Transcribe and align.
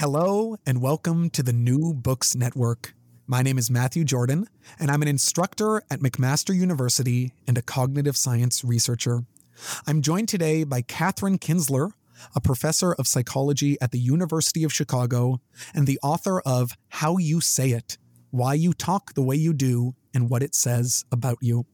Hello, 0.00 0.56
and 0.64 0.80
welcome 0.80 1.28
to 1.30 1.42
the 1.42 1.52
New 1.52 1.92
Books 1.92 2.36
Network. 2.36 2.94
My 3.26 3.42
name 3.42 3.58
is 3.58 3.68
Matthew 3.68 4.04
Jordan, 4.04 4.48
and 4.78 4.92
I'm 4.92 5.02
an 5.02 5.08
instructor 5.08 5.82
at 5.90 5.98
McMaster 5.98 6.54
University 6.54 7.32
and 7.48 7.58
a 7.58 7.62
cognitive 7.62 8.16
science 8.16 8.62
researcher. 8.62 9.24
I'm 9.88 10.00
joined 10.00 10.28
today 10.28 10.62
by 10.62 10.82
Katherine 10.82 11.40
Kinzler, 11.40 11.90
a 12.36 12.40
professor 12.40 12.92
of 12.92 13.08
psychology 13.08 13.76
at 13.80 13.90
the 13.90 13.98
University 13.98 14.62
of 14.62 14.72
Chicago 14.72 15.40
and 15.74 15.84
the 15.84 15.98
author 16.00 16.42
of 16.46 16.76
How 16.90 17.16
You 17.16 17.40
Say 17.40 17.70
It 17.70 17.98
Why 18.30 18.54
You 18.54 18.74
Talk 18.74 19.14
the 19.14 19.22
Way 19.22 19.34
You 19.34 19.52
Do 19.52 19.96
and 20.14 20.30
What 20.30 20.44
It 20.44 20.54
Says 20.54 21.06
About 21.10 21.38
You. 21.40 21.66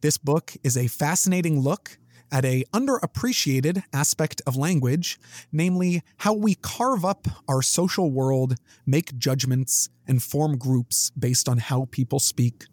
This 0.00 0.16
book 0.16 0.54
is 0.62 0.76
a 0.76 0.86
fascinating 0.86 1.58
look 1.58 1.98
at 2.30 2.44
a 2.44 2.64
underappreciated 2.72 3.82
aspect 3.92 4.42
of 4.46 4.56
language, 4.56 5.18
namely 5.52 6.02
how 6.18 6.32
we 6.32 6.54
carve 6.54 7.04
up 7.04 7.26
our 7.48 7.62
social 7.62 8.10
world, 8.10 8.56
make 8.86 9.18
judgments, 9.18 9.88
and 10.06 10.22
form 10.22 10.58
groups 10.58 11.10
based 11.18 11.48
on 11.48 11.58
how 11.58 11.86
people 11.90 12.18
speak. 12.18 12.64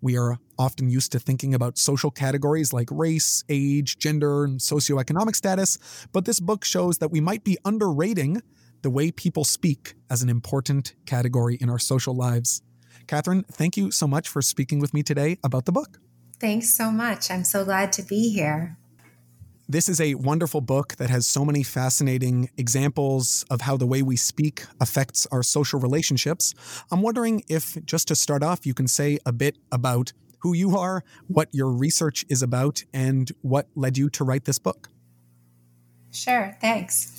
We 0.00 0.18
are 0.18 0.38
often 0.58 0.90
used 0.90 1.12
to 1.12 1.18
thinking 1.18 1.54
about 1.54 1.78
social 1.78 2.10
categories 2.10 2.72
like 2.72 2.88
race, 2.90 3.42
age, 3.48 3.98
gender, 3.98 4.44
and 4.44 4.60
socioeconomic 4.60 5.34
status, 5.34 5.78
but 6.12 6.26
this 6.26 6.40
book 6.40 6.64
shows 6.64 6.98
that 6.98 7.10
we 7.10 7.20
might 7.20 7.44
be 7.44 7.56
underrating 7.64 8.42
the 8.82 8.90
way 8.90 9.10
people 9.10 9.44
speak 9.44 9.94
as 10.10 10.22
an 10.22 10.28
important 10.28 10.94
category 11.06 11.56
in 11.60 11.70
our 11.70 11.78
social 11.78 12.14
lives. 12.14 12.60
Katherine, 13.06 13.44
thank 13.50 13.76
you 13.76 13.90
so 13.90 14.06
much 14.06 14.28
for 14.28 14.42
speaking 14.42 14.78
with 14.78 14.92
me 14.92 15.02
today 15.02 15.38
about 15.42 15.64
the 15.64 15.72
book. 15.72 15.98
Thanks 16.38 16.74
so 16.74 16.90
much. 16.90 17.30
I'm 17.30 17.44
so 17.44 17.64
glad 17.64 17.92
to 17.94 18.02
be 18.02 18.30
here. 18.30 18.76
This 19.66 19.88
is 19.88 19.98
a 19.98 20.14
wonderful 20.14 20.60
book 20.60 20.96
that 20.96 21.08
has 21.08 21.26
so 21.26 21.42
many 21.42 21.62
fascinating 21.62 22.50
examples 22.58 23.46
of 23.48 23.62
how 23.62 23.78
the 23.78 23.86
way 23.86 24.02
we 24.02 24.14
speak 24.14 24.64
affects 24.78 25.26
our 25.32 25.42
social 25.42 25.80
relationships. 25.80 26.52
I'm 26.90 27.00
wondering 27.00 27.42
if, 27.48 27.82
just 27.86 28.08
to 28.08 28.14
start 28.14 28.42
off, 28.42 28.66
you 28.66 28.74
can 28.74 28.86
say 28.86 29.18
a 29.24 29.32
bit 29.32 29.56
about 29.72 30.12
who 30.40 30.52
you 30.52 30.76
are, 30.76 31.02
what 31.28 31.48
your 31.52 31.70
research 31.70 32.26
is 32.28 32.42
about, 32.42 32.84
and 32.92 33.32
what 33.40 33.68
led 33.74 33.96
you 33.96 34.10
to 34.10 34.24
write 34.24 34.44
this 34.44 34.58
book. 34.58 34.90
Sure, 36.12 36.54
thanks. 36.60 37.18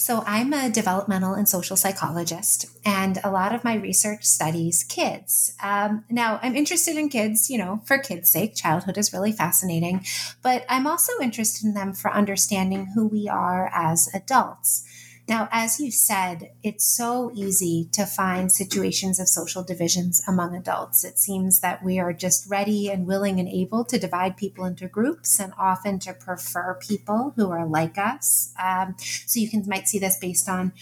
So, 0.00 0.24
I'm 0.26 0.54
a 0.54 0.70
developmental 0.70 1.34
and 1.34 1.46
social 1.46 1.76
psychologist, 1.76 2.64
and 2.86 3.18
a 3.22 3.30
lot 3.30 3.54
of 3.54 3.64
my 3.64 3.74
research 3.74 4.24
studies 4.24 4.82
kids. 4.82 5.52
Um, 5.62 6.04
now, 6.08 6.40
I'm 6.42 6.56
interested 6.56 6.96
in 6.96 7.10
kids, 7.10 7.50
you 7.50 7.58
know, 7.58 7.82
for 7.84 7.98
kids' 7.98 8.30
sake. 8.30 8.54
Childhood 8.54 8.96
is 8.96 9.12
really 9.12 9.30
fascinating, 9.30 10.06
but 10.42 10.64
I'm 10.70 10.86
also 10.86 11.12
interested 11.20 11.66
in 11.66 11.74
them 11.74 11.92
for 11.92 12.10
understanding 12.10 12.92
who 12.94 13.08
we 13.08 13.28
are 13.28 13.70
as 13.74 14.08
adults. 14.14 14.84
Now, 15.30 15.48
as 15.52 15.78
you 15.78 15.92
said, 15.92 16.54
it's 16.64 16.84
so 16.84 17.30
easy 17.32 17.88
to 17.92 18.04
find 18.04 18.50
situations 18.50 19.20
of 19.20 19.28
social 19.28 19.62
divisions 19.62 20.20
among 20.26 20.56
adults. 20.56 21.04
It 21.04 21.20
seems 21.20 21.60
that 21.60 21.84
we 21.84 22.00
are 22.00 22.12
just 22.12 22.50
ready 22.50 22.90
and 22.90 23.06
willing 23.06 23.38
and 23.38 23.48
able 23.48 23.84
to 23.84 23.96
divide 23.96 24.36
people 24.36 24.64
into 24.64 24.88
groups 24.88 25.38
and 25.38 25.52
often 25.56 26.00
to 26.00 26.14
prefer 26.14 26.76
people 26.80 27.32
who 27.36 27.48
are 27.48 27.64
like 27.64 27.96
us. 27.96 28.52
Um, 28.60 28.96
so 28.98 29.38
you 29.38 29.48
can 29.48 29.62
might 29.68 29.86
see 29.86 30.00
this 30.00 30.18
based 30.18 30.48
on 30.48 30.72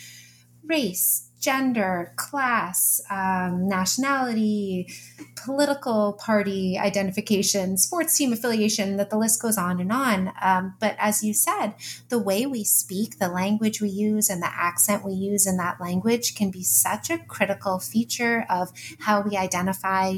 race, 0.64 1.27
gender, 1.40 2.12
class, 2.16 3.00
um, 3.10 3.68
nationality, 3.68 4.88
political 5.36 6.14
party 6.14 6.78
identification, 6.78 7.76
sports 7.76 8.16
team 8.16 8.32
affiliation, 8.32 8.96
that 8.96 9.10
the 9.10 9.18
list 9.18 9.40
goes 9.40 9.56
on 9.56 9.80
and 9.80 9.92
on. 9.92 10.32
Um, 10.42 10.74
but 10.80 10.96
as 10.98 11.22
you 11.22 11.32
said, 11.32 11.74
the 12.08 12.18
way 12.18 12.44
we 12.46 12.64
speak, 12.64 13.18
the 13.18 13.28
language 13.28 13.80
we 13.80 13.88
use, 13.88 14.28
and 14.28 14.42
the 14.42 14.50
accent 14.52 15.04
we 15.04 15.12
use 15.12 15.46
in 15.46 15.56
that 15.58 15.80
language 15.80 16.34
can 16.34 16.50
be 16.50 16.62
such 16.62 17.10
a 17.10 17.18
critical 17.18 17.78
feature 17.78 18.44
of 18.50 18.72
how 19.00 19.22
we 19.22 19.36
identify 19.36 20.14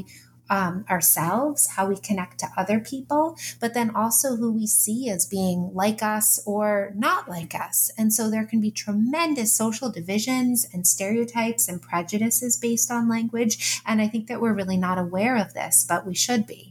um, 0.51 0.85
ourselves, 0.89 1.69
how 1.77 1.87
we 1.87 1.95
connect 1.95 2.39
to 2.39 2.47
other 2.57 2.79
people, 2.79 3.37
but 3.59 3.73
then 3.73 3.95
also 3.95 4.35
who 4.35 4.51
we 4.51 4.67
see 4.67 5.09
as 5.09 5.25
being 5.25 5.71
like 5.73 6.03
us 6.03 6.43
or 6.45 6.91
not 6.95 7.29
like 7.29 7.55
us. 7.55 7.89
And 7.97 8.13
so 8.13 8.29
there 8.29 8.45
can 8.45 8.59
be 8.59 8.69
tremendous 8.69 9.55
social 9.55 9.89
divisions 9.89 10.67
and 10.73 10.85
stereotypes 10.85 11.69
and 11.69 11.81
prejudices 11.81 12.57
based 12.57 12.91
on 12.91 13.07
language. 13.07 13.81
And 13.85 14.01
I 14.01 14.09
think 14.09 14.27
that 14.27 14.41
we're 14.41 14.53
really 14.53 14.77
not 14.77 14.99
aware 14.99 15.37
of 15.37 15.53
this, 15.53 15.85
but 15.87 16.05
we 16.05 16.13
should 16.13 16.45
be. 16.45 16.70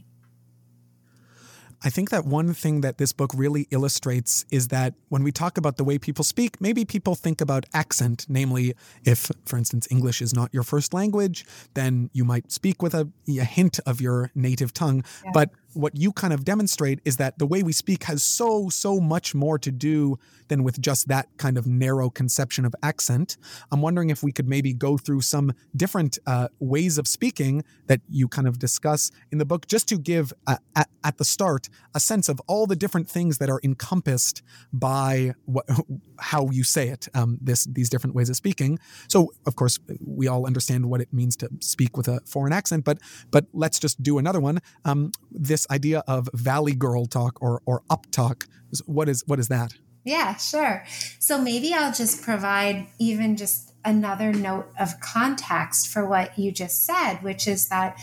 I 1.83 1.89
think 1.89 2.09
that 2.11 2.25
one 2.25 2.53
thing 2.53 2.81
that 2.81 2.97
this 2.97 3.11
book 3.11 3.31
really 3.35 3.67
illustrates 3.71 4.45
is 4.51 4.67
that 4.67 4.93
when 5.09 5.23
we 5.23 5.31
talk 5.31 5.57
about 5.57 5.77
the 5.77 5.83
way 5.83 5.97
people 5.97 6.23
speak, 6.23 6.61
maybe 6.61 6.85
people 6.85 7.15
think 7.15 7.41
about 7.41 7.65
accent, 7.73 8.25
namely, 8.29 8.75
if, 9.03 9.31
for 9.45 9.57
instance, 9.57 9.87
English 9.89 10.21
is 10.21 10.33
not 10.33 10.53
your 10.53 10.63
first 10.63 10.93
language, 10.93 11.45
then 11.73 12.09
you 12.13 12.23
might 12.23 12.51
speak 12.51 12.83
with 12.83 12.93
a, 12.93 13.09
a 13.27 13.43
hint 13.43 13.79
of 13.85 13.99
your 13.99 14.29
native 14.35 14.73
tongue. 14.73 15.03
Yeah. 15.23 15.31
But 15.33 15.49
what 15.73 15.95
you 15.95 16.11
kind 16.11 16.33
of 16.33 16.43
demonstrate 16.45 16.99
is 17.05 17.17
that 17.17 17.37
the 17.39 17.45
way 17.45 17.63
we 17.63 17.73
speak 17.73 18.03
has 18.03 18.23
so, 18.23 18.69
so 18.69 18.99
much 18.99 19.33
more 19.33 19.57
to 19.59 19.71
do 19.71 20.17
than 20.51 20.63
with 20.63 20.81
just 20.81 21.07
that 21.07 21.29
kind 21.37 21.57
of 21.57 21.65
narrow 21.65 22.09
conception 22.09 22.65
of 22.65 22.75
accent. 22.83 23.37
I'm 23.71 23.81
wondering 23.81 24.09
if 24.09 24.21
we 24.21 24.33
could 24.33 24.49
maybe 24.49 24.73
go 24.73 24.97
through 24.97 25.21
some 25.21 25.53
different 25.75 26.19
uh, 26.27 26.49
ways 26.59 26.97
of 26.97 27.07
speaking 27.07 27.63
that 27.87 28.01
you 28.09 28.27
kind 28.27 28.49
of 28.49 28.59
discuss 28.59 29.11
in 29.31 29.37
the 29.37 29.45
book, 29.45 29.65
just 29.67 29.87
to 29.87 29.97
give 29.97 30.33
uh, 30.47 30.57
at, 30.75 30.89
at, 31.05 31.17
the 31.17 31.25
start 31.25 31.69
a 31.95 31.99
sense 31.99 32.27
of 32.27 32.41
all 32.47 32.67
the 32.67 32.75
different 32.75 33.09
things 33.09 33.37
that 33.37 33.49
are 33.49 33.61
encompassed 33.63 34.41
by 34.73 35.33
what, 35.45 35.65
how 36.19 36.49
you 36.49 36.63
say 36.63 36.89
it, 36.89 37.07
um, 37.13 37.37
this, 37.41 37.63
these 37.65 37.89
different 37.89 38.15
ways 38.15 38.29
of 38.29 38.35
speaking. 38.35 38.77
So, 39.07 39.31
of 39.45 39.55
course, 39.55 39.79
we 40.05 40.27
all 40.27 40.45
understand 40.45 40.89
what 40.89 40.99
it 40.99 41.13
means 41.13 41.37
to 41.37 41.49
speak 41.61 41.95
with 41.95 42.09
a 42.09 42.19
foreign 42.25 42.51
accent, 42.51 42.83
but, 42.83 42.97
but 43.29 43.45
let's 43.53 43.79
just 43.79 44.03
do 44.03 44.17
another 44.17 44.41
one. 44.41 44.59
Um, 44.83 45.11
this 45.31 45.60
this 45.61 45.73
idea 45.73 46.03
of 46.07 46.29
valley 46.33 46.73
girl 46.73 47.05
talk 47.05 47.37
or 47.41 47.61
or 47.65 47.83
up 47.89 48.05
talk. 48.11 48.45
What 48.85 49.09
is 49.09 49.23
what 49.27 49.39
is 49.39 49.47
that? 49.49 49.73
Yeah, 50.03 50.35
sure. 50.37 50.83
So 51.19 51.39
maybe 51.39 51.73
I'll 51.73 51.93
just 51.93 52.23
provide 52.23 52.87
even 52.99 53.37
just 53.37 53.73
another 53.85 54.33
note 54.33 54.67
of 54.79 54.99
context 54.99 55.87
for 55.87 56.07
what 56.07 56.37
you 56.39 56.51
just 56.51 56.85
said, 56.85 57.17
which 57.17 57.47
is 57.47 57.69
that 57.69 57.99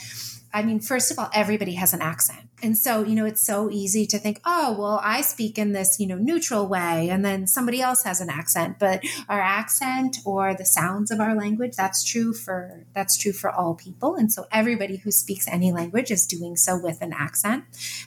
I 0.53 0.63
mean, 0.63 0.81
first 0.81 1.11
of 1.11 1.19
all, 1.19 1.29
everybody 1.35 1.75
has 1.75 1.93
an 1.93 2.01
accent. 2.01 2.49
And 2.63 2.77
so, 2.77 3.05
you 3.05 3.15
know, 3.15 3.25
it's 3.25 3.47
so 3.47 3.71
easy 3.71 4.07
to 4.07 4.19
think, 4.19 4.41
oh, 4.45 4.75
well, 4.79 5.01
I 5.03 5.21
speak 5.21 5.59
in 5.59 5.73
this, 5.73 6.01
you 6.01 6.07
know, 6.07 6.17
neutral 6.17 6.67
way, 6.67 7.09
and 7.11 7.25
then 7.25 7.47
somebody 7.47 7.81
else 7.81 8.03
has 8.03 8.21
an 8.21 8.31
accent. 8.31 8.79
But 8.79 9.05
our 9.29 9.41
accent 9.41 10.19
or 10.25 10.55
the 10.55 10.65
sounds 10.65 11.11
of 11.11 11.21
our 11.21 11.35
language, 11.37 11.77
that's 11.77 12.03
true 12.03 12.33
for 12.33 12.85
that's 12.95 13.17
true 13.17 13.33
for 13.33 13.51
all 13.51 13.75
people. 13.75 14.17
And 14.17 14.33
so 14.33 14.47
everybody 14.51 14.97
who 14.97 15.11
speaks 15.11 15.47
any 15.47 15.71
language 15.71 16.11
is 16.11 16.27
doing 16.27 16.57
so 16.57 16.81
with 16.81 17.01
an 17.03 17.13
accent. 17.13 17.65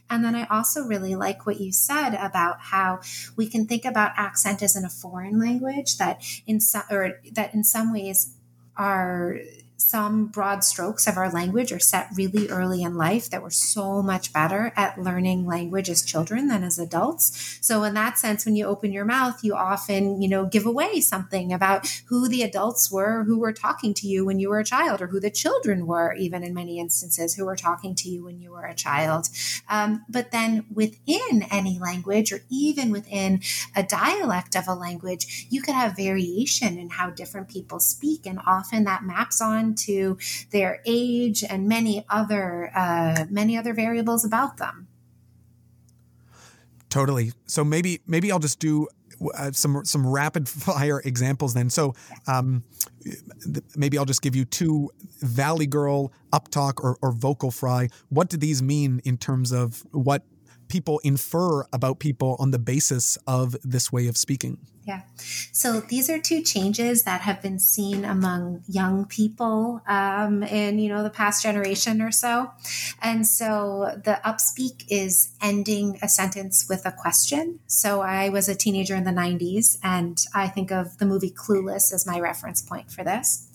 And 0.10 0.24
then 0.24 0.36
I 0.36 0.46
also 0.48 0.84
really 0.84 1.16
like 1.16 1.46
what 1.46 1.62
you 1.62 1.72
said 1.72 2.16
about 2.16 2.58
how 2.60 3.00
we 3.38 3.48
can 3.48 3.68
think 3.68 3.86
about 3.86 4.12
accent 4.18 4.62
as 4.62 4.76
in 4.76 4.84
a 4.84 4.90
foreign 4.90 5.40
language 5.40 5.98
that 5.98 6.22
in 6.46 6.60
some 6.60 6.84
or 6.90 7.22
that 7.32 7.54
in 7.54 7.64
some 7.64 7.94
ways 7.94 8.36
are 8.76 9.38
some 9.82 10.28
broad 10.28 10.64
strokes 10.64 11.08
of 11.08 11.18
our 11.18 11.32
language 11.32 11.72
are 11.72 11.80
set 11.80 12.08
really 12.16 12.48
early 12.50 12.84
in 12.84 12.96
life 12.96 13.30
that 13.30 13.42
we're 13.42 13.50
so 13.50 14.02
much 14.02 14.32
better 14.32 14.72
at 14.76 15.02
learning 15.02 15.46
language 15.46 15.90
as 15.90 16.04
children 16.04 16.48
than 16.48 16.64
as 16.64 16.78
adults. 16.78 17.58
So 17.62 17.84
in 17.84 17.94
that 17.96 18.18
sense, 18.18 18.46
when 18.46 18.56
you 18.56 18.66
open 18.66 18.92
your 18.92 19.06
mouth, 19.06 19.44
you 19.44 19.56
often, 19.56 20.22
you 20.22 20.30
know, 20.30 20.46
give 20.46 20.66
away 20.66 21.02
something 21.02 21.52
about 21.52 21.88
who 22.08 22.28
the 22.28 22.44
adults 22.44 22.92
were 22.92 23.24
who 23.24 23.40
were 23.40 23.54
talking 23.54 23.94
to 23.96 24.08
you 24.08 24.26
when 24.26 24.40
you 24.40 24.50
were 24.50 24.60
a 24.60 24.66
child 24.66 25.02
or 25.02 25.08
who 25.08 25.20
the 25.20 25.32
children 25.32 25.88
were, 25.88 26.14
even 26.14 26.44
in 26.44 26.54
many 26.54 26.80
instances, 26.80 27.36
who 27.36 27.46
were 27.46 27.56
talking 27.56 27.96
to 27.96 28.10
you 28.10 28.24
when 28.24 28.40
you 28.40 28.52
were 28.52 28.66
a 28.66 28.76
child. 28.76 29.28
Um, 29.70 30.06
but 30.10 30.32
then 30.32 30.66
within 30.74 31.44
any 31.52 31.80
language 31.80 32.32
or 32.32 32.42
even 32.50 32.92
within 32.92 33.42
a 33.76 33.84
dialect 33.84 34.56
of 34.56 34.68
a 34.68 34.74
language, 34.74 35.48
you 35.50 35.62
could 35.62 35.76
have 35.76 35.96
variation 35.96 36.78
in 36.78 36.90
how 36.90 37.10
different 37.10 37.50
people 37.50 37.80
speak. 37.80 38.26
And 38.26 38.40
often 38.46 38.84
that 38.84 39.04
maps 39.04 39.42
on 39.42 39.71
to 39.76 40.18
their 40.52 40.82
age 40.86 41.44
and 41.44 41.68
many 41.68 42.06
other 42.10 42.72
uh, 42.76 43.26
many 43.30 43.58
other 43.58 43.74
variables 43.74 44.26
about 44.26 44.58
them. 44.58 44.88
Totally. 46.90 47.32
So 47.48 47.64
maybe 47.64 48.02
maybe 48.06 48.32
I'll 48.32 48.40
just 48.40 48.60
do 48.60 48.88
uh, 49.36 49.52
some 49.52 49.84
some 49.86 50.06
rapid 50.06 50.48
fire 50.50 51.02
examples 51.04 51.54
then. 51.54 51.70
So 51.70 51.96
um, 52.28 52.64
maybe 53.76 53.98
I'll 53.98 54.06
just 54.06 54.22
give 54.22 54.36
you 54.36 54.46
two 54.46 54.90
Valley 55.22 55.68
Girl, 55.68 56.12
Uptalk, 56.34 56.84
or, 56.84 56.98
or 57.02 57.12
Vocal 57.12 57.52
Fry. 57.52 57.88
What 58.10 58.30
do 58.30 58.38
these 58.38 58.62
mean 58.62 59.02
in 59.06 59.18
terms 59.18 59.52
of 59.52 59.86
what 59.92 60.24
people 60.72 61.00
infer 61.04 61.66
about 61.74 62.00
people 62.00 62.38
on 62.40 62.52
the 62.52 62.60
basis 62.60 63.18
of 63.28 63.56
this 63.64 63.92
way 63.92 64.08
of 64.08 64.18
speaking? 64.18 64.58
Yeah. 64.88 65.02
So 65.52 65.80
these 65.80 66.10
are 66.10 66.18
two 66.18 66.42
changes 66.42 67.04
that 67.04 67.22
have 67.22 67.42
been 67.42 67.60
seen 67.60 68.04
among 68.04 68.64
young 68.68 69.06
people 69.06 69.82
um, 69.88 70.42
in 70.42 70.80
you 70.80 70.90
know 70.90 71.04
the 71.04 71.12
past 71.12 71.44
generation 71.44 72.02
or 72.02 72.12
so, 72.12 72.52
and 73.00 73.28
so 73.28 74.00
the 74.04 74.20
upspeak 74.26 74.86
is 74.90 75.34
ending 75.40 76.00
a 76.02 76.10
sentence 76.10 76.68
with 76.68 76.86
a 76.86 76.92
question. 76.92 77.60
So 77.68 78.02
I 78.02 78.30
was 78.30 78.50
a 78.50 78.56
teenager 78.56 78.96
in 78.96 79.04
the 79.04 79.12
'90s, 79.12 79.78
and 79.84 80.18
I 80.34 80.48
think 80.48 80.72
of 80.72 80.98
the 80.98 81.06
movie 81.06 81.32
Clueless 81.32 81.94
as 81.94 82.08
my 82.08 82.20
reference 82.20 82.64
point 82.64 82.92
for 82.92 83.04
this. 83.04 83.51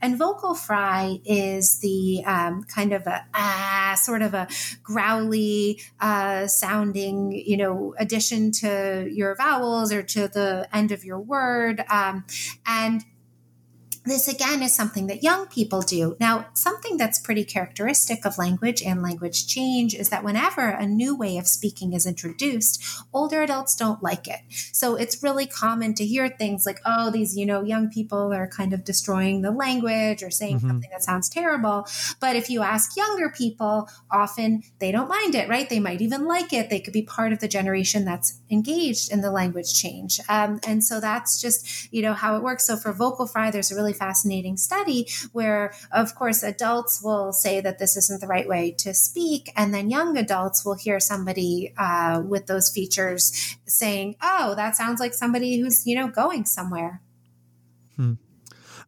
And 0.00 0.18
vocal 0.18 0.54
fry 0.54 1.18
is 1.24 1.80
the 1.80 2.24
um, 2.24 2.64
kind 2.64 2.92
of 2.92 3.06
a 3.06 3.26
ah, 3.34 3.98
sort 4.00 4.22
of 4.22 4.34
a 4.34 4.48
growly 4.82 5.80
uh, 6.00 6.46
sounding, 6.46 7.32
you 7.32 7.56
know, 7.56 7.94
addition 7.98 8.52
to 8.52 9.08
your 9.10 9.34
vowels 9.36 9.92
or 9.92 10.02
to 10.02 10.28
the 10.28 10.68
end 10.72 10.92
of 10.92 11.04
your 11.04 11.20
word. 11.20 11.84
Um, 11.90 12.24
and 12.66 13.04
this 14.10 14.28
again 14.28 14.62
is 14.62 14.74
something 14.74 15.08
that 15.08 15.22
young 15.22 15.46
people 15.46 15.82
do. 15.82 16.16
Now, 16.20 16.46
something 16.54 16.96
that's 16.96 17.18
pretty 17.18 17.44
characteristic 17.44 18.24
of 18.24 18.38
language 18.38 18.82
and 18.82 19.02
language 19.02 19.46
change 19.46 19.94
is 19.94 20.08
that 20.08 20.24
whenever 20.24 20.68
a 20.68 20.86
new 20.86 21.14
way 21.14 21.36
of 21.36 21.46
speaking 21.46 21.92
is 21.92 22.06
introduced, 22.06 22.82
older 23.12 23.42
adults 23.42 23.76
don't 23.76 24.02
like 24.02 24.26
it. 24.26 24.40
So 24.72 24.94
it's 24.94 25.22
really 25.22 25.46
common 25.46 25.92
to 25.94 26.06
hear 26.06 26.28
things 26.28 26.64
like, 26.64 26.80
oh, 26.86 27.10
these, 27.10 27.36
you 27.36 27.44
know, 27.44 27.62
young 27.62 27.90
people 27.90 28.32
are 28.32 28.48
kind 28.48 28.72
of 28.72 28.84
destroying 28.84 29.42
the 29.42 29.50
language 29.50 30.22
or 30.22 30.30
saying 30.30 30.58
mm-hmm. 30.58 30.68
something 30.68 30.90
that 30.90 31.02
sounds 31.02 31.28
terrible. 31.28 31.86
But 32.20 32.36
if 32.36 32.48
you 32.48 32.62
ask 32.62 32.96
younger 32.96 33.28
people, 33.28 33.88
often 34.10 34.62
they 34.78 34.92
don't 34.92 35.08
mind 35.08 35.34
it, 35.34 35.48
right? 35.48 35.68
They 35.68 35.80
might 35.80 36.00
even 36.00 36.24
like 36.24 36.52
it. 36.52 36.70
They 36.70 36.80
could 36.80 36.94
be 36.94 37.02
part 37.02 37.32
of 37.32 37.40
the 37.40 37.48
generation 37.48 38.06
that's 38.06 38.40
engaged 38.50 39.12
in 39.12 39.20
the 39.20 39.30
language 39.30 39.74
change. 39.74 40.20
Um, 40.28 40.58
and 40.66 40.82
so 40.82 41.00
that's 41.00 41.40
just, 41.40 41.92
you 41.92 42.00
know, 42.00 42.14
how 42.14 42.36
it 42.36 42.42
works. 42.42 42.66
So 42.66 42.76
for 42.76 42.92
vocal 42.92 43.26
fry, 43.26 43.50
there's 43.50 43.70
a 43.70 43.74
really 43.74 43.90
really 43.90 43.98
fascinating 44.00 44.56
study 44.56 45.06
where, 45.32 45.72
of 45.92 46.14
course, 46.14 46.42
adults 46.42 47.00
will 47.04 47.32
say 47.32 47.60
that 47.60 47.78
this 47.78 47.96
isn't 47.96 48.20
the 48.20 48.26
right 48.26 48.48
way 48.48 48.72
to 48.78 48.94
speak, 48.94 49.52
and 49.56 49.72
then 49.74 49.90
young 49.90 50.16
adults 50.16 50.64
will 50.64 50.78
hear 50.86 50.98
somebody 50.98 51.72
uh, 51.78 52.22
with 52.32 52.46
those 52.46 52.70
features 52.70 53.22
saying, 53.66 54.16
"Oh, 54.22 54.54
that 54.56 54.74
sounds 54.74 54.98
like 54.98 55.14
somebody 55.14 55.60
who's 55.60 55.86
you 55.86 55.94
know 55.94 56.08
going 56.08 56.44
somewhere." 56.46 57.02
Hmm. 57.96 58.14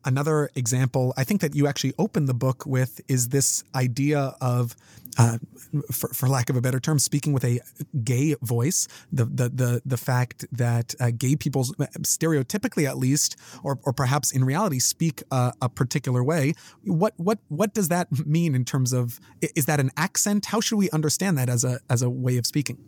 Another 0.05 0.51
example, 0.57 1.15
I 1.17 1.25
think 1.25 1.41
that 1.43 1.55
you 1.55 1.69
actually 1.69 1.95
open 1.97 2.27
the 2.27 2.35
book 2.35 2.65
with, 2.67 3.01
is 3.07 3.29
this 3.29 3.63
idea 3.75 4.35
of 4.41 4.75
uh, 5.19 5.39
for, 5.91 6.09
for, 6.09 6.29
lack 6.29 6.49
of 6.49 6.57
a 6.57 6.61
better 6.61 6.81
term, 6.81 6.99
speaking 6.99 7.33
with 7.33 7.45
a 7.45 7.61
gay 8.03 8.35
voice, 8.43 8.89
the 9.13 9.25
the 9.25 9.49
the, 9.49 9.83
the 9.85 9.97
fact 9.97 10.47
that 10.53 10.95
uh, 11.01 11.11
gay 11.17 11.37
people, 11.37 11.65
stereotypically 11.65 12.89
at 12.89 12.97
least, 12.97 13.37
or, 13.63 13.79
or 13.83 13.93
perhaps 13.93 14.31
in 14.31 14.45
reality, 14.45 14.79
speak 14.79 15.23
uh, 15.31 15.53
a 15.61 15.69
particular 15.69 16.25
way. 16.25 16.55
What 16.85 17.15
what 17.17 17.39
what 17.49 17.75
does 17.75 17.89
that 17.89 18.27
mean 18.27 18.55
in 18.55 18.65
terms 18.65 18.93
of 18.93 19.21
is 19.41 19.67
that 19.67 19.81
an 19.81 19.91
accent? 19.97 20.47
How 20.47 20.61
should 20.61 20.77
we 20.77 20.91
understand 20.91 21.37
that 21.39 21.49
as 21.49 21.65
a 21.65 21.81
as 21.91 22.03
a 22.03 22.11
way 22.11 22.37
of 22.37 22.47
speaking? 22.47 22.79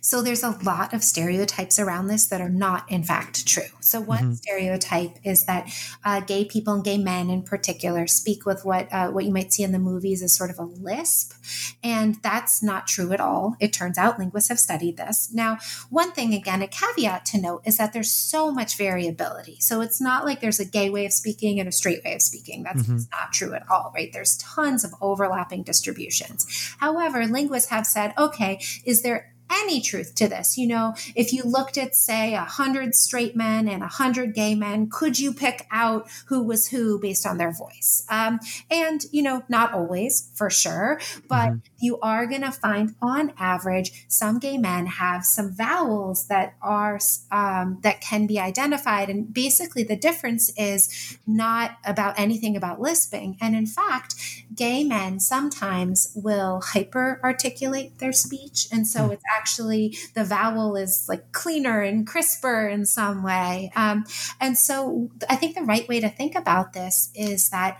So 0.00 0.20
there's 0.20 0.42
a 0.42 0.58
lot 0.64 0.92
of 0.92 1.04
stereotypes 1.04 1.78
around 1.78 2.08
this 2.08 2.26
that 2.26 2.40
are 2.40 2.48
not 2.48 2.90
in 2.90 3.04
fact 3.04 3.46
true. 3.46 3.70
So 3.80 4.00
one 4.00 4.18
mm-hmm. 4.18 4.32
stereotype 4.32 5.16
is 5.24 5.44
that 5.46 5.70
uh, 6.04 6.20
gay 6.20 6.44
people 6.44 6.74
and 6.74 6.84
gay 6.84 6.98
men 6.98 7.30
in 7.30 7.42
particular 7.42 8.06
speak 8.06 8.44
with 8.44 8.64
what 8.64 8.92
uh, 8.92 9.08
what 9.10 9.24
you 9.24 9.32
might 9.32 9.52
see 9.52 9.62
in 9.62 9.72
the 9.72 9.78
movies 9.78 10.22
as 10.22 10.34
sort 10.34 10.50
of 10.50 10.58
a 10.58 10.64
lisp 10.64 11.32
and 11.82 12.16
that's 12.22 12.62
not 12.62 12.86
true 12.86 13.12
at 13.12 13.20
all. 13.20 13.56
It 13.60 13.72
turns 13.72 13.98
out 13.98 14.18
linguists 14.18 14.48
have 14.48 14.58
studied 14.58 14.96
this. 14.96 15.30
Now, 15.32 15.58
one 15.90 16.12
thing, 16.12 16.34
again, 16.34 16.62
a 16.62 16.68
caveat 16.68 17.24
to 17.26 17.40
note 17.40 17.62
is 17.64 17.76
that 17.76 17.92
there's 17.92 18.10
so 18.10 18.50
much 18.50 18.76
variability. 18.76 19.58
So 19.60 19.80
it's 19.80 20.00
not 20.00 20.24
like 20.24 20.40
there's 20.40 20.60
a 20.60 20.64
gay 20.64 20.90
way 20.90 21.06
of 21.06 21.12
speaking 21.12 21.58
and 21.60 21.68
a 21.68 21.72
straight 21.72 22.04
way 22.04 22.14
of 22.14 22.22
speaking. 22.22 22.62
That's 22.62 22.82
mm-hmm. 22.82 23.10
not 23.10 23.32
true 23.32 23.54
at 23.54 23.68
all, 23.70 23.92
right? 23.94 24.12
There's 24.12 24.36
tons 24.36 24.84
of 24.84 24.94
overlapping 25.00 25.62
distributions. 25.62 26.46
However, 26.78 27.26
linguists 27.26 27.70
have 27.70 27.86
said, 27.86 28.14
okay, 28.18 28.60
is 28.84 29.02
there 29.02 29.31
any 29.62 29.80
truth 29.80 30.14
to 30.16 30.28
this. 30.28 30.58
You 30.58 30.68
know, 30.68 30.94
if 31.14 31.32
you 31.32 31.42
looked 31.44 31.78
at, 31.78 31.94
say, 31.94 32.34
a 32.34 32.40
hundred 32.44 32.94
straight 32.94 33.34
men 33.36 33.68
and 33.68 33.82
a 33.82 33.88
hundred 33.88 34.34
gay 34.34 34.54
men, 34.54 34.88
could 34.90 35.18
you 35.18 35.32
pick 35.32 35.66
out 35.70 36.08
who 36.26 36.42
was 36.42 36.68
who 36.68 36.98
based 36.98 37.26
on 37.26 37.38
their 37.38 37.52
voice? 37.52 38.04
Um, 38.08 38.40
and, 38.70 39.04
you 39.12 39.22
know, 39.22 39.42
not 39.48 39.72
always 39.72 40.30
for 40.34 40.50
sure, 40.50 41.00
but 41.28 41.48
mm-hmm. 41.48 41.58
you 41.80 41.98
are 42.00 42.26
going 42.26 42.42
to 42.42 42.50
find 42.50 42.94
on 43.00 43.32
average, 43.38 44.06
some 44.08 44.38
gay 44.38 44.58
men 44.58 44.86
have 44.86 45.24
some 45.24 45.52
vowels 45.52 46.26
that 46.26 46.54
are, 46.60 46.98
um, 47.30 47.78
that 47.82 48.00
can 48.00 48.26
be 48.26 48.38
identified. 48.40 49.08
And 49.08 49.32
basically 49.32 49.84
the 49.84 49.96
difference 49.96 50.52
is 50.56 51.18
not 51.26 51.78
about 51.84 52.18
anything 52.18 52.56
about 52.56 52.80
lisping. 52.80 53.36
And 53.40 53.54
in 53.54 53.66
fact, 53.66 54.14
gay 54.54 54.84
men 54.84 55.20
sometimes 55.20 56.12
will 56.14 56.60
hyper 56.72 57.20
articulate 57.22 57.98
their 57.98 58.12
speech. 58.12 58.68
And 58.72 58.86
so 58.86 59.00
mm-hmm. 59.00 59.12
it's 59.12 59.24
actually 59.36 59.51
actually 59.52 59.96
the 60.14 60.24
vowel 60.24 60.76
is 60.76 61.06
like 61.08 61.30
cleaner 61.32 61.82
and 61.82 62.06
crisper 62.06 62.66
in 62.68 62.86
some 62.86 63.22
way. 63.22 63.70
Um, 63.76 64.04
and 64.40 64.56
so 64.56 65.10
I 65.28 65.36
think 65.36 65.54
the 65.54 65.62
right 65.62 65.86
way 65.88 66.00
to 66.00 66.08
think 66.08 66.34
about 66.34 66.72
this 66.72 67.10
is 67.14 67.50
that 67.50 67.78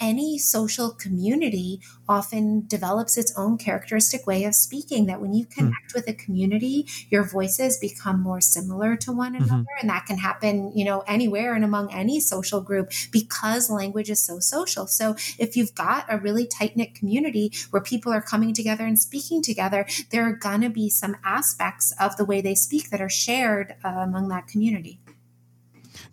any 0.00 0.38
social 0.38 0.90
community 0.90 1.80
often 2.08 2.66
develops 2.66 3.16
its 3.16 3.36
own 3.36 3.56
characteristic 3.56 4.26
way 4.26 4.44
of 4.44 4.54
speaking 4.54 5.06
that 5.06 5.20
when 5.20 5.34
you 5.34 5.44
hmm. 5.44 5.52
connect 5.52 5.90
mm. 5.90 5.94
with 5.94 6.08
a 6.08 6.12
community 6.12 6.86
your 7.10 7.24
voices 7.24 7.78
become 7.78 8.20
more 8.20 8.40
similar 8.40 8.96
to 8.96 9.12
one 9.12 9.34
mm-hmm. 9.34 9.44
another 9.44 9.66
and 9.80 9.90
that 9.90 10.04
can 10.06 10.18
happen 10.18 10.72
you 10.76 10.84
know 10.84 11.02
anywhere 11.06 11.54
and 11.54 11.64
among 11.64 11.92
any 11.92 12.20
social 12.20 12.60
group 12.60 12.90
because 13.10 13.70
language 13.70 14.10
is 14.10 14.22
so 14.22 14.38
social 14.38 14.86
so 14.86 15.14
if 15.38 15.56
you've 15.56 15.74
got 15.74 16.04
a 16.08 16.18
really 16.18 16.46
tight 16.46 16.76
knit 16.76 16.94
community 16.94 17.52
where 17.70 17.82
people 17.82 18.12
are 18.12 18.22
coming 18.22 18.52
together 18.52 18.84
and 18.84 18.98
speaking 18.98 19.42
together 19.42 19.86
there 20.10 20.24
are 20.24 20.36
going 20.36 20.60
to 20.60 20.70
be 20.70 20.88
some 20.88 21.16
aspects 21.24 21.92
of 22.00 22.16
the 22.16 22.24
way 22.24 22.40
they 22.40 22.54
speak 22.54 22.90
that 22.90 23.00
are 23.00 23.08
shared 23.08 23.74
uh, 23.84 23.88
among 23.88 24.28
that 24.28 24.46
community 24.46 24.98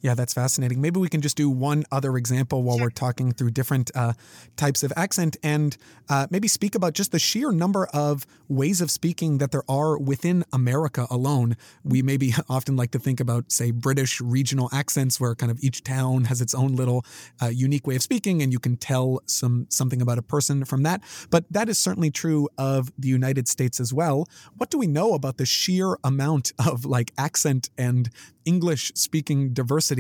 yeah, 0.02 0.16
that's 0.16 0.34
fascinating. 0.34 0.82
Maybe 0.82 1.00
we 1.00 1.10
can 1.10 1.22
just 1.22 1.38
do 1.38 1.50
one 1.50 1.84
other 1.92 2.18
example 2.18 2.64
while 2.64 2.78
sure. 2.78 2.88
we're 2.88 2.92
talking 2.92 3.32
through 3.32 3.52
different 3.52 3.92
uh, 3.94 4.14
types 4.58 4.82
of 4.82 4.92
accent 4.96 5.38
and 5.44 5.78
uh, 6.10 6.28
maybe 6.32 6.48
speak 6.48 6.74
about 6.74 6.94
just 6.94 7.12
the 7.12 7.20
sheer 7.20 7.52
number 7.52 7.88
of 7.94 8.26
ways 8.48 8.82
of 8.82 8.90
speaking 8.90 9.38
that 9.38 9.52
there 9.52 9.64
are 9.70 9.98
within 9.98 10.44
America 10.52 11.06
alone. 11.12 11.56
We 11.84 12.02
maybe 12.02 12.34
often 12.50 12.76
like 12.76 12.92
to 12.92 13.00
think 13.00 13.20
about, 13.20 13.52
say, 13.52 13.70
British 13.70 14.20
regional 14.20 14.70
accents 14.74 15.20
where 15.20 15.36
kind 15.36 15.52
of 15.52 15.60
each 15.62 15.84
town 15.84 16.26
has 16.26 16.42
its 16.42 16.56
own 16.56 16.76
little 16.76 17.06
uh, 17.42 17.48
unique 17.48 17.86
way 17.86 17.96
of 17.96 18.02
speaking 18.02 18.42
and 18.42 18.52
you 18.52 18.60
can 18.60 18.78
tell 18.78 19.22
some 19.28 19.68
something 19.70 20.02
about 20.02 20.18
a 20.18 20.24
person 20.24 20.66
from 20.66 20.82
that. 20.84 21.02
But 21.30 21.46
that 21.52 21.70
is 21.70 21.78
certainly 21.78 22.10
true 22.10 22.50
of 22.58 22.92
the 22.98 23.08
United 23.08 23.48
States 23.48 23.80
as 23.80 23.94
well. 23.94 24.28
What 24.58 24.72
do 24.72 24.80
we 24.80 24.88
know 24.88 25.14
about 25.14 25.38
the 25.38 25.46
sheer 25.46 25.98
amount 26.04 26.54
of 26.58 26.86
like 26.86 27.12
accent 27.18 27.70
and 27.78 28.10
English 28.46 28.92
speaking 28.96 29.54
diversity 29.54 29.91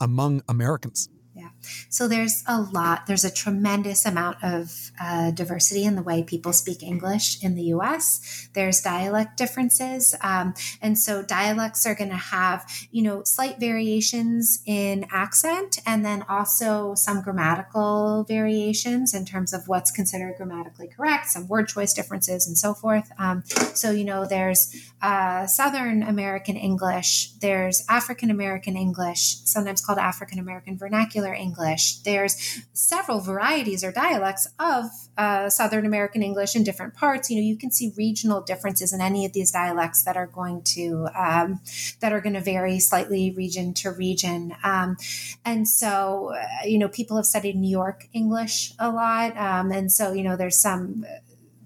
among 0.00 0.42
Americans. 0.48 1.08
So 1.88 2.08
there's 2.08 2.42
a 2.46 2.60
lot, 2.60 3.06
there's 3.06 3.24
a 3.24 3.30
tremendous 3.30 4.06
amount 4.06 4.38
of 4.42 4.92
uh, 5.00 5.30
diversity 5.30 5.84
in 5.84 5.96
the 5.96 6.02
way 6.02 6.22
people 6.22 6.52
speak 6.52 6.82
English 6.82 7.42
in 7.42 7.54
the 7.54 7.64
US. 7.74 8.48
There's 8.52 8.80
dialect 8.80 9.36
differences. 9.36 10.14
Um, 10.20 10.54
and 10.80 10.98
so 10.98 11.22
dialects 11.22 11.86
are 11.86 11.94
going 11.94 12.10
to 12.10 12.16
have, 12.16 12.66
you 12.90 13.02
know, 13.02 13.22
slight 13.24 13.58
variations 13.58 14.62
in 14.66 15.06
accent 15.10 15.78
and 15.86 16.04
then 16.04 16.24
also 16.28 16.94
some 16.94 17.22
grammatical 17.22 18.24
variations 18.24 19.14
in 19.14 19.24
terms 19.24 19.52
of 19.52 19.68
what's 19.68 19.90
considered 19.90 20.34
grammatically 20.36 20.88
correct, 20.88 21.28
some 21.28 21.48
word 21.48 21.68
choice 21.68 21.92
differences, 21.92 22.46
and 22.46 22.56
so 22.56 22.74
forth. 22.74 23.10
Um, 23.18 23.42
so, 23.74 23.90
you 23.90 24.04
know, 24.04 24.26
there's 24.26 24.74
uh, 25.02 25.46
Southern 25.46 26.02
American 26.02 26.56
English, 26.56 27.32
there's 27.40 27.84
African 27.88 28.30
American 28.30 28.76
English, 28.76 29.38
sometimes 29.44 29.84
called 29.84 29.98
African 29.98 30.38
American 30.38 30.78
Vernacular 30.78 31.32
English. 31.34 31.53
There's 32.04 32.62
several 32.72 33.20
varieties 33.20 33.84
or 33.84 33.92
dialects 33.92 34.48
of 34.58 34.86
uh, 35.16 35.48
Southern 35.48 35.86
American 35.86 36.22
English 36.22 36.56
in 36.56 36.64
different 36.64 36.94
parts. 36.94 37.30
You 37.30 37.36
know, 37.36 37.42
you 37.42 37.56
can 37.56 37.70
see 37.70 37.92
regional 37.96 38.40
differences 38.40 38.92
in 38.92 39.00
any 39.00 39.24
of 39.24 39.32
these 39.32 39.52
dialects 39.52 40.04
that 40.04 40.16
are 40.16 40.26
going 40.26 40.62
to 40.74 41.08
um, 41.16 41.60
that 42.00 42.12
are 42.12 42.20
going 42.20 42.34
to 42.34 42.40
vary 42.40 42.80
slightly 42.80 43.32
region 43.32 43.74
to 43.74 43.90
region. 43.90 44.54
Um, 44.64 44.96
and 45.44 45.68
so, 45.68 46.32
uh, 46.34 46.66
you 46.66 46.78
know, 46.78 46.88
people 46.88 47.16
have 47.16 47.26
studied 47.26 47.56
New 47.56 47.70
York 47.70 48.08
English 48.12 48.72
a 48.78 48.90
lot, 48.90 49.36
um, 49.36 49.70
and 49.70 49.90
so 49.92 50.12
you 50.12 50.22
know, 50.22 50.36
there's 50.36 50.56
some 50.56 51.04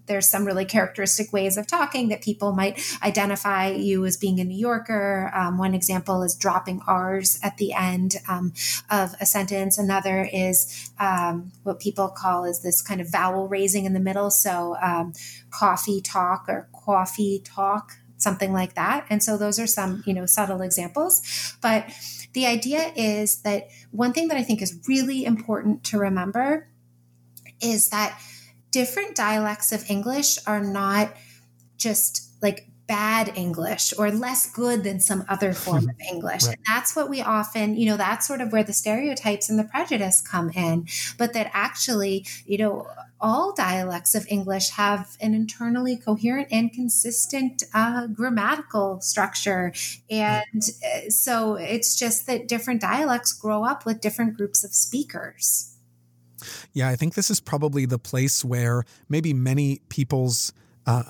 there's 0.08 0.28
some 0.28 0.44
really 0.44 0.64
characteristic 0.64 1.32
ways 1.32 1.56
of 1.56 1.66
talking 1.66 2.08
that 2.08 2.22
people 2.22 2.52
might 2.52 2.80
identify 3.02 3.70
you 3.70 4.04
as 4.04 4.16
being 4.16 4.40
a 4.40 4.44
New 4.44 4.58
Yorker. 4.58 5.30
Um, 5.34 5.58
one 5.58 5.74
example 5.74 6.22
is 6.22 6.34
dropping 6.34 6.80
R's 6.86 7.38
at 7.42 7.56
the 7.58 7.72
end 7.72 8.16
um, 8.28 8.52
of 8.90 9.14
a 9.20 9.26
sentence. 9.26 9.78
Another 9.78 10.28
is 10.32 10.90
um, 10.98 11.52
what 11.62 11.78
people 11.78 12.08
call 12.08 12.44
is 12.44 12.62
this 12.62 12.82
kind 12.82 13.00
of 13.00 13.10
vowel 13.10 13.48
raising 13.48 13.84
in 13.84 13.92
the 13.92 14.00
middle. 14.00 14.30
So 14.30 14.76
um, 14.82 15.12
coffee 15.50 16.00
talk 16.00 16.46
or 16.48 16.68
coffee 16.74 17.42
talk, 17.44 17.92
something 18.16 18.52
like 18.52 18.74
that. 18.74 19.06
And 19.10 19.22
so 19.22 19.36
those 19.36 19.58
are 19.58 19.66
some, 19.66 20.02
you 20.06 20.14
know, 20.14 20.26
subtle 20.26 20.62
examples. 20.62 21.22
But 21.62 21.90
the 22.32 22.46
idea 22.46 22.92
is 22.96 23.42
that 23.42 23.68
one 23.90 24.12
thing 24.12 24.28
that 24.28 24.36
I 24.36 24.42
think 24.42 24.62
is 24.62 24.78
really 24.88 25.24
important 25.24 25.84
to 25.84 25.98
remember 25.98 26.68
is 27.60 27.90
that 27.90 28.20
different 28.70 29.14
dialects 29.14 29.72
of 29.72 29.88
English 29.90 30.38
are 30.46 30.62
not 30.62 31.14
just 31.76 32.28
like 32.42 32.68
bad 32.88 33.30
English 33.36 33.92
or 33.98 34.10
less 34.10 34.50
good 34.50 34.82
than 34.82 34.98
some 34.98 35.24
other 35.28 35.52
form 35.64 35.88
of 35.88 35.96
English. 36.10 36.44
Right. 36.44 36.56
And 36.56 36.64
that's 36.66 36.96
what 36.96 37.08
we 37.08 37.20
often, 37.20 37.76
you 37.76 37.86
know, 37.86 37.96
that's 37.96 38.26
sort 38.26 38.40
of 38.40 38.50
where 38.50 38.64
the 38.64 38.72
stereotypes 38.72 39.48
and 39.48 39.58
the 39.58 39.64
prejudice 39.64 40.20
come 40.20 40.50
in. 40.50 40.88
But 41.18 41.34
that 41.34 41.50
actually, 41.52 42.26
you 42.46 42.58
know, 42.58 42.88
all 43.20 43.52
dialects 43.52 44.14
of 44.14 44.26
English 44.28 44.70
have 44.70 45.16
an 45.20 45.34
internally 45.34 45.96
coherent 45.96 46.48
and 46.50 46.72
consistent 46.72 47.64
uh, 47.74 48.06
grammatical 48.06 49.00
structure. 49.00 49.72
And 50.08 50.62
uh, 50.62 51.10
so 51.10 51.54
it's 51.54 51.98
just 51.98 52.26
that 52.26 52.48
different 52.48 52.80
dialects 52.80 53.32
grow 53.32 53.64
up 53.64 53.84
with 53.84 54.00
different 54.00 54.36
groups 54.36 54.64
of 54.64 54.72
speakers. 54.72 55.74
Yeah, 56.72 56.88
I 56.88 56.96
think 56.96 57.14
this 57.14 57.30
is 57.30 57.40
probably 57.40 57.86
the 57.86 57.98
place 57.98 58.44
where 58.44 58.84
maybe 59.08 59.32
many 59.32 59.80
people's 59.88 60.52
uh, 60.86 61.04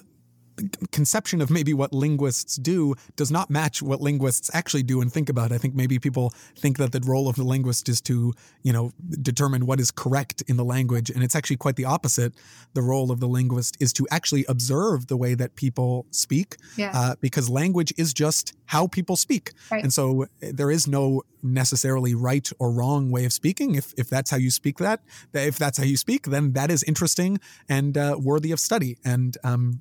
conception 0.93 1.41
of 1.41 1.51
maybe 1.51 1.75
what 1.75 1.93
linguists 1.93 2.57
do 2.57 2.95
does 3.17 3.31
not 3.31 3.51
match 3.51 3.83
what 3.83 4.01
linguists 4.01 4.51
actually 4.55 4.83
do 4.83 5.01
and 5.01 5.13
think 5.13 5.29
about. 5.29 5.53
I 5.53 5.59
think 5.59 5.75
maybe 5.75 5.99
people 5.99 6.33
think 6.57 6.79
that 6.79 6.93
the 6.93 7.01
role 7.01 7.29
of 7.29 7.37
the 7.37 7.45
linguist 7.45 7.89
is 7.89 8.01
to, 8.03 8.33
you 8.63 8.73
know, 8.73 8.93
determine 9.23 9.67
what 9.67 9.81
is 9.81 9.91
correct 9.91 10.43
in 10.49 10.57
the 10.57 10.65
language. 10.65 11.11
And 11.11 11.23
it's 11.23 11.35
actually 11.35 11.57
quite 11.57 11.77
the 11.77 11.85
opposite. 11.85 12.35
The 12.75 12.83
role 12.83 13.11
of 13.11 13.21
the 13.21 13.29
linguist 13.29 13.77
is 13.81 13.93
to 13.95 14.07
actually 14.11 14.45
observe 14.49 15.07
the 15.07 15.17
way 15.17 15.35
that 15.35 15.57
people 15.57 16.07
speak, 16.11 16.57
yeah. 16.77 16.93
uh, 16.95 17.15
because 17.21 17.49
language 17.49 17.93
is 17.97 18.13
just 18.13 18.55
how 18.67 18.87
people 18.87 19.17
speak. 19.17 19.53
Right. 19.71 19.83
And 19.83 19.93
so 19.93 20.27
eh, 20.43 20.53
there 20.55 20.71
is 20.71 20.87
no 20.87 21.23
necessarily 21.43 22.15
right 22.15 22.51
or 22.59 22.71
wrong 22.71 23.11
way 23.11 23.25
of 23.25 23.33
speaking. 23.33 23.75
If, 23.75 23.95
if 23.97 24.09
that's 24.09 24.31
how 24.31 24.37
you 24.37 24.51
speak 24.51 24.79
that, 24.79 25.01
if 25.33 25.59
that's 25.59 25.79
how 25.79 25.85
you 25.85 25.97
speak, 25.97 26.27
then 26.27 26.53
that 26.53 26.71
is 26.71 26.83
interesting 26.83 27.41
and 27.69 27.97
uh, 27.97 28.17
worthy 28.19 28.53
of 28.53 28.61
study. 28.61 28.99
And 29.05 29.37
um, 29.45 29.81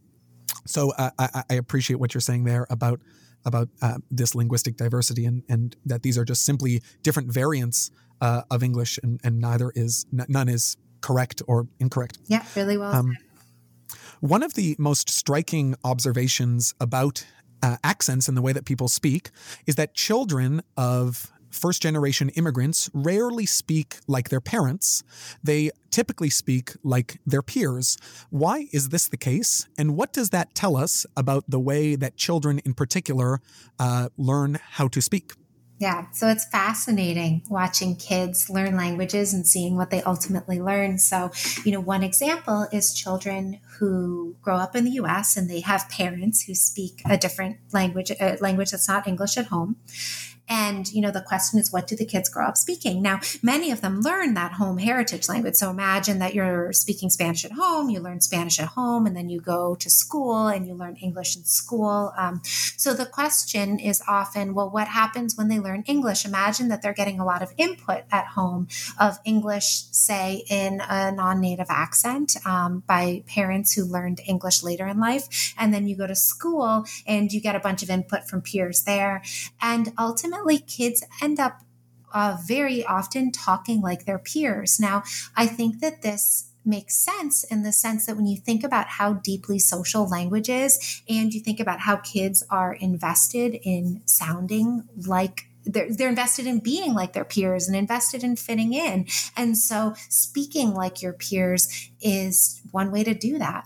so 0.68 0.92
uh, 0.92 1.12
I, 1.18 1.44
I, 1.50 1.54
appreciate 1.56 2.00
what 2.00 2.14
you're 2.14 2.22
saying 2.22 2.44
there 2.44 2.68
about 2.70 3.00
about 3.46 3.70
uh, 3.82 3.98
this 4.12 4.36
linguistic 4.36 4.78
diversity 4.78 5.26
and 5.26 5.44
and 5.50 5.76
that 5.86 6.04
these 6.04 6.18
are 6.18 6.26
just 6.26 6.46
simply 6.46 6.82
different 7.04 7.32
variants 7.32 7.92
uh, 8.22 8.42
of 8.52 8.64
English 8.64 9.00
and, 9.04 9.20
and 9.24 9.40
neither 9.40 9.72
is 9.76 10.06
n- 10.14 10.26
none 10.28 10.50
is 10.50 10.78
correct 11.02 11.42
or 11.48 11.68
incorrect. 11.80 12.18
Yeah, 12.28 12.44
really 12.56 12.78
well. 12.78 12.94
Um, 12.94 13.18
one 14.20 14.44
of 14.44 14.56
the 14.56 14.76
most 14.80 15.10
striking 15.10 15.76
observations 15.84 16.74
about 16.80 17.26
uh, 17.62 17.78
accents 17.84 18.28
and 18.28 18.36
the 18.36 18.42
way 18.42 18.54
that 18.54 18.66
people 18.66 18.88
speak 18.88 19.30
is 19.66 19.76
that 19.76 19.94
children 19.94 20.62
of 20.76 21.32
first 21.52 21.82
generation 21.82 22.30
immigrants 22.30 22.90
rarely 22.94 23.46
speak 23.46 23.98
like 24.08 24.30
their 24.30 24.42
parents. 24.42 25.04
They 25.44 25.72
typically 25.92 26.30
speak 26.30 26.72
like 26.84 27.20
their 27.26 27.42
peers. 27.42 27.98
Why 28.30 28.68
is 28.72 28.90
this 28.90 29.08
the 29.08 29.18
case? 29.18 29.68
And 29.78 29.96
what 29.96 30.14
does 30.14 30.30
that 30.32 30.54
tell 30.54 30.76
us 30.76 31.06
about 31.16 31.46
the 31.48 31.60
way 31.60 31.96
that 31.96 32.16
children 32.16 32.60
in 32.60 32.74
particular 32.74 33.40
uh, 33.80 34.10
learn 34.18 34.60
how 34.62 34.88
to 34.90 35.02
speak? 35.02 35.34
Yeah, 35.80 36.10
so 36.12 36.28
it's 36.28 36.46
fascinating 36.46 37.44
watching 37.50 37.96
kids 37.96 38.50
learn 38.50 38.76
languages 38.76 39.32
and 39.32 39.46
seeing 39.46 39.76
what 39.76 39.92
they 39.92 40.02
ultimately 40.02 40.60
learn. 40.60 40.98
So, 40.98 41.30
you 41.64 41.72
know, 41.72 41.80
one 41.80 42.02
example 42.02 42.68
is 42.72 42.96
children 42.96 43.60
who 43.78 44.36
grow 44.42 44.56
up 44.56 44.76
in 44.76 44.86
the 44.86 44.92
US 44.92 45.38
and 45.38 45.48
they 45.48 45.60
have 45.60 45.88
parents 45.90 46.44
who 46.44 46.56
speak 46.56 47.04
a 47.06 47.16
different 47.16 47.58
language, 47.74 48.10
a 48.10 48.38
language 48.42 48.72
that's 48.72 48.88
not 48.88 49.08
English 49.08 49.38
at 49.38 49.48
home. 49.48 49.76
And, 50.50 50.92
you 50.92 51.02
know, 51.02 51.12
the 51.12 51.22
question 51.22 51.60
is, 51.60 51.72
what 51.72 51.88
do 51.88 51.96
the 51.96 52.06
kids 52.06 52.30
grow 52.30 52.48
up 52.48 52.58
speaking? 52.58 53.02
Now, 53.02 53.20
many 53.42 53.72
of 53.72 53.82
them 53.82 54.02
learn 54.02 54.34
that 54.36 54.54
home 54.54 54.78
heritage 54.78 55.28
language. 55.28 55.56
So 55.56 55.70
imagine 55.70 56.20
that 56.20 56.34
you're 56.34 56.72
speaking 56.74 57.10
Spanish 57.10 57.44
at 57.44 57.52
home, 57.52 57.90
you 57.90 58.00
learn 58.00 58.22
Spanish 58.22 58.60
at 58.60 58.70
home, 58.70 59.06
and 59.06 59.16
then 59.16 59.30
you 59.30 59.42
go 59.42 59.76
to 59.76 59.90
school 59.90 60.48
and 60.48 60.66
you 60.68 60.74
learn 60.74 60.96
English 60.98 61.36
in 61.36 61.44
school. 61.44 62.14
Um, 62.18 62.42
so 62.78 62.94
the 62.94 63.06
question 63.06 63.80
is 63.80 64.02
often, 64.08 64.54
well, 64.54 64.70
what 64.70 64.88
happens 64.88 65.36
when 65.36 65.50
they 65.50 65.60
learn 65.60 65.84
English? 65.88 66.26
Imagine 66.26 66.70
that 66.70 66.82
they're 66.82 66.94
getting 66.94 67.20
a 67.20 67.26
lot 67.26 67.42
of 67.42 67.54
input 67.58 68.04
at 68.12 68.28
home 68.28 68.68
of 69.00 69.20
English, 69.26 69.84
say, 69.92 70.44
in 70.50 70.82
a 70.88 71.12
non 71.12 71.42
native 71.42 71.68
accent 71.70 72.38
um, 72.46 72.84
by 72.88 73.24
parents 73.28 73.74
who 73.74 73.84
learned 73.84 74.22
English 74.26 74.64
later 74.64 74.88
in 74.88 75.00
life. 75.00 75.54
And 75.58 75.74
then 75.74 75.88
you 75.88 75.96
go 75.96 76.08
to 76.08 76.16
school 76.16 76.86
and 77.06 77.32
you 77.32 77.42
get 77.42 77.56
a 77.56 77.60
bunch 77.60 77.84
of 77.84 77.90
input 77.90 78.30
from 78.30 78.42
peers 78.42 78.84
there. 78.84 79.22
And 79.62 79.94
ultimately, 79.98 80.37
kids 80.68 81.04
end 81.22 81.40
up 81.40 81.62
uh, 82.14 82.38
very 82.46 82.86
often 82.86 83.32
talking 83.32 83.82
like 83.82 84.06
their 84.06 84.20
peers. 84.20 84.80
Now, 84.80 85.04
I 85.36 85.46
think 85.46 85.82
that 85.82 86.02
this 86.02 86.52
makes 86.66 86.96
sense 86.96 87.44
in 87.46 87.64
the 87.64 87.72
sense 87.72 88.06
that 88.06 88.16
when 88.16 88.28
you 88.28 88.38
think 88.38 88.64
about 88.64 88.88
how 88.88 89.14
deeply 89.14 89.60
social 89.60 90.08
language 90.08 90.50
is, 90.50 91.02
and 91.08 91.34
you 91.34 91.40
think 91.40 91.60
about 91.60 91.80
how 91.82 91.98
kids 91.98 92.44
are 92.50 92.74
invested 92.74 93.58
in 93.64 94.02
sounding 94.06 94.84
like 95.06 95.44
they're, 95.64 95.94
they're 95.94 96.10
invested 96.10 96.48
in 96.48 96.60
being 96.60 96.94
like 96.94 97.14
their 97.14 97.26
peers 97.26 97.68
and 97.68 97.76
invested 97.76 98.24
in 98.24 98.36
fitting 98.36 98.74
in. 98.74 99.06
And 99.36 99.58
so 99.58 99.96
speaking 100.10 100.74
like 100.74 101.02
your 101.02 101.14
peers 101.14 101.90
is 102.02 102.62
one 102.72 102.92
way 102.92 103.04
to 103.04 103.14
do 103.14 103.38
that. 103.38 103.66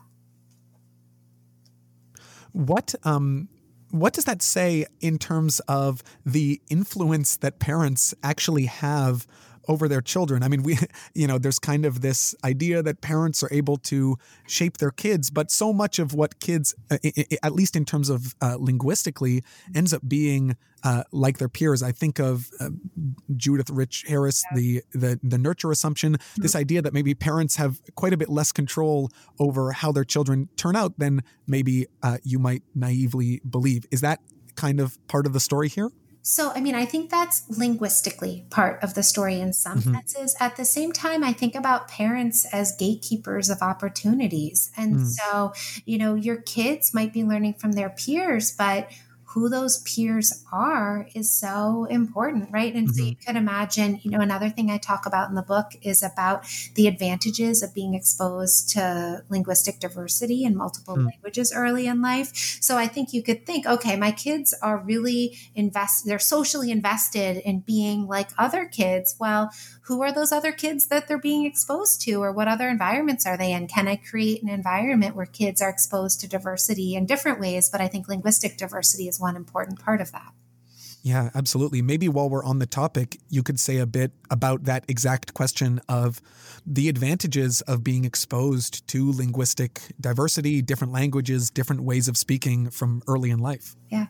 What 2.54 2.96
um 3.04 3.50
what 3.92 4.14
does 4.14 4.26
that 4.26 4.42
say 4.42 4.86
in 5.00 5.18
terms 5.18 5.60
of 5.62 6.02
the 6.26 6.62
influence 6.70 7.38
that 7.38 7.60
parents 7.60 8.14
actually 8.24 8.66
have 8.66 9.28
over 9.68 9.88
their 9.88 10.02
children. 10.02 10.44
I 10.44 10.48
mean, 10.48 10.64
we, 10.64 10.78
you 11.14 11.28
know, 11.28 11.38
there's 11.38 11.60
kind 11.60 11.86
of 11.86 12.02
this 12.02 12.36
idea 12.44 12.82
that 12.84 13.02
parents 13.02 13.44
are 13.44 13.50
able 13.52 13.78
to 13.78 14.18
shape 14.48 14.78
their 14.78 14.92
kids, 14.92 15.30
but 15.30 15.52
so 15.52 15.74
much 15.74 16.00
of 16.00 16.14
what 16.14 16.40
kids, 16.40 16.76
uh, 16.90 16.98
at 17.44 17.54
least 17.54 17.76
in 17.76 17.86
terms 17.86 18.10
of 18.10 18.36
uh, 18.42 18.58
linguistically, 18.60 19.44
ends 19.74 19.94
up 19.94 20.02
being 20.08 20.56
uh, 20.84 21.04
like 21.12 21.38
their 21.38 21.50
peers. 21.50 21.84
I 21.84 21.92
think 21.92 22.20
of 22.20 22.50
uh, 22.60 22.70
Judith 23.36 23.70
Rich 23.70 24.06
Harris, 24.08 24.44
the, 24.56 24.82
the 24.94 25.20
the 25.22 25.38
nurture 25.38 25.72
assumption. 25.72 26.14
Mm-hmm. 26.14 26.42
This 26.42 26.56
idea 26.56 26.82
that 26.82 26.94
maybe 26.94 27.14
parents 27.14 27.58
have 27.58 27.82
quite 27.96 28.14
a 28.14 28.18
bit 28.18 28.30
less 28.30 28.52
control 28.52 29.12
over 29.40 29.72
how 29.72 29.92
their 29.92 30.04
children 30.04 30.50
turn 30.58 30.76
out 30.76 30.98
than 30.98 31.22
maybe 31.46 31.86
uh, 32.02 32.18
you 32.24 32.40
might 32.40 32.64
naively 32.74 33.42
believe. 33.48 33.86
Is 33.92 34.02
that 34.02 34.22
kind 34.56 34.80
of 34.80 34.98
part 35.08 35.26
of 35.26 35.34
the 35.34 35.40
story 35.40 35.70
here? 35.70 35.92
So, 36.24 36.52
I 36.54 36.62
mean, 36.62 36.76
I 36.76 36.86
think 36.86 37.10
that's 37.10 37.44
linguistically 37.50 38.46
part 38.50 38.82
of 38.84 38.94
the 38.94 39.04
story 39.04 39.40
in 39.40 39.54
some 39.54 39.80
mm-hmm. 39.80 39.94
senses. 39.94 40.36
At 40.40 40.56
the 40.56 40.66
same 40.66 40.92
time, 40.92 41.24
I 41.24 41.34
think 41.34 41.56
about 41.56 41.88
parents 41.88 42.46
as 42.54 42.76
gatekeepers 42.78 43.50
of 43.50 43.62
opportunities. 43.62 44.72
And 44.78 44.98
mm. 44.98 45.08
so, 45.08 45.54
you 45.86 45.98
know, 45.98 46.14
your 46.16 46.38
kids 46.38 46.94
might 46.94 47.12
be 47.12 47.24
learning 47.24 47.56
from 47.56 47.72
their 47.72 47.90
peers, 47.90 48.52
but 48.52 48.92
who 49.34 49.48
those 49.48 49.80
peers 49.80 50.44
are 50.52 51.08
is 51.16 51.34
so 51.34 51.86
important, 51.86 52.50
right? 52.52 52.74
And 52.74 52.88
mm-hmm. 52.88 52.98
so 52.98 53.04
you 53.04 53.16
could 53.16 53.36
imagine, 53.38 54.00
you 54.04 54.12
know, 54.12 54.20
another 54.20 54.50
thing 54.50 54.70
I 54.70 54.78
talk 54.78 55.06
about 55.06 55.30
in 55.30 55.36
the 55.36 55.42
book 55.42 55.72
is 55.82 56.04
about 56.04 56.46
the 56.76 56.88
advantages 56.88 57.64
of 57.64 57.74
being 57.74 57.94
exposed 57.94 58.70
to 58.72 59.24
linguistic 59.30 59.80
diversity 59.80 60.44
in 60.44 60.58
multiple 60.58 60.98
mm. 60.98 61.06
languages 61.06 61.54
early 61.56 61.88
in 61.88 62.02
life. 62.02 62.36
So 62.62 62.78
I 62.78 62.88
think 62.88 63.14
you 63.14 63.24
could 63.24 63.46
think, 63.46 63.66
okay, 63.66 63.96
my 63.96 64.12
kids 64.12 64.54
are 64.62 64.78
really 64.78 65.38
invested, 65.56 66.10
they're 66.10 66.20
socially 66.20 66.70
invested 66.70 67.38
in 67.38 67.62
being 67.62 68.08
like 68.08 68.30
other 68.38 68.66
kids. 68.66 69.16
Well, 69.18 69.52
who 69.92 70.02
are 70.02 70.14
those 70.14 70.32
other 70.32 70.54
kids 70.54 70.88
that 70.88 71.08
they're 71.08 71.18
being 71.18 71.46
exposed 71.46 72.00
to 72.00 72.14
or 72.24 72.32
what 72.32 72.48
other 72.48 72.70
environments 72.70 73.26
are 73.26 73.38
they 73.38 73.52
in 73.52 73.68
can 73.68 73.90
i 73.90 73.96
create 73.98 74.42
an 74.42 74.48
environment 74.48 75.16
where 75.18 75.26
kids 75.26 75.62
are 75.62 75.70
exposed 75.70 76.22
to 76.22 76.30
diversity 76.30 76.96
in 76.96 77.06
different 77.06 77.42
ways 77.42 77.70
but 77.70 77.82
i 77.82 77.88
think 77.88 78.08
linguistic 78.08 78.58
diversity 78.58 79.08
is 79.08 79.20
one 79.22 79.36
important 79.36 79.80
part 79.80 80.02
of 80.02 80.12
that 80.12 80.34
yeah, 81.04 81.32
absolutely. 81.34 81.82
Maybe 81.82 82.08
while 82.08 82.30
we're 82.30 82.44
on 82.44 82.60
the 82.60 82.68
topic, 82.68 83.18
you 83.30 83.42
could 83.42 83.60
say 83.60 83.78
a 83.78 83.86
bit 83.86 84.12
about 84.30 84.66
that 84.66 84.86
exact 84.88 85.34
question 85.34 85.82
of 85.90 86.22
the 86.66 86.90
advantages 86.90 87.62
of 87.62 87.84
being 87.84 88.06
exposed 88.06 88.88
to 88.90 89.12
linguistic 89.12 89.82
diversity, 90.00 90.62
different 90.62 90.94
languages, 90.94 91.50
different 91.50 91.84
ways 91.84 92.08
of 92.08 92.18
speaking 92.18 92.70
from 92.70 93.02
early 93.08 93.32
in 93.32 93.40
life. 93.40 93.76
Yeah. 93.90 94.08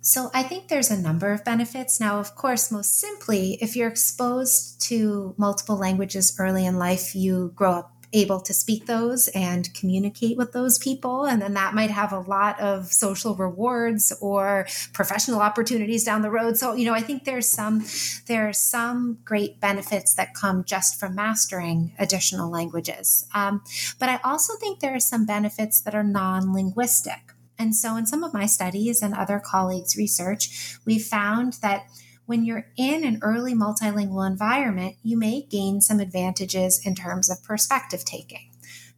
So 0.00 0.30
I 0.34 0.42
think 0.42 0.68
there's 0.68 0.90
a 0.90 1.00
number 1.00 1.32
of 1.32 1.44
benefits. 1.44 2.00
Now, 2.00 2.18
of 2.18 2.34
course, 2.34 2.70
most 2.70 2.98
simply, 2.98 3.58
if 3.60 3.74
you're 3.74 3.88
exposed 3.88 4.80
to 4.88 5.34
multiple 5.38 5.76
languages 5.76 6.36
early 6.38 6.66
in 6.66 6.78
life, 6.78 7.14
you 7.14 7.52
grow 7.54 7.72
up 7.72 7.93
able 8.14 8.40
to 8.40 8.54
speak 8.54 8.86
those 8.86 9.28
and 9.28 9.72
communicate 9.74 10.36
with 10.36 10.52
those 10.52 10.78
people. 10.78 11.24
And 11.24 11.42
then 11.42 11.54
that 11.54 11.74
might 11.74 11.90
have 11.90 12.12
a 12.12 12.20
lot 12.20 12.58
of 12.60 12.92
social 12.92 13.34
rewards 13.34 14.16
or 14.20 14.66
professional 14.92 15.40
opportunities 15.40 16.04
down 16.04 16.22
the 16.22 16.30
road. 16.30 16.56
So, 16.56 16.74
you 16.74 16.84
know, 16.84 16.94
I 16.94 17.00
think 17.00 17.24
there's 17.24 17.48
some 17.48 17.84
there 18.26 18.48
are 18.48 18.52
some 18.52 19.18
great 19.24 19.60
benefits 19.60 20.14
that 20.14 20.34
come 20.34 20.64
just 20.64 20.98
from 20.98 21.14
mastering 21.14 21.94
additional 21.98 22.50
languages. 22.50 23.26
Um, 23.34 23.62
but 23.98 24.08
I 24.08 24.20
also 24.24 24.54
think 24.56 24.80
there 24.80 24.94
are 24.94 25.00
some 25.00 25.26
benefits 25.26 25.80
that 25.82 25.94
are 25.94 26.04
non-linguistic. 26.04 27.32
And 27.58 27.74
so, 27.74 27.96
in 27.96 28.06
some 28.06 28.24
of 28.24 28.34
my 28.34 28.46
studies 28.46 29.02
and 29.02 29.14
other 29.14 29.40
colleagues' 29.44 29.96
research, 29.96 30.78
we 30.84 30.98
found 30.98 31.54
that 31.62 31.86
when 32.26 32.44
you're 32.44 32.66
in 32.76 33.04
an 33.04 33.18
early 33.22 33.54
multilingual 33.54 34.26
environment, 34.26 34.96
you 35.02 35.16
may 35.18 35.42
gain 35.42 35.80
some 35.80 36.00
advantages 36.00 36.80
in 36.84 36.94
terms 36.94 37.30
of 37.30 37.42
perspective 37.42 38.04
taking. 38.04 38.50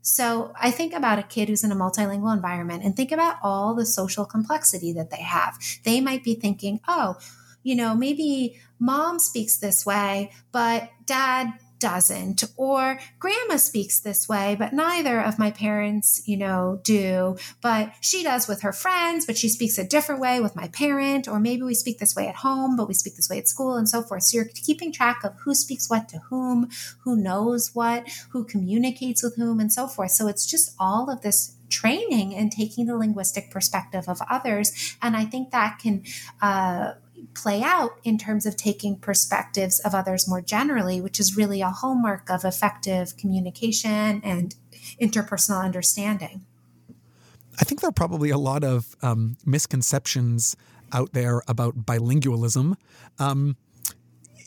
So, 0.02 0.52
I 0.61 0.71
think 0.71 0.92
about 0.92 1.18
a 1.18 1.25
kid 1.25 1.49
who's 1.49 1.64
in 1.64 1.73
a 1.73 1.76
multilingual 1.76 2.33
environment 2.33 2.85
and 2.85 2.95
think 2.95 3.11
about 3.11 3.38
all 3.42 3.75
the 3.75 3.85
social 3.85 4.25
complexity 4.25 4.92
that 4.92 5.11
they 5.11 5.23
have. 5.23 5.59
They 5.85 6.00
might 6.00 6.23
be 6.23 6.35
thinking, 6.35 6.78
oh, 6.87 7.16
you 7.64 7.75
know, 7.75 7.97
maybe 7.97 8.61
mom 8.78 9.18
speaks 9.18 9.56
this 9.56 9.85
way, 9.85 10.30
but 10.52 10.88
dad 11.04 11.54
doesn't. 11.78 12.45
Or 12.56 12.99
grandma 13.18 13.56
speaks 13.56 14.00
this 14.00 14.28
way 14.28 14.56
but 14.59 14.73
neither 14.73 15.21
of 15.21 15.38
my 15.38 15.50
parents 15.50 16.23
you 16.26 16.37
know 16.37 16.80
do. 16.83 17.37
But 17.61 17.92
she 18.00 18.23
does 18.23 18.49
with 18.49 18.62
her 18.62 18.73
friends 18.73 19.26
but 19.26 19.37
she 19.37 19.49
speaks 19.49 19.78
a 19.78 19.87
different 19.87 20.21
way 20.21 20.40
with 20.40 20.56
my 20.56 20.68
parent. 20.68 21.28
Or 21.28 21.40
maybe 21.40 21.62
we 21.62 21.75
speak 21.75 21.99
this 21.99 22.14
way 22.14 22.28
at 22.28 22.37
home 22.37 22.76
but 22.76 22.88
we 22.88 22.95
speak 22.95 23.16
this 23.16 23.28
way 23.28 23.38
at 23.38 23.49
school 23.49 23.76
and 23.76 23.88
so 23.88 24.02
forth. 24.02 24.25
So 24.25 24.37
you're 24.37 24.49
keeping 24.54 24.92
track 24.92 25.23
of 25.25 25.35
who 25.45 25.54
speaks 25.54 25.90
what 25.90 26.09
to 26.11 26.18
whom 26.30 26.68
who 27.04 27.16
knows 27.16 27.75
what 27.75 28.09
who 28.30 28.45
communicates 28.45 29.23
with 29.23 29.37
whom 29.37 29.61
and 29.61 29.73
so 29.73 29.87
forth. 29.87 30.12
So 30.12 30.28
it's 30.28 30.47
just 30.47 30.75
all 30.78 31.11
of 31.11 31.23
this 31.23 31.56
training 31.68 32.35
and 32.35 32.52
taking 32.52 32.87
the 32.87 32.97
linguistic 32.97 33.50
perspective 33.50 34.09
of 34.09 34.21
others. 34.30 34.97
And 35.02 35.16
i 35.16 35.25
think 35.25 35.50
that 35.50 35.78
can 35.80 36.04
uh, 36.40 36.92
play 37.35 37.62
out 37.62 37.99
in 38.04 38.18
terms 38.18 38.46
of 38.46 38.56
taking 38.56 38.96
perspectives 38.96 39.80
of 39.80 39.94
others 39.94 40.28
more 40.28 40.40
generally, 40.40 41.00
which 41.00 41.20
is 41.20 41.37
really 41.37 41.61
a 41.61 41.70
hallmark 41.70 42.30
of 42.30 42.44
effective 42.44 43.16
communication 43.16 44.20
and 44.25 44.54
interpersonal 45.00 45.62
understanding. 45.62 46.44
I 47.58 47.64
think 47.64 47.80
there 47.80 47.88
are 47.88 47.92
probably 47.92 48.30
a 48.30 48.38
lot 48.38 48.64
of 48.64 48.96
um, 49.02 49.37
misconceptions 49.44 50.56
out 50.92 51.12
there 51.12 51.42
about 51.49 51.87
bilingualism. 51.87 52.76
Um, 53.18 53.56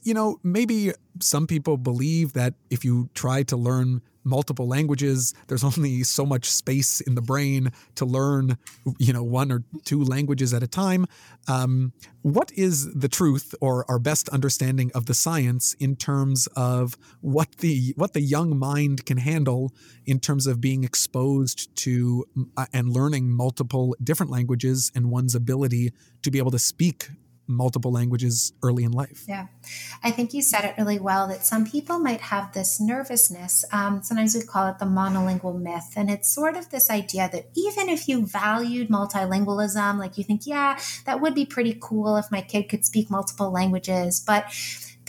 you 0.03 0.13
know, 0.13 0.39
maybe 0.43 0.93
some 1.19 1.47
people 1.47 1.77
believe 1.77 2.33
that 2.33 2.53
if 2.69 2.85
you 2.85 3.09
try 3.13 3.43
to 3.43 3.57
learn 3.57 4.01
multiple 4.23 4.67
languages. 4.67 5.33
There's 5.47 5.63
only 5.77 6.03
so 6.03 6.25
much 6.25 6.49
space 6.49 7.01
in 7.01 7.15
the 7.15 7.21
brain 7.21 7.71
to 7.95 8.05
learn, 8.05 8.57
you 8.97 9.13
know, 9.13 9.23
one 9.23 9.51
or 9.51 9.63
two 9.85 10.03
languages 10.03 10.53
at 10.53 10.63
a 10.63 10.67
time. 10.67 11.05
Um, 11.47 11.93
what 12.21 12.51
is 12.53 12.93
the 12.93 13.07
truth 13.07 13.55
or 13.61 13.89
our 13.89 13.99
best 13.99 14.29
understanding 14.29 14.91
of 14.93 15.05
the 15.05 15.13
science 15.13 15.73
in 15.79 15.95
terms 15.95 16.47
of 16.55 16.97
what 17.21 17.57
the 17.57 17.93
what 17.95 18.13
the 18.13 18.21
young 18.21 18.57
mind 18.57 19.05
can 19.05 19.17
handle 19.17 19.73
in 20.05 20.19
terms 20.19 20.45
of 20.45 20.59
being 20.59 20.83
exposed 20.83 21.73
to 21.77 22.25
uh, 22.57 22.65
and 22.73 22.89
learning 22.89 23.29
multiple 23.29 23.95
different 24.03 24.31
languages 24.31 24.91
and 24.93 25.09
one's 25.09 25.35
ability 25.35 25.91
to 26.21 26.31
be 26.31 26.37
able 26.37 26.51
to 26.51 26.59
speak 26.59 27.09
multiple 27.49 27.91
languages 27.91 28.53
early 28.63 28.83
in 28.83 28.91
life. 28.91 29.25
Yeah. 29.27 29.47
I 30.03 30.11
think 30.11 30.33
you 30.33 30.41
said 30.41 30.63
it 30.63 30.75
really 30.77 30.99
well 30.99 31.27
that 31.27 31.45
some 31.45 31.65
people 31.65 31.99
might 31.99 32.21
have 32.21 32.53
this 32.53 32.79
nervousness. 32.79 33.65
Um, 33.73 34.01
sometimes 34.03 34.35
we 34.35 34.43
call 34.43 34.67
it 34.67 34.79
the 34.79 34.85
monolingual 34.85 35.59
myth. 35.59 35.93
And 35.95 36.09
it's 36.09 36.33
sort 36.33 36.55
of 36.55 36.69
this 36.69 36.89
idea 36.89 37.29
that 37.31 37.49
even 37.55 37.89
if 37.89 38.07
you 38.07 38.25
valued 38.25 38.89
multilingualism, 38.89 39.97
like 39.97 40.17
you 40.17 40.23
think, 40.23 40.45
yeah, 40.45 40.79
that 41.05 41.19
would 41.19 41.33
be 41.33 41.45
pretty 41.45 41.75
cool 41.81 42.15
if 42.17 42.31
my 42.31 42.41
kid 42.41 42.69
could 42.69 42.85
speak 42.85 43.09
multiple 43.09 43.51
languages. 43.51 44.19
But 44.19 44.45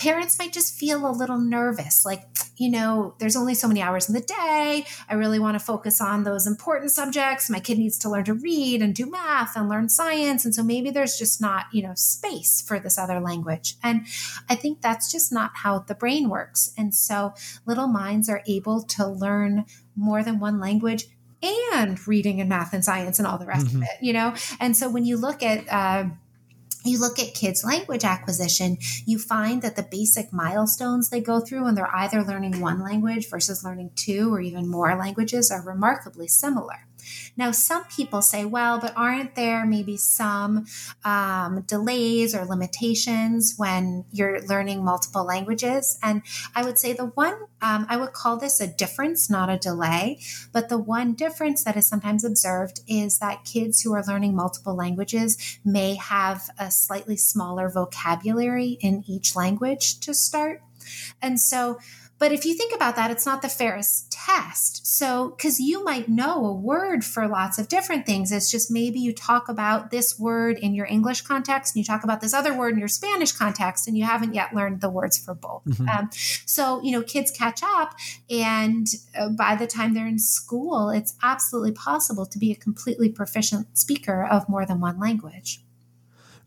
parents 0.01 0.39
might 0.39 0.53
just 0.53 0.75
feel 0.75 1.07
a 1.07 1.13
little 1.13 1.37
nervous 1.37 2.07
like 2.07 2.23
you 2.57 2.71
know 2.71 3.15
there's 3.19 3.37
only 3.37 3.55
so 3.55 3.69
many 3.69 3.83
hours 3.83 4.09
in 4.09 4.15
the 4.15 4.21
day. 4.23 4.87
I 5.09 5.15
really 5.15 5.39
want 5.39 5.59
to 5.59 5.65
focus 5.65 6.01
on 6.01 6.25
those 6.25 6.47
important 6.47 6.91
subjects. 6.91 7.51
My 7.51 7.61
kid 7.61 7.79
needs 7.79 7.99
to 7.99 8.11
learn 8.11 8.25
to 8.25 8.35
read 8.35 8.81
and 8.81 8.95
do 8.95 9.05
math 9.05 9.57
and 9.57 9.69
learn 9.69 9.91
science. 9.91 10.47
And 10.47 10.55
so 10.55 10.63
maybe 10.63 10.91
there's 10.91 11.19
just 11.19 11.41
not 11.41 11.67
you 11.73 11.83
know 11.83 11.93
space 11.95 12.63
for 12.63 12.81
this 12.81 12.99
other 12.99 13.21
language. 13.21 13.77
And 13.83 14.07
i 14.49 14.55
think 14.55 14.81
that's 14.81 15.13
just 15.13 15.33
not 15.33 15.51
how 15.57 15.81
the 15.81 15.95
brain 15.95 16.31
works. 16.31 16.73
And 16.79 16.95
so 16.95 17.35
little 17.67 17.87
minds 17.87 18.31
are 18.31 18.43
able 18.47 18.83
to 18.83 19.07
learn 19.07 19.67
more 19.97 20.23
than 20.23 20.41
one 20.41 20.59
language 20.59 21.05
and 21.43 22.07
reading 22.09 22.41
and 22.41 22.49
math 22.49 22.73
and 22.73 22.85
science 22.85 23.19
and 23.19 23.27
all 23.27 23.39
the 23.39 23.47
rest 23.47 23.67
mm-hmm. 23.67 23.79
of 23.79 23.83
it 23.83 24.03
you 24.03 24.15
know? 24.15 24.35
And 24.61 24.75
so 24.77 24.89
when 24.89 25.05
you 25.05 25.19
look 25.19 25.43
at 25.43 25.69
uh, 25.71 26.11
you 26.85 26.99
look 26.99 27.19
at 27.19 27.35
kids' 27.35 27.64
language 27.64 28.05
acquisition, 28.05 28.79
you 29.07 29.19
find 29.19 29.62
that 29.62 29.77
the 29.77 29.87
basic 29.90 30.33
milestones 30.33 31.11
they 31.11 31.21
go 31.21 31.40
through 31.40 31.64
when 31.64 31.75
they're 31.75 31.95
either 31.95 32.23
learning 32.23 32.61
one 32.61 32.83
language 32.83 33.29
versus 33.29 33.64
learning 33.64 33.90
two 33.97 34.33
or 34.33 34.40
even 34.40 34.69
more 34.69 34.95
languages 34.97 35.51
are 35.51 35.62
remarkably 35.62 36.29
similar. 36.29 36.87
Now, 37.37 37.51
some 37.51 37.85
people 37.85 38.23
say, 38.23 38.44
well, 38.44 38.79
but 38.79 38.92
aren't 38.96 39.35
there 39.35 39.64
maybe 39.64 39.96
some 39.96 40.66
um, 41.05 41.62
delays 41.66 42.35
or 42.35 42.44
limitations 42.44 43.55
when 43.57 44.05
you're 44.11 44.40
learning 44.42 44.85
multiple 44.85 45.25
languages? 45.25 45.99
And 46.03 46.23
I 46.55 46.64
would 46.64 46.79
say 46.79 46.92
the 46.92 47.07
one, 47.07 47.35
um, 47.62 47.87
I 47.88 47.96
would 47.96 48.12
call 48.12 48.37
this 48.37 48.61
a 48.61 48.66
difference, 48.66 49.31
not 49.31 49.49
a 49.49 49.59
delay. 49.59 50.20
But 50.53 50.68
the 50.68 50.79
one 50.79 51.14
difference 51.14 51.64
that 51.64 51.77
is 51.77 51.87
sometimes 51.87 52.25
observed 52.25 52.81
is 52.87 53.18
that 53.18 53.44
kids 53.44 53.81
who 53.81 53.92
are 53.94 54.05
learning 54.07 54.35
multiple 54.35 54.75
languages 54.75 55.59
may 55.64 55.94
have 55.94 56.51
a 56.59 56.70
slightly 56.70 57.16
smaller 57.16 57.68
vocabulary 57.68 58.79
in 58.81 59.05
each 59.07 59.37
language 59.37 60.01
to 60.01 60.14
start. 60.14 60.62
And 61.23 61.40
so 61.40 61.79
but 62.20 62.33
if 62.33 62.44
you 62.44 62.54
think 62.54 62.74
about 62.74 62.96
that, 62.96 63.11
it's 63.11 63.24
not 63.24 63.40
the 63.40 63.48
fairest 63.48 64.12
test. 64.12 64.87
So, 64.87 65.30
because 65.30 65.59
you 65.59 65.83
might 65.83 66.06
know 66.06 66.44
a 66.44 66.52
word 66.52 67.02
for 67.02 67.26
lots 67.26 67.59
of 67.59 67.66
different 67.66 68.04
things. 68.04 68.30
It's 68.30 68.50
just 68.50 68.70
maybe 68.70 69.00
you 69.00 69.14
talk 69.14 69.48
about 69.48 69.90
this 69.90 70.18
word 70.18 70.59
in 70.59 70.74
your 70.74 70.85
English 70.85 71.22
context 71.22 71.74
and 71.74 71.80
you 71.80 71.85
talk 71.85 72.04
about 72.04 72.20
this 72.20 72.35
other 72.35 72.52
word 72.52 72.74
in 72.74 72.78
your 72.78 72.88
Spanish 72.88 73.33
context, 73.33 73.88
and 73.88 73.96
you 73.96 74.04
haven't 74.04 74.35
yet 74.35 74.54
learned 74.54 74.83
the 74.83 74.90
words 74.90 75.16
for 75.16 75.35
both. 75.35 75.64
Mm-hmm. 75.64 75.88
Um, 75.88 76.11
so, 76.12 76.83
you 76.83 76.92
know, 76.92 77.02
kids 77.02 77.30
catch 77.30 77.62
up, 77.64 77.94
and 78.28 78.87
uh, 79.18 79.30
by 79.30 79.56
the 79.56 79.66
time 79.66 79.94
they're 79.94 80.06
in 80.06 80.18
school, 80.18 80.90
it's 80.90 81.14
absolutely 81.22 81.72
possible 81.72 82.26
to 82.26 82.38
be 82.38 82.52
a 82.52 82.56
completely 82.56 83.09
proficient 83.09 83.78
speaker 83.78 84.24
of 84.24 84.46
more 84.46 84.66
than 84.66 84.78
one 84.78 85.00
language. 85.00 85.62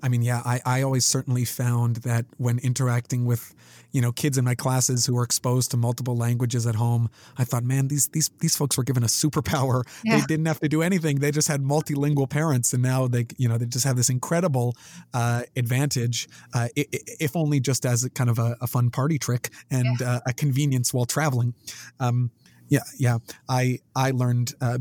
I 0.04 0.10
mean, 0.10 0.22
yeah, 0.22 0.42
I, 0.44 0.62
I 0.66 0.82
always 0.82 1.06
certainly 1.06 1.46
found 1.46 1.98
that 1.98 2.26
when 2.38 2.60
interacting 2.60 3.26
with, 3.26 3.56
you 3.94 4.02
know, 4.02 4.12
kids 4.12 4.38
in 4.38 4.44
my 4.44 4.54
classes 4.54 5.06
who 5.06 5.16
were 5.16 5.24
exposed 5.24 5.72
to 5.72 5.78
multiple 5.78 6.18
languages 6.18 6.68
at 6.68 6.76
home, 6.76 7.10
I 7.38 7.46
thought, 7.46 7.64
man, 7.64 7.88
these 7.88 8.10
these 8.10 8.30
these 8.40 8.54
folks 8.56 8.78
were 8.78 8.84
given 8.84 9.04
a 9.04 9.08
superpower. 9.08 9.84
Yeah. 10.04 10.18
They 10.18 10.26
didn't 10.26 10.48
have 10.48 10.60
to 10.60 10.68
do 10.68 10.82
anything. 10.82 11.20
They 11.20 11.32
just 11.32 11.48
had 11.48 11.62
multilingual 11.62 12.30
parents, 12.30 12.74
and 12.74 12.84
now 12.84 13.08
they, 13.08 13.26
you 13.38 13.48
know, 13.48 13.58
they 13.58 13.66
just 13.66 13.86
have 13.86 13.96
this 13.96 14.10
incredible 14.10 14.76
uh, 15.14 15.44
advantage, 15.56 16.28
uh, 16.54 16.68
if 16.76 17.38
only 17.38 17.62
just 17.62 17.86
as 17.86 18.04
a 18.04 18.10
kind 18.10 18.30
of 18.30 18.38
a, 18.38 18.58
a 18.60 18.68
fun 18.68 18.90
party 18.90 19.18
trick 19.18 19.50
and 19.72 20.02
yeah. 20.02 20.16
uh, 20.16 20.20
a 20.28 20.34
convenience 20.34 20.94
while 20.94 21.06
traveling. 21.06 21.54
Um, 22.02 22.32
Yeah, 22.74 22.82
yeah. 22.98 23.20
I 23.48 23.82
I 23.96 24.10
learned 24.10 24.56
uh, 24.60 24.80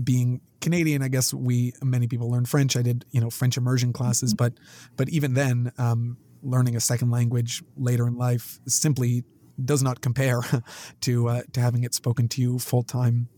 being 0.00 0.42
Canadian. 0.60 1.02
I 1.02 1.08
guess 1.08 1.34
we 1.34 1.72
many 1.82 2.06
people 2.06 2.30
learn 2.30 2.44
French. 2.44 2.76
I 2.76 2.82
did 2.82 3.04
you 3.10 3.20
know 3.20 3.30
French 3.30 3.56
immersion 3.56 3.92
classes, 3.92 4.32
mm-hmm. 4.32 4.44
but 4.44 4.52
but 4.96 5.08
even 5.08 5.34
then, 5.34 5.72
um, 5.76 6.18
learning 6.44 6.76
a 6.76 6.80
second 6.80 7.10
language 7.10 7.60
later 7.76 8.06
in 8.06 8.14
life 8.14 8.60
simply 8.68 9.24
does 9.64 9.82
not 9.82 10.00
compare 10.00 10.42
to 11.00 11.28
uh, 11.30 11.42
to 11.52 11.60
having 11.60 11.82
it 11.82 11.94
spoken 11.94 12.28
to 12.28 12.40
you 12.40 12.60
full 12.60 12.84
time 12.84 13.28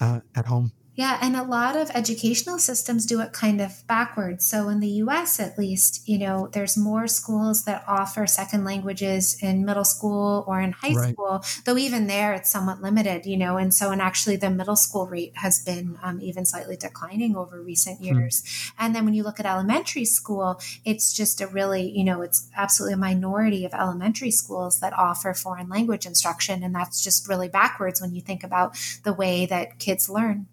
uh, 0.00 0.18
at 0.34 0.46
home. 0.46 0.72
Yeah, 0.94 1.18
and 1.22 1.34
a 1.34 1.42
lot 1.42 1.74
of 1.74 1.90
educational 1.94 2.58
systems 2.58 3.06
do 3.06 3.20
it 3.22 3.32
kind 3.32 3.62
of 3.62 3.82
backwards. 3.86 4.44
So 4.44 4.68
in 4.68 4.80
the 4.80 4.88
US 4.88 5.40
at 5.40 5.56
least, 5.56 6.06
you 6.06 6.18
know, 6.18 6.48
there's 6.52 6.76
more 6.76 7.06
schools 7.06 7.64
that 7.64 7.82
offer 7.88 8.26
second 8.26 8.64
languages 8.64 9.38
in 9.40 9.64
middle 9.64 9.86
school 9.86 10.44
or 10.46 10.60
in 10.60 10.72
high 10.72 10.92
right. 10.92 11.14
school, 11.14 11.42
though 11.64 11.78
even 11.78 12.08
there 12.08 12.34
it's 12.34 12.50
somewhat 12.50 12.82
limited, 12.82 13.24
you 13.24 13.38
know, 13.38 13.56
and 13.56 13.72
so 13.72 13.90
and 13.90 14.02
actually 14.02 14.36
the 14.36 14.50
middle 14.50 14.76
school 14.76 15.06
rate 15.06 15.32
has 15.36 15.64
been 15.64 15.98
um, 16.02 16.20
even 16.20 16.44
slightly 16.44 16.76
declining 16.76 17.36
over 17.36 17.62
recent 17.62 17.98
hmm. 17.98 18.04
years. 18.04 18.42
Hmm. 18.76 18.84
And 18.84 18.94
then 18.94 19.06
when 19.06 19.14
you 19.14 19.22
look 19.22 19.40
at 19.40 19.46
elementary 19.46 20.04
school, 20.04 20.60
it's 20.84 21.14
just 21.14 21.40
a 21.40 21.46
really, 21.46 21.90
you 21.90 22.04
know, 22.04 22.20
it's 22.20 22.50
absolutely 22.54 22.94
a 22.94 22.98
minority 22.98 23.64
of 23.64 23.72
elementary 23.72 24.30
schools 24.30 24.80
that 24.80 24.92
offer 24.92 25.32
foreign 25.32 25.70
language 25.70 26.04
instruction 26.04 26.62
and 26.62 26.74
that's 26.74 27.02
just 27.02 27.28
really 27.28 27.48
backwards 27.48 27.98
when 27.98 28.14
you 28.14 28.20
think 28.20 28.44
about 28.44 28.76
the 29.04 29.14
way 29.14 29.46
that 29.46 29.78
kids 29.78 30.10
learn. 30.10 30.48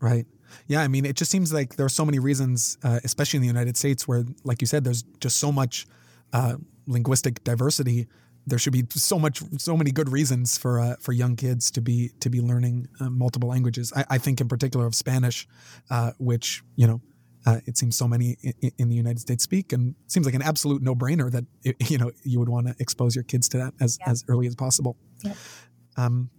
Right. 0.00 0.26
Yeah. 0.66 0.80
I 0.80 0.88
mean, 0.88 1.04
it 1.04 1.16
just 1.16 1.30
seems 1.30 1.52
like 1.52 1.76
there 1.76 1.86
are 1.86 1.90
so 1.90 2.04
many 2.04 2.18
reasons, 2.18 2.78
uh, 2.82 3.00
especially 3.04 3.38
in 3.38 3.42
the 3.42 3.48
United 3.48 3.76
States, 3.76 4.06
where, 4.06 4.24
like 4.44 4.60
you 4.60 4.66
said, 4.66 4.84
there's 4.84 5.02
just 5.20 5.38
so 5.38 5.52
much 5.52 5.86
uh, 6.32 6.56
linguistic 6.86 7.42
diversity. 7.44 8.06
There 8.46 8.58
should 8.58 8.72
be 8.72 8.84
so 8.90 9.18
much, 9.18 9.42
so 9.58 9.76
many 9.76 9.90
good 9.90 10.08
reasons 10.08 10.56
for 10.56 10.80
uh, 10.80 10.96
for 11.00 11.12
young 11.12 11.36
kids 11.36 11.70
to 11.72 11.82
be 11.82 12.12
to 12.20 12.30
be 12.30 12.40
learning 12.40 12.88
uh, 12.98 13.10
multiple 13.10 13.48
languages. 13.48 13.92
I, 13.94 14.04
I, 14.10 14.18
think, 14.18 14.40
in 14.40 14.48
particular, 14.48 14.86
of 14.86 14.94
Spanish, 14.94 15.46
uh, 15.90 16.12
which 16.18 16.62
you 16.74 16.86
know, 16.86 17.02
uh, 17.44 17.60
it 17.66 17.76
seems 17.76 17.96
so 17.96 18.08
many 18.08 18.38
in, 18.42 18.72
in, 18.78 18.88
the 18.88 18.94
United 18.94 19.20
States 19.20 19.44
speak, 19.44 19.74
and 19.74 19.94
seems 20.06 20.24
like 20.24 20.34
an 20.34 20.40
absolute 20.40 20.80
no 20.80 20.94
brainer 20.94 21.30
that 21.30 21.44
you 21.90 21.98
know 21.98 22.10
you 22.22 22.38
would 22.38 22.48
want 22.48 22.68
to 22.68 22.74
expose 22.78 23.14
your 23.14 23.24
kids 23.24 23.50
to 23.50 23.58
that 23.58 23.74
as 23.80 23.98
yeah. 24.00 24.10
as 24.10 24.24
early 24.28 24.46
as 24.46 24.54
possible. 24.54 24.96
Yeah. 25.22 25.34
Um, 25.98 26.30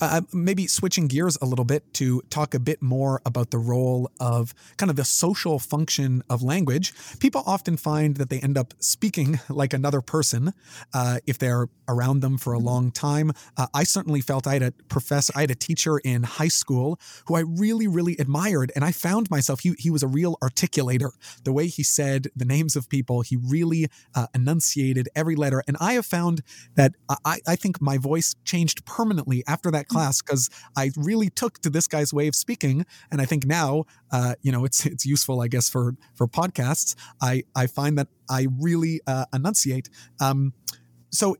uh, 0.00 0.20
maybe 0.32 0.66
switching 0.66 1.06
gears 1.06 1.36
a 1.40 1.46
little 1.46 1.64
bit 1.64 1.92
to 1.94 2.22
talk 2.30 2.54
a 2.54 2.60
bit 2.60 2.82
more 2.82 3.20
about 3.24 3.50
the 3.50 3.58
role 3.58 4.10
of 4.20 4.54
kind 4.76 4.90
of 4.90 4.96
the 4.96 5.04
social 5.04 5.58
function 5.58 6.22
of 6.28 6.42
language. 6.42 6.92
People 7.20 7.42
often 7.46 7.76
find 7.76 8.16
that 8.16 8.30
they 8.30 8.40
end 8.40 8.56
up 8.58 8.74
speaking 8.78 9.40
like 9.48 9.72
another 9.72 10.00
person 10.00 10.52
uh, 10.92 11.18
if 11.26 11.38
they're 11.38 11.68
around 11.88 12.20
them 12.20 12.38
for 12.38 12.52
a 12.52 12.58
long 12.58 12.90
time. 12.90 13.32
Uh, 13.56 13.66
I 13.74 13.84
certainly 13.84 14.20
felt 14.20 14.46
I 14.46 14.54
had 14.54 14.62
a 14.62 14.72
professor, 14.88 15.32
I 15.36 15.42
had 15.42 15.50
a 15.50 15.54
teacher 15.54 15.98
in 15.98 16.22
high 16.24 16.48
school 16.48 16.98
who 17.26 17.36
I 17.36 17.40
really, 17.40 17.86
really 17.86 18.16
admired, 18.18 18.72
and 18.74 18.84
I 18.84 18.92
found 18.92 19.30
myself 19.30 19.60
he 19.60 19.74
he 19.78 19.90
was 19.90 20.02
a 20.02 20.08
real 20.08 20.36
articulator. 20.42 21.10
The 21.44 21.52
way 21.52 21.66
he 21.68 21.82
said 21.82 22.28
the 22.34 22.44
names 22.44 22.76
of 22.76 22.88
people, 22.88 23.22
he 23.22 23.36
really 23.36 23.88
uh, 24.14 24.26
enunciated 24.34 25.08
every 25.14 25.36
letter, 25.36 25.62
and 25.66 25.76
I 25.80 25.94
have 25.94 26.06
found 26.06 26.42
that 26.74 26.92
I, 27.24 27.38
I 27.46 27.56
think 27.56 27.80
my 27.80 27.98
voice 27.98 28.34
changed 28.44 28.84
permanently 28.84 29.42
after 29.46 29.55
that 29.70 29.88
class 29.88 30.22
because 30.22 30.50
I 30.76 30.90
really 30.96 31.30
took 31.30 31.58
to 31.60 31.70
this 31.70 31.86
guy's 31.86 32.12
way 32.12 32.28
of 32.28 32.34
speaking, 32.34 32.86
and 33.10 33.20
I 33.20 33.24
think 33.24 33.46
now, 33.46 33.84
uh, 34.10 34.34
you 34.42 34.52
know, 34.52 34.64
it's 34.64 34.86
it's 34.86 35.06
useful, 35.06 35.40
I 35.40 35.48
guess, 35.48 35.68
for 35.68 35.94
for 36.14 36.26
podcasts. 36.26 36.94
I 37.20 37.44
I 37.54 37.66
find 37.66 37.98
that 37.98 38.08
I 38.28 38.48
really 38.60 39.00
uh, 39.06 39.26
enunciate. 39.32 39.88
Um, 40.20 40.52
so 41.10 41.36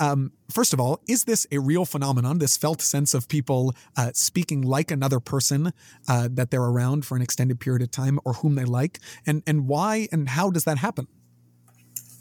um, 0.00 0.32
first 0.50 0.72
of 0.72 0.80
all, 0.80 1.00
is 1.08 1.24
this 1.24 1.46
a 1.50 1.58
real 1.58 1.84
phenomenon, 1.84 2.38
this 2.38 2.56
felt 2.56 2.80
sense 2.80 3.14
of 3.14 3.28
people 3.28 3.74
uh, 3.96 4.12
speaking 4.14 4.62
like 4.62 4.90
another 4.90 5.20
person 5.20 5.72
uh, 6.08 6.28
that 6.32 6.50
they're 6.50 6.62
around 6.62 7.04
for 7.04 7.16
an 7.16 7.22
extended 7.22 7.60
period 7.60 7.82
of 7.82 7.90
time 7.90 8.20
or 8.24 8.34
whom 8.34 8.54
they 8.54 8.64
like? 8.64 9.00
And, 9.26 9.42
and 9.46 9.66
why 9.66 10.08
and 10.12 10.28
how 10.28 10.50
does 10.50 10.64
that 10.64 10.78
happen? 10.78 11.08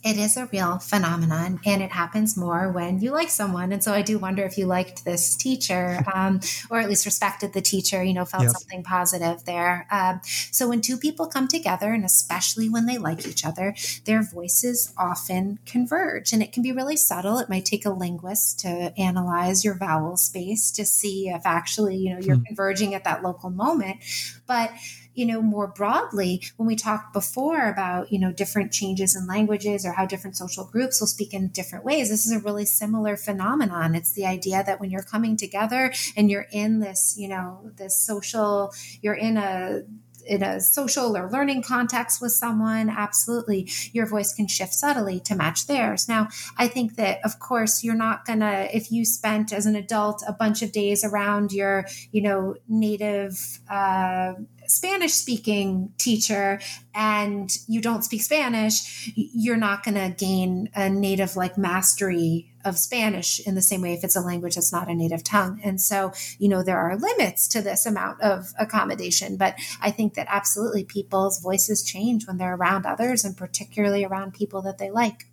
It 0.03 0.17
is 0.17 0.37
a 0.37 0.45
real 0.47 0.77
phenomenon 0.77 1.59
and 1.65 1.81
it 1.81 1.91
happens 1.91 2.37
more 2.37 2.71
when 2.71 2.99
you 2.99 3.11
like 3.11 3.29
someone 3.29 3.71
and 3.71 3.83
so 3.83 3.93
i 3.93 4.01
do 4.01 4.17
wonder 4.17 4.43
if 4.43 4.57
you 4.57 4.65
liked 4.65 5.03
this 5.05 5.35
teacher 5.35 6.03
um, 6.13 6.39
or 6.69 6.79
at 6.79 6.87
least 6.87 7.05
respected 7.05 7.53
the 7.53 7.61
teacher 7.61 8.03
you 8.03 8.13
know 8.13 8.25
felt 8.25 8.43
yes. 8.43 8.53
something 8.53 8.83
positive 8.83 9.43
there 9.45 9.87
um, 9.91 10.19
so 10.23 10.67
when 10.69 10.81
two 10.81 10.97
people 10.97 11.27
come 11.27 11.47
together 11.47 11.91
and 11.93 12.05
especially 12.05 12.69
when 12.69 12.85
they 12.85 12.97
like 12.97 13.27
each 13.27 13.45
other 13.45 13.75
their 14.05 14.21
voices 14.21 14.93
often 14.97 15.59
converge 15.65 16.31
and 16.31 16.41
it 16.41 16.51
can 16.51 16.61
be 16.61 16.71
really 16.71 16.97
subtle 16.97 17.39
it 17.39 17.49
might 17.49 17.65
take 17.65 17.85
a 17.85 17.89
linguist 17.89 18.59
to 18.59 18.93
analyze 18.97 19.65
your 19.65 19.75
vowel 19.75 20.15
space 20.15 20.71
to 20.71 20.85
see 20.85 21.29
if 21.29 21.45
actually 21.45 21.97
you 21.97 22.13
know 22.13 22.19
you're 22.19 22.35
hmm. 22.35 22.43
converging 22.43 22.93
at 22.93 23.03
that 23.03 23.23
local 23.23 23.49
moment 23.49 23.97
but 24.45 24.71
you 25.17 25.25
know, 25.25 25.41
more 25.41 25.65
broadly, 25.65 26.43
when 26.57 26.67
we 26.67 26.75
talked 26.75 27.11
before 27.11 27.67
about, 27.67 28.11
you 28.11 28.19
know, 28.19 28.31
different 28.31 28.71
changes 28.71 29.15
in 29.15 29.25
languages 29.25 29.83
or 29.83 29.93
how 29.93 30.05
different 30.05 30.37
social 30.37 30.63
groups 30.63 30.99
will 31.01 31.07
speak 31.07 31.33
in 31.33 31.47
different 31.47 31.83
ways, 31.83 32.09
this 32.09 32.27
is 32.27 32.31
a 32.31 32.39
really 32.39 32.65
similar 32.65 33.17
phenomenon. 33.17 33.95
It's 33.95 34.11
the 34.11 34.27
idea 34.27 34.63
that 34.63 34.79
when 34.79 34.91
you're 34.91 35.01
coming 35.01 35.35
together 35.35 35.91
and 36.15 36.29
you're 36.29 36.45
in 36.51 36.81
this, 36.81 37.15
you 37.17 37.27
know, 37.27 37.71
this 37.77 37.99
social, 37.99 38.71
you're 39.01 39.15
in 39.15 39.37
a 39.37 39.81
in 40.27 40.43
a 40.43 40.59
social 40.59 41.17
or 41.17 41.31
learning 41.31 41.63
context 41.63 42.21
with 42.21 42.33
someone, 42.33 42.89
absolutely 42.89 43.69
your 43.93 44.05
voice 44.05 44.33
can 44.33 44.45
shift 44.45 44.73
subtly 44.73 45.19
to 45.21 45.35
match 45.35 45.67
theirs. 45.67 46.07
Now, 46.07 46.27
I 46.57 46.67
think 46.67 46.95
that 46.97 47.19
of 47.23 47.39
course 47.39 47.83
you're 47.83 47.95
not 47.95 48.25
gonna 48.25 48.67
if 48.73 48.91
you 48.91 49.05
spent 49.05 49.51
as 49.53 49.65
an 49.65 49.75
adult 49.75 50.23
a 50.27 50.33
bunch 50.33 50.61
of 50.61 50.71
days 50.71 51.03
around 51.03 51.53
your, 51.53 51.85
you 52.11 52.21
know, 52.21 52.55
native 52.67 53.59
uh, 53.69 54.33
Spanish 54.67 55.13
speaking 55.13 55.93
teacher 55.97 56.59
and 56.93 57.49
you 57.67 57.81
don't 57.81 58.03
speak 58.03 58.21
Spanish, 58.21 59.11
you're 59.15 59.57
not 59.57 59.83
going 59.83 59.95
to 59.95 60.15
gain 60.17 60.69
a 60.75 60.89
native 60.89 61.35
like 61.35 61.57
mastery 61.57 62.51
of 62.65 62.77
Spanish 62.77 63.39
in 63.47 63.55
the 63.55 63.61
same 63.61 63.81
way 63.81 63.93
if 63.93 64.03
it's 64.03 64.15
a 64.15 64.21
language 64.21 64.55
that's 64.55 64.73
not 64.73 64.89
a 64.89 64.93
native 64.93 65.23
tongue. 65.23 65.59
And 65.63 65.79
so, 65.79 66.11
you 66.37 66.49
know, 66.49 66.63
there 66.63 66.77
are 66.77 66.97
limits 66.97 67.47
to 67.49 67.61
this 67.61 67.85
amount 67.85 68.21
of 68.21 68.53
accommodation, 68.59 69.37
but 69.37 69.55
I 69.81 69.91
think 69.91 70.15
that 70.15 70.27
absolutely 70.29 70.83
people's 70.83 71.39
voices 71.39 71.83
change 71.83 72.27
when 72.27 72.37
they're 72.37 72.55
around 72.55 72.85
others 72.85 73.23
and 73.23 73.37
particularly 73.37 74.03
around 74.03 74.33
people 74.33 74.61
that 74.63 74.77
they 74.77 74.91
like. 74.91 75.27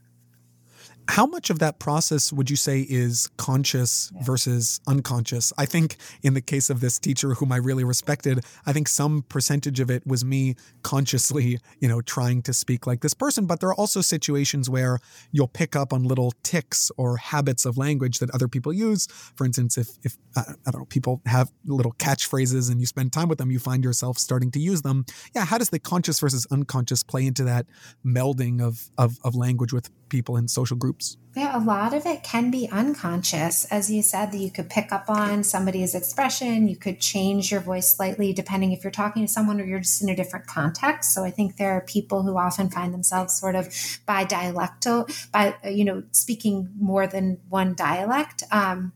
How 1.09 1.27
much 1.27 1.51
of 1.51 1.59
that 1.59 1.79
process 1.79 2.33
would 2.33 2.49
you 2.49 2.57
say 2.57 2.81
is 2.89 3.29
conscious 3.37 4.11
yeah. 4.15 4.23
versus 4.23 4.81
unconscious? 4.87 5.53
I 5.59 5.67
think 5.67 5.97
in 6.23 6.35
the 6.35 6.41
case 6.41 6.71
of 6.71 6.81
this 6.81 6.99
teacher 6.99 7.35
whom 7.35 7.53
I 7.53 7.57
really 7.57 7.85
respected, 7.85 8.45
I 8.65 8.73
think 8.73 8.89
some 8.89 9.23
percentage 9.29 9.81
of 9.81 9.91
it 9.91 10.07
was 10.07 10.25
me 10.25 10.57
consciously, 10.83 11.59
you 11.79 11.89
know, 11.89 12.01
trying 12.01 12.43
to 12.43 12.55
speak 12.55 12.87
like 12.87 13.01
this 13.01 13.13
person, 13.13 13.47
but 13.47 13.61
there 13.61 13.69
are 13.69 13.75
also 13.75 14.01
situations 14.01 14.71
where 14.71 14.99
you'll 15.31 15.49
pick 15.49 15.77
up 15.77 15.93
on 15.93 16.05
little 16.05 16.33
ticks 16.43 16.91
or 16.97 17.19
habits 17.19 17.67
of 17.67 17.77
language 17.77 18.19
that 18.19 18.31
other 18.31 18.49
people 18.49 18.73
use. 18.73 19.07
For 19.37 19.45
instance, 19.45 19.77
if 19.77 19.99
if 20.03 20.17
uh, 20.37 20.45
I 20.67 20.71
don't 20.71 20.81
know, 20.81 20.87
people 20.87 21.21
have 21.27 21.53
little 21.67 21.93
catchphrases 21.93 22.71
and 22.71 22.81
you 22.81 22.87
spend 22.87 23.13
time 23.13 23.29
with 23.29 23.39
them, 23.39 23.51
you 23.51 23.59
find 23.59 23.85
yourself 23.85 24.19
starting 24.19 24.51
to 24.53 24.59
use 24.59 24.83
them. 24.83 25.05
Yeah, 25.35 25.45
how 25.45 25.59
does 25.59 25.71
the 25.71 25.79
conscious 25.79 26.19
versus 26.21 26.47
unconscious 26.51 27.03
play 27.03 27.27
into 27.27 27.45
that 27.45 27.67
melding 28.05 28.63
of 28.63 28.91
of, 28.97 29.19
of 29.23 29.35
language 29.35 29.73
with 29.73 29.91
people 30.15 30.37
in 30.37 30.47
social 30.47 30.77
groups? 30.77 31.17
Yeah, 31.37 31.59
a 31.59 31.63
lot 31.65 31.93
of 31.93 32.07
it 32.07 32.23
can 32.23 32.53
be 32.53 32.69
unconscious. 32.71 33.65
As 33.65 33.91
you 33.91 34.03
said, 34.03 34.31
that 34.31 34.39
you 34.39 34.53
could 34.53 34.71
pick 34.71 34.93
up 34.93 35.07
on 35.09 35.43
somebody's 35.43 35.93
expression. 35.93 36.69
You 36.69 36.77
could 36.77 37.01
change 37.01 37.51
your 37.51 37.61
voice 37.61 37.97
slightly 37.97 38.33
depending 38.33 38.71
if 38.71 38.85
you're 38.85 38.93
talking 38.93 39.27
to 39.27 39.33
someone 39.33 39.61
or 39.61 39.65
you're 39.65 39.81
just 39.81 40.01
in 40.01 40.09
a 40.09 40.15
different 40.15 40.47
context. 40.47 41.13
So 41.13 41.25
I 41.25 41.33
think 41.33 41.57
there 41.57 41.73
are 41.73 41.81
people 41.81 42.23
who 42.23 42.39
often 42.39 42.71
find 42.71 42.95
themselves 42.95 43.35
sort 43.35 43.57
of 43.57 43.67
bidialectal, 44.07 45.31
by, 45.33 45.57
you 45.69 45.85
know, 45.85 46.05
speaking 46.13 46.71
more 46.79 47.09
than 47.09 47.41
one 47.49 47.75
dialect. 47.75 48.45
Um, 48.53 48.93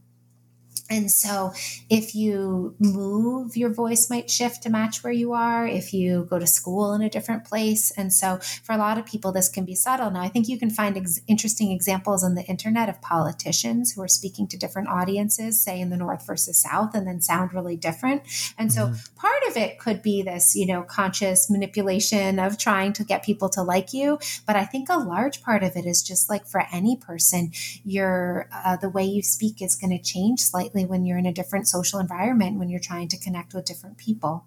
and 0.90 1.10
so, 1.10 1.52
if 1.90 2.14
you 2.14 2.74
move, 2.78 3.56
your 3.56 3.72
voice 3.72 4.08
might 4.08 4.30
shift 4.30 4.62
to 4.62 4.70
match 4.70 5.04
where 5.04 5.12
you 5.12 5.34
are. 5.34 5.66
If 5.66 5.92
you 5.92 6.26
go 6.30 6.38
to 6.38 6.46
school 6.46 6.94
in 6.94 7.02
a 7.02 7.10
different 7.10 7.44
place. 7.44 7.90
And 7.90 8.12
so, 8.12 8.38
for 8.62 8.72
a 8.72 8.78
lot 8.78 8.96
of 8.96 9.04
people, 9.04 9.30
this 9.30 9.50
can 9.50 9.66
be 9.66 9.74
subtle. 9.74 10.10
Now, 10.10 10.22
I 10.22 10.28
think 10.28 10.48
you 10.48 10.58
can 10.58 10.70
find 10.70 10.96
ex- 10.96 11.20
interesting 11.26 11.72
examples 11.72 12.24
on 12.24 12.36
the 12.36 12.44
internet 12.44 12.88
of 12.88 13.02
politicians 13.02 13.92
who 13.92 14.00
are 14.00 14.08
speaking 14.08 14.48
to 14.48 14.56
different 14.56 14.88
audiences, 14.88 15.60
say 15.60 15.78
in 15.78 15.90
the 15.90 15.96
North 15.96 16.26
versus 16.26 16.62
South, 16.62 16.94
and 16.94 17.06
then 17.06 17.20
sound 17.20 17.52
really 17.52 17.76
different. 17.76 18.22
And 18.56 18.72
so, 18.72 18.86
mm-hmm. 18.86 19.16
part 19.16 19.42
of 19.48 19.58
it 19.58 19.78
could 19.78 20.00
be 20.00 20.22
this, 20.22 20.56
you 20.56 20.66
know, 20.66 20.82
conscious 20.82 21.50
manipulation 21.50 22.38
of 22.38 22.56
trying 22.56 22.94
to 22.94 23.04
get 23.04 23.22
people 23.22 23.50
to 23.50 23.62
like 23.62 23.92
you. 23.92 24.18
But 24.46 24.56
I 24.56 24.64
think 24.64 24.88
a 24.88 24.96
large 24.96 25.42
part 25.42 25.62
of 25.62 25.76
it 25.76 25.84
is 25.84 26.02
just 26.02 26.30
like 26.30 26.46
for 26.46 26.64
any 26.72 26.96
person, 26.96 27.52
your 27.84 28.48
uh, 28.52 28.76
the 28.76 28.88
way 28.88 29.04
you 29.04 29.22
speak 29.22 29.60
is 29.60 29.76
going 29.76 29.90
to 29.90 30.02
change 30.02 30.40
slightly 30.40 30.77
when 30.84 31.04
you're 31.04 31.18
in 31.18 31.26
a 31.26 31.32
different 31.32 31.68
social 31.68 31.98
environment 31.98 32.58
when 32.58 32.68
you're 32.68 32.80
trying 32.80 33.08
to 33.08 33.18
connect 33.18 33.54
with 33.54 33.64
different 33.64 33.98
people. 33.98 34.46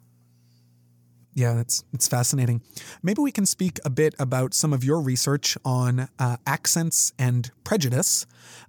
Yeah, 1.34 1.54
that's 1.54 1.84
it's 1.94 2.08
fascinating. 2.08 2.62
Maybe 3.02 3.22
we 3.22 3.32
can 3.32 3.46
speak 3.46 3.80
a 3.86 3.90
bit 3.90 4.16
about 4.20 4.54
some 4.54 4.74
of 4.74 4.84
your 4.84 5.00
research 5.00 5.58
on 5.64 6.10
uh, 6.20 6.38
accents 6.46 7.14
and 7.18 7.50
prejudice. 7.64 8.26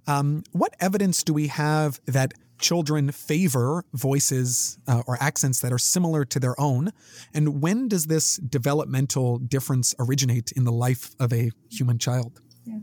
Um, 0.07 0.43
what 0.51 0.73
evidence 0.79 1.23
do 1.23 1.33
we 1.33 1.47
have 1.47 1.99
that 2.05 2.33
children 2.59 3.11
favor 3.11 3.83
voices 3.93 4.77
uh, 4.87 5.03
or 5.05 5.17
accents 5.19 5.59
that 5.59 5.73
are 5.73 5.77
similar 5.77 6.23
to 6.23 6.39
their 6.39 6.59
own? 6.59 6.91
And 7.33 7.61
when 7.61 7.89
does 7.89 8.05
this 8.05 8.37
developmental 8.37 9.39
difference 9.39 9.93
originate 9.99 10.53
in 10.53 10.63
the 10.63 10.71
life 10.71 11.13
of 11.19 11.33
a 11.33 11.51
human 11.69 11.99
child? 11.99 12.39
Yeah. 12.63 12.79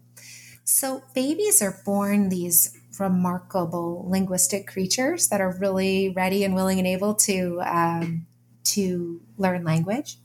So, 0.64 1.02
babies 1.14 1.62
are 1.62 1.80
born 1.84 2.28
these 2.28 2.78
remarkable 2.98 4.04
linguistic 4.08 4.66
creatures 4.66 5.28
that 5.28 5.40
are 5.40 5.56
really 5.58 6.10
ready 6.10 6.44
and 6.44 6.54
willing 6.54 6.78
and 6.78 6.86
able 6.86 7.14
to 7.14 7.60
um, 7.64 8.26
to 8.64 9.20
learn 9.36 9.64
language. 9.64 10.16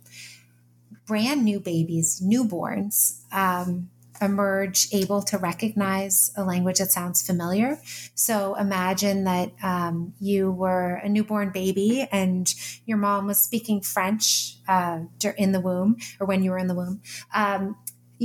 Brand 1.05 1.45
new 1.45 1.59
babies, 1.59 2.21
newborns, 2.21 3.21
um, 3.31 3.89
emerge 4.21 4.87
able 4.91 5.21
to 5.21 5.37
recognize 5.37 6.31
a 6.35 6.43
language 6.43 6.79
that 6.79 6.91
sounds 6.91 7.21
familiar. 7.21 7.79
So 8.15 8.55
imagine 8.55 9.25
that 9.25 9.51
um, 9.61 10.13
you 10.19 10.51
were 10.51 10.95
a 11.03 11.09
newborn 11.09 11.51
baby 11.51 12.07
and 12.11 12.53
your 12.85 12.97
mom 12.97 13.27
was 13.27 13.39
speaking 13.39 13.81
French 13.81 14.57
uh, 14.67 15.01
in 15.37 15.51
the 15.51 15.59
womb 15.59 15.97
or 16.19 16.27
when 16.27 16.43
you 16.43 16.51
were 16.51 16.57
in 16.57 16.67
the 16.67 16.75
womb. 16.75 17.01
Um, 17.33 17.75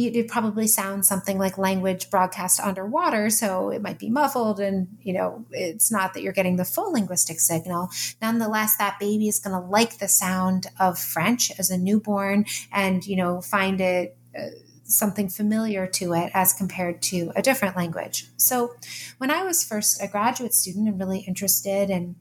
it 0.08 0.28
probably 0.28 0.66
sounds 0.66 1.08
something 1.08 1.38
like 1.38 1.58
language 1.58 2.10
broadcast 2.10 2.60
underwater 2.60 3.30
so 3.30 3.70
it 3.70 3.82
might 3.82 3.98
be 3.98 4.10
muffled 4.10 4.60
and 4.60 4.88
you 5.00 5.12
know 5.12 5.44
it's 5.50 5.90
not 5.90 6.14
that 6.14 6.22
you're 6.22 6.32
getting 6.32 6.56
the 6.56 6.64
full 6.64 6.92
linguistic 6.92 7.40
signal. 7.40 7.88
Nonetheless 8.20 8.76
that 8.76 8.98
baby 8.98 9.28
is 9.28 9.38
going 9.38 9.60
to 9.60 9.68
like 9.68 9.98
the 9.98 10.08
sound 10.08 10.66
of 10.78 10.98
french 10.98 11.50
as 11.58 11.70
a 11.70 11.78
newborn 11.78 12.44
and 12.72 13.06
you 13.06 13.16
know 13.16 13.40
find 13.40 13.80
it 13.80 14.16
uh, 14.38 14.46
something 14.84 15.28
familiar 15.28 15.86
to 15.86 16.12
it 16.14 16.30
as 16.34 16.52
compared 16.52 17.00
to 17.00 17.30
a 17.36 17.42
different 17.42 17.76
language. 17.76 18.26
So 18.36 18.74
when 19.18 19.30
i 19.30 19.42
was 19.42 19.64
first 19.64 20.02
a 20.02 20.08
graduate 20.08 20.54
student 20.54 20.88
and 20.88 20.98
really 20.98 21.20
interested 21.20 21.90
in 21.90 22.16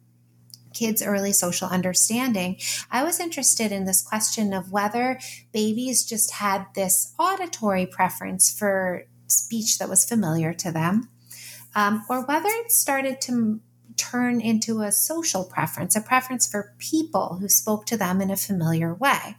kids' 0.79 1.03
early 1.03 1.33
social 1.33 1.67
understanding, 1.67 2.57
I 2.89 3.03
was 3.03 3.19
interested 3.19 3.71
in 3.71 3.85
this 3.85 4.01
question 4.01 4.53
of 4.53 4.71
whether 4.71 5.19
babies 5.51 6.05
just 6.05 6.31
had 6.31 6.65
this 6.73 7.13
auditory 7.19 7.85
preference 7.85 8.49
for 8.51 9.03
speech 9.27 9.77
that 9.77 9.89
was 9.89 10.05
familiar 10.05 10.53
to 10.53 10.71
them, 10.71 11.09
um, 11.75 12.05
or 12.09 12.25
whether 12.25 12.47
it 12.49 12.71
started 12.71 13.19
to 13.21 13.59
turn 13.97 14.39
into 14.39 14.81
a 14.81 14.91
social 14.91 15.43
preference, 15.43 15.95
a 15.95 16.01
preference 16.01 16.47
for 16.49 16.73
people 16.79 17.37
who 17.41 17.49
spoke 17.49 17.85
to 17.85 17.97
them 17.97 18.21
in 18.21 18.31
a 18.31 18.37
familiar 18.37 18.93
way. 18.93 19.35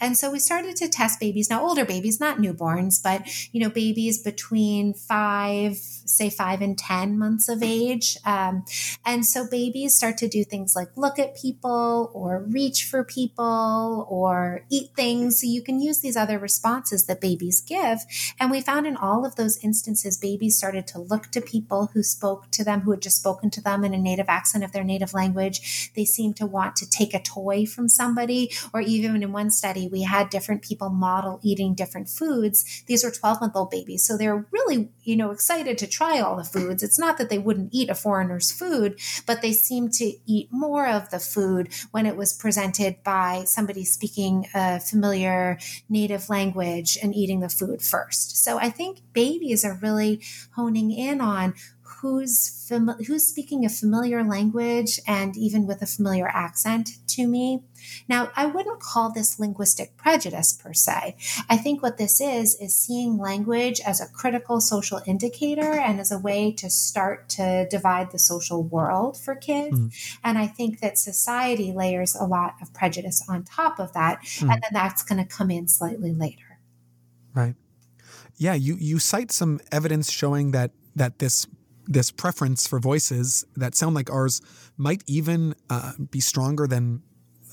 And 0.00 0.16
so 0.16 0.30
we 0.30 0.38
started 0.38 0.76
to 0.76 0.88
test 0.88 1.20
babies, 1.20 1.50
now 1.50 1.66
older 1.66 1.84
babies, 1.84 2.20
not 2.20 2.38
newborns, 2.38 3.02
but 3.02 3.22
you 3.52 3.60
know, 3.60 3.70
babies 3.70 4.22
between 4.22 4.94
five, 4.94 5.76
say 5.76 6.30
five 6.30 6.62
and 6.62 6.78
10 6.78 7.18
months 7.18 7.48
of 7.48 7.62
age. 7.62 8.16
Um, 8.24 8.64
and 9.04 9.24
so 9.24 9.46
babies 9.48 9.94
start 9.94 10.18
to 10.18 10.28
do 10.28 10.44
things 10.44 10.74
like 10.74 10.88
look 10.96 11.18
at 11.18 11.36
people 11.36 12.10
or 12.14 12.44
reach 12.48 12.84
for 12.84 13.04
people 13.04 14.06
or 14.08 14.64
eat 14.70 14.90
things. 14.96 15.40
So 15.40 15.46
you 15.46 15.62
can 15.62 15.80
use 15.80 16.00
these 16.00 16.16
other 16.16 16.38
responses 16.38 17.06
that 17.06 17.20
babies 17.20 17.60
give. 17.60 18.00
And 18.40 18.50
we 18.50 18.60
found 18.60 18.86
in 18.86 18.96
all 18.96 19.24
of 19.24 19.36
those 19.36 19.58
instances, 19.64 20.16
babies 20.16 20.56
started 20.56 20.86
to 20.88 20.98
look 20.98 21.30
to 21.32 21.40
people 21.40 21.90
who 21.92 22.02
spoke 22.02 22.50
to 22.52 22.64
them, 22.64 22.82
who 22.82 22.92
had 22.92 23.02
just 23.02 23.18
spoken 23.18 23.50
to 23.50 23.60
them 23.60 23.84
in 23.84 23.94
a 23.94 23.98
native 23.98 24.28
accent 24.28 24.64
of 24.64 24.72
their 24.72 24.84
native 24.84 25.14
language. 25.14 25.92
They 25.94 26.04
seemed 26.04 26.36
to 26.36 26.46
want 26.46 26.76
to 26.76 26.88
take 26.88 27.14
a 27.14 27.22
toy 27.22 27.66
from 27.66 27.88
somebody, 27.88 28.50
or 28.72 28.80
even 28.80 29.22
in 29.22 29.32
one 29.32 29.47
study, 29.50 29.88
we 29.90 30.02
had 30.02 30.30
different 30.30 30.62
people 30.62 30.90
model 30.90 31.40
eating 31.42 31.74
different 31.74 32.08
foods. 32.08 32.82
These 32.86 33.04
were 33.04 33.10
12 33.10 33.40
month 33.40 33.56
old 33.56 33.70
babies. 33.70 34.04
So 34.06 34.16
they're 34.16 34.46
really, 34.50 34.90
you 35.02 35.16
know, 35.16 35.30
excited 35.30 35.78
to 35.78 35.86
try 35.86 36.20
all 36.20 36.36
the 36.36 36.44
foods. 36.44 36.82
It's 36.82 36.98
not 36.98 37.18
that 37.18 37.30
they 37.30 37.38
wouldn't 37.38 37.70
eat 37.72 37.90
a 37.90 37.94
foreigner's 37.94 38.50
food, 38.50 38.98
but 39.26 39.42
they 39.42 39.52
seemed 39.52 39.92
to 39.94 40.12
eat 40.26 40.48
more 40.50 40.86
of 40.86 41.10
the 41.10 41.18
food 41.18 41.72
when 41.90 42.06
it 42.06 42.16
was 42.16 42.32
presented 42.32 43.02
by 43.04 43.44
somebody 43.44 43.84
speaking 43.84 44.46
a 44.54 44.80
familiar 44.80 45.58
native 45.88 46.28
language 46.28 46.98
and 47.02 47.14
eating 47.14 47.40
the 47.40 47.48
food 47.48 47.82
first. 47.82 48.42
So 48.42 48.58
I 48.58 48.70
think 48.70 49.00
babies 49.12 49.64
are 49.64 49.78
really 49.80 50.22
honing 50.54 50.90
in 50.90 51.20
on 51.20 51.54
who's 52.00 52.64
fam- 52.68 52.96
who's 53.06 53.26
speaking 53.26 53.64
a 53.64 53.68
familiar 53.68 54.22
language 54.22 55.00
and 55.06 55.36
even 55.36 55.66
with 55.66 55.82
a 55.82 55.86
familiar 55.86 56.28
accent 56.28 56.90
to 57.08 57.26
me. 57.26 57.62
Now, 58.08 58.30
I 58.36 58.46
wouldn't 58.46 58.80
call 58.80 59.12
this 59.12 59.38
linguistic 59.38 59.96
prejudice 59.96 60.52
per 60.52 60.72
se. 60.72 61.16
I 61.48 61.56
think 61.56 61.82
what 61.82 61.98
this 61.98 62.20
is 62.20 62.56
is 62.60 62.76
seeing 62.76 63.18
language 63.18 63.80
as 63.80 64.00
a 64.00 64.06
critical 64.06 64.60
social 64.60 65.00
indicator 65.06 65.72
and 65.72 66.00
as 66.00 66.12
a 66.12 66.18
way 66.18 66.52
to 66.52 66.70
start 66.70 67.28
to 67.30 67.66
divide 67.68 68.10
the 68.10 68.18
social 68.18 68.62
world 68.62 69.16
for 69.16 69.34
kids. 69.34 69.78
Mm. 69.78 70.18
And 70.24 70.38
I 70.38 70.46
think 70.46 70.80
that 70.80 70.98
society 70.98 71.72
layers 71.72 72.14
a 72.14 72.24
lot 72.24 72.54
of 72.62 72.72
prejudice 72.74 73.24
on 73.28 73.44
top 73.44 73.78
of 73.78 73.92
that, 73.94 74.22
mm. 74.22 74.42
and 74.42 74.62
then 74.62 74.70
that's 74.72 75.02
going 75.02 75.22
to 75.24 75.28
come 75.28 75.50
in 75.50 75.68
slightly 75.68 76.12
later. 76.12 76.58
Right. 77.34 77.54
Yeah, 78.36 78.54
you 78.54 78.76
you 78.76 78.98
cite 78.98 79.32
some 79.32 79.60
evidence 79.72 80.10
showing 80.10 80.52
that 80.52 80.70
that 80.94 81.18
this 81.18 81.46
this 81.88 82.10
preference 82.10 82.66
for 82.66 82.78
voices 82.78 83.44
that 83.56 83.74
sound 83.74 83.94
like 83.94 84.10
ours 84.10 84.40
might 84.76 85.02
even 85.06 85.54
uh, 85.70 85.92
be 86.10 86.20
stronger 86.20 86.66
than 86.66 87.02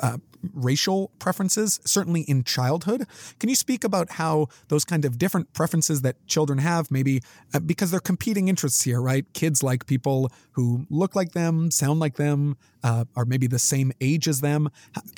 uh, 0.02 0.18
racial 0.54 1.12
preferences, 1.20 1.80
certainly 1.86 2.22
in 2.22 2.44
childhood. 2.44 3.06
Can 3.40 3.50
you 3.50 3.56
speak 3.56 3.84
about 3.84 4.12
how 4.14 4.48
those 4.68 4.86
kind 4.86 5.06
of 5.06 5.18
different 5.18 5.54
preferences 5.54 6.02
that 6.02 6.26
children 6.28 6.60
have, 6.60 6.92
maybe 6.92 7.22
uh, 7.54 7.60
because 7.60 7.92
they're 7.92 8.00
competing 8.00 8.48
interests 8.48 8.84
here, 8.84 9.02
right? 9.02 9.26
Kids 9.34 9.64
like 9.64 9.86
people 9.86 10.32
who 10.52 10.86
look 10.90 11.16
like 11.16 11.32
them, 11.34 11.72
sound 11.72 12.00
like 12.00 12.16
them, 12.16 12.58
uh, 12.84 13.06
are 13.16 13.26
maybe 13.26 13.48
the 13.48 13.60
same 13.60 13.92
age 14.00 14.28
as 14.28 14.42
them. 14.42 14.70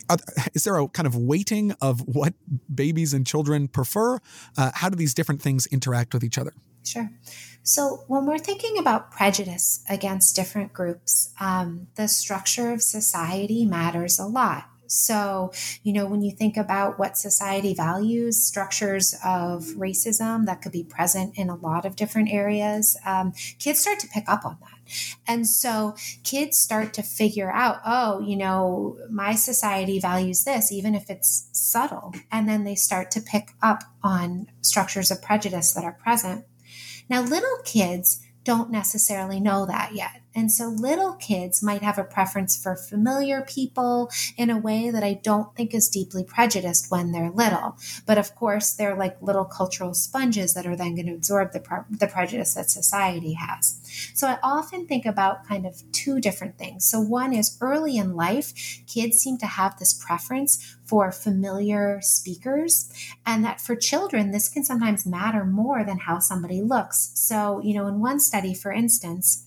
Are, 0.10 0.18
is 0.54 0.64
there 0.64 0.78
a 0.78 0.88
kind 0.88 1.06
of 1.06 1.16
weighting 1.16 1.74
of 1.82 2.02
what 2.08 2.34
babies 2.74 3.14
and 3.14 3.26
children 3.28 3.68
prefer? 3.68 4.20
Uh, 4.58 4.72
how 4.74 4.90
do 4.90 4.96
these 4.96 5.14
different 5.14 5.42
things 5.42 5.68
interact 5.68 6.14
with 6.14 6.24
each 6.24 6.38
other? 6.38 6.54
Sure. 6.84 7.12
So, 7.64 8.06
when 8.08 8.26
we're 8.26 8.38
thinking 8.38 8.78
about 8.78 9.12
prejudice 9.12 9.84
against 9.90 10.36
different 10.36 10.72
groups, 10.72 11.34
um, 11.38 11.88
the 11.96 12.08
structure 12.08 12.72
of 12.72 12.82
society 12.82 13.66
matters 13.66 14.18
a 14.18 14.26
lot. 14.26 14.70
So, 14.88 15.52
you 15.84 15.94
know, 15.94 16.06
when 16.06 16.22
you 16.22 16.32
think 16.32 16.58
about 16.58 17.00
what 17.00 17.18
society 17.18 17.74
values, 17.74 18.44
structures 18.44 19.16
of 19.24 19.64
racism 19.78 20.46
that 20.46 20.62
could 20.62 20.72
be 20.72 20.84
present 20.84 21.38
in 21.38 21.50
a 21.50 21.56
lot 21.56 21.86
of 21.86 21.96
different 21.96 22.30
areas, 22.32 22.98
um, 23.06 23.34
kids 23.60 23.80
start 23.80 24.00
to 24.00 24.08
pick 24.08 24.28
up 24.28 24.46
on 24.46 24.58
that. 24.62 24.94
And 25.28 25.48
so 25.48 25.96
kids 26.24 26.58
start 26.58 26.94
to 26.94 27.04
figure 27.04 27.52
out, 27.52 27.82
oh, 27.86 28.22
you 28.22 28.38
know, 28.38 28.98
my 29.10 29.36
society 29.36 30.00
values 30.00 30.44
this, 30.44 30.72
even 30.72 30.96
if 30.96 31.10
it's 31.10 31.50
subtle. 31.52 32.14
And 32.32 32.48
then 32.48 32.64
they 32.64 32.76
start 32.76 33.12
to 33.12 33.22
pick 33.22 33.50
up 33.62 33.84
on 34.04 34.48
structures 34.62 35.12
of 35.12 35.22
prejudice 35.22 35.74
that 35.74 35.84
are 35.84 35.92
present. 35.92 36.46
Now, 37.10 37.22
little 37.22 37.58
kids 37.64 38.24
don't 38.44 38.72
necessarily 38.72 39.40
know 39.40 39.66
that 39.66 39.94
yet. 39.94 40.22
And 40.38 40.52
so 40.52 40.68
little 40.68 41.14
kids 41.14 41.64
might 41.64 41.82
have 41.82 41.98
a 41.98 42.04
preference 42.04 42.56
for 42.56 42.76
familiar 42.76 43.42
people 43.42 44.12
in 44.38 44.52
a 44.52 44.60
way 44.60 44.92
that 44.92 45.04
I 45.04 45.16
don't 45.16 45.56
think 45.56 45.74
is 45.74 45.90
deeply 45.90 46.24
prejudiced 46.24 46.92
when 46.92 47.12
they're 47.12 47.32
little. 47.32 47.76
But 48.06 48.20
of 48.20 48.36
course, 48.36 48.72
they're 48.72 48.96
like 48.96 49.20
little 49.20 49.46
cultural 49.46 49.96
sponges 49.96 50.54
that 50.54 50.68
are 50.68 50.76
then 50.76 50.94
going 50.94 51.08
to 51.08 51.16
absorb 51.16 51.54
the, 51.54 51.60
pre- 51.60 51.80
the 51.90 52.06
prejudice 52.06 52.54
that 52.54 52.70
society 52.70 53.34
has. 53.34 53.82
So 54.14 54.28
I 54.28 54.38
often 54.44 54.86
think 54.86 55.08
about 55.08 55.48
kind 55.48 55.66
of 55.66 55.82
two 55.92 56.22
different 56.22 56.60
things. 56.60 56.86
So 56.86 57.02
one 57.02 57.34
is 57.34 57.58
early 57.60 57.98
in 57.98 58.16
life, 58.16 58.54
kids 58.86 59.18
seem 59.18 59.40
to 59.40 59.48
have 59.48 59.80
this 59.80 59.94
preference 59.94 60.78
for 60.86 61.12
familiar 61.12 62.00
speakers, 62.02 62.94
and 63.26 63.44
that 63.44 63.60
for 63.60 63.76
children, 63.76 64.32
this 64.32 64.50
can 64.50 64.64
sometimes 64.64 65.06
matter 65.06 65.44
more 65.44 65.84
than 65.84 65.98
how 65.98 66.20
somebody 66.20 66.62
looks. 66.62 67.12
So, 67.16 67.60
you 67.64 67.74
know, 67.74 67.88
in 67.88 68.00
one 68.00 68.20
study, 68.20 68.54
for 68.54 68.72
instance, 68.72 69.47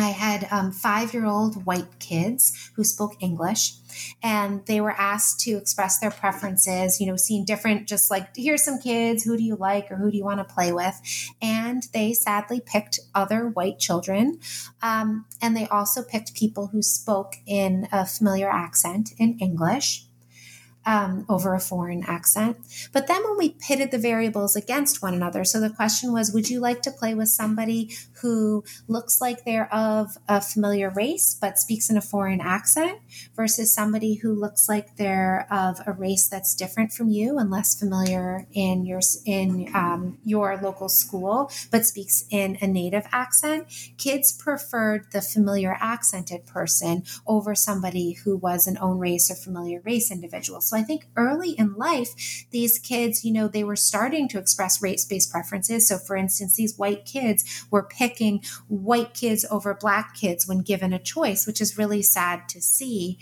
I 0.00 0.08
had 0.08 0.48
um, 0.50 0.72
five 0.72 1.14
year 1.14 1.26
old 1.26 1.64
white 1.64 1.98
kids 1.98 2.70
who 2.74 2.84
spoke 2.84 3.16
English, 3.20 3.74
and 4.22 4.64
they 4.66 4.80
were 4.80 4.92
asked 4.92 5.40
to 5.40 5.56
express 5.56 5.98
their 5.98 6.10
preferences, 6.10 7.00
you 7.00 7.06
know, 7.06 7.16
seeing 7.16 7.44
different, 7.44 7.88
just 7.88 8.10
like, 8.10 8.28
here's 8.36 8.64
some 8.64 8.78
kids, 8.78 9.24
who 9.24 9.36
do 9.36 9.42
you 9.42 9.56
like 9.56 9.90
or 9.90 9.96
who 9.96 10.10
do 10.10 10.16
you 10.16 10.24
want 10.24 10.38
to 10.38 10.54
play 10.54 10.72
with? 10.72 11.00
And 11.42 11.82
they 11.92 12.12
sadly 12.12 12.60
picked 12.60 13.00
other 13.14 13.48
white 13.48 13.78
children. 13.78 14.38
Um, 14.82 15.26
and 15.42 15.56
they 15.56 15.66
also 15.68 16.02
picked 16.02 16.34
people 16.34 16.68
who 16.68 16.82
spoke 16.82 17.34
in 17.46 17.88
a 17.92 18.06
familiar 18.06 18.50
accent 18.50 19.12
in 19.18 19.38
English 19.38 20.06
um, 20.86 21.26
over 21.28 21.54
a 21.54 21.60
foreign 21.60 22.04
accent. 22.06 22.56
But 22.92 23.06
then 23.06 23.22
when 23.24 23.36
we 23.36 23.50
pitted 23.50 23.90
the 23.90 23.98
variables 23.98 24.56
against 24.56 25.02
one 25.02 25.14
another, 25.14 25.44
so 25.44 25.60
the 25.60 25.70
question 25.70 26.12
was, 26.12 26.32
would 26.32 26.48
you 26.48 26.60
like 26.60 26.82
to 26.82 26.90
play 26.90 27.14
with 27.14 27.28
somebody 27.28 27.94
who 28.20 28.64
looks 28.88 29.20
like 29.20 29.44
they're 29.44 29.72
of 29.72 30.16
a 30.28 30.40
familiar 30.40 30.90
race 30.90 31.36
but 31.40 31.58
speaks 31.58 31.90
in 31.90 31.96
a 31.96 32.00
foreign 32.00 32.40
accent 32.40 32.98
versus 33.34 33.74
somebody 33.74 34.14
who 34.14 34.32
looks 34.32 34.68
like 34.68 34.96
they're 34.96 35.46
of 35.50 35.80
a 35.86 35.92
race 35.92 36.28
that's 36.28 36.54
different 36.54 36.92
from 36.92 37.08
you 37.08 37.38
and 37.38 37.50
less 37.50 37.78
familiar 37.78 38.46
in 38.52 38.84
your 38.84 39.00
in 39.26 39.70
um, 39.74 40.18
your 40.24 40.56
local 40.56 40.88
school 40.88 41.50
but 41.70 41.86
speaks 41.86 42.24
in 42.30 42.56
a 42.60 42.66
native 42.66 43.06
accent. 43.12 43.66
Kids 43.98 44.32
preferred 44.32 45.06
the 45.12 45.20
familiar 45.20 45.76
accented 45.80 46.46
person 46.46 47.02
over 47.26 47.54
somebody 47.54 48.12
who 48.12 48.36
was 48.36 48.66
an 48.66 48.78
own 48.80 48.98
race 48.98 49.30
or 49.30 49.34
familiar 49.34 49.80
race 49.84 50.10
individual. 50.10 50.60
So 50.60 50.76
i 50.76 50.82
think 50.82 51.06
early 51.16 51.50
in 51.50 51.74
life 51.74 52.46
these 52.50 52.78
kids 52.78 53.24
you 53.24 53.32
know 53.32 53.48
they 53.48 53.64
were 53.64 53.76
starting 53.76 54.28
to 54.28 54.38
express 54.38 54.82
race-based 54.82 55.30
preferences. 55.30 55.88
So 55.88 55.98
for 55.98 56.16
instance 56.16 56.56
these 56.56 56.76
white 56.76 57.04
kids 57.04 57.66
were 57.70 57.82
picking 58.10 58.42
white 58.68 59.14
kids 59.14 59.46
over 59.50 59.74
black 59.74 60.14
kids 60.14 60.48
when 60.48 60.58
given 60.58 60.92
a 60.92 60.98
choice 60.98 61.46
which 61.46 61.60
is 61.60 61.78
really 61.78 62.02
sad 62.02 62.48
to 62.48 62.60
see 62.60 63.18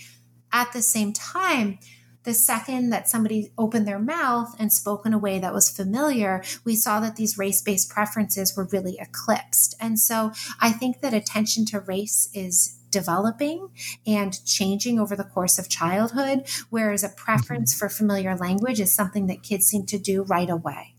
at 0.53 0.73
the 0.73 0.83
same 0.83 1.13
time, 1.13 1.79
the 2.25 2.35
second 2.35 2.91
that 2.91 3.09
somebody 3.09 3.53
opened 3.57 3.87
their 3.87 3.99
mouth 3.99 4.55
and 4.59 4.73
spoke 4.73 5.07
in 5.07 5.15
a 5.15 5.19
way 5.19 5.39
that 5.39 5.55
was 5.55 5.71
familiar, 5.71 6.43
we 6.65 6.75
saw 6.75 7.01
that 7.01 7.17
these 7.17 7.39
race 7.39 7.63
based 7.63 7.89
preferences 7.89 8.57
were 8.57 8.69
really 8.73 8.99
eclipsed. 9.01 9.75
And 9.81 9.99
so 9.99 10.33
I 10.61 10.71
think 10.73 11.01
that 11.01 11.15
attention 11.15 11.65
to 11.67 11.81
race 11.81 12.29
is 12.35 12.79
developing 12.91 13.69
and 14.07 14.45
changing 14.45 14.99
over 14.99 15.15
the 15.15 15.25
course 15.25 15.59
of 15.59 15.69
childhood, 15.69 16.47
whereas 16.71 17.05
a 17.05 17.09
preference 17.11 17.75
mm-hmm. 17.75 17.79
for 17.79 17.89
familiar 17.89 18.37
language 18.37 18.81
is 18.81 18.93
something 18.93 19.27
that 19.27 19.43
kids 19.43 19.67
seem 19.67 19.85
to 19.87 19.99
do 19.99 20.23
right 20.23 20.51
away. 20.51 20.95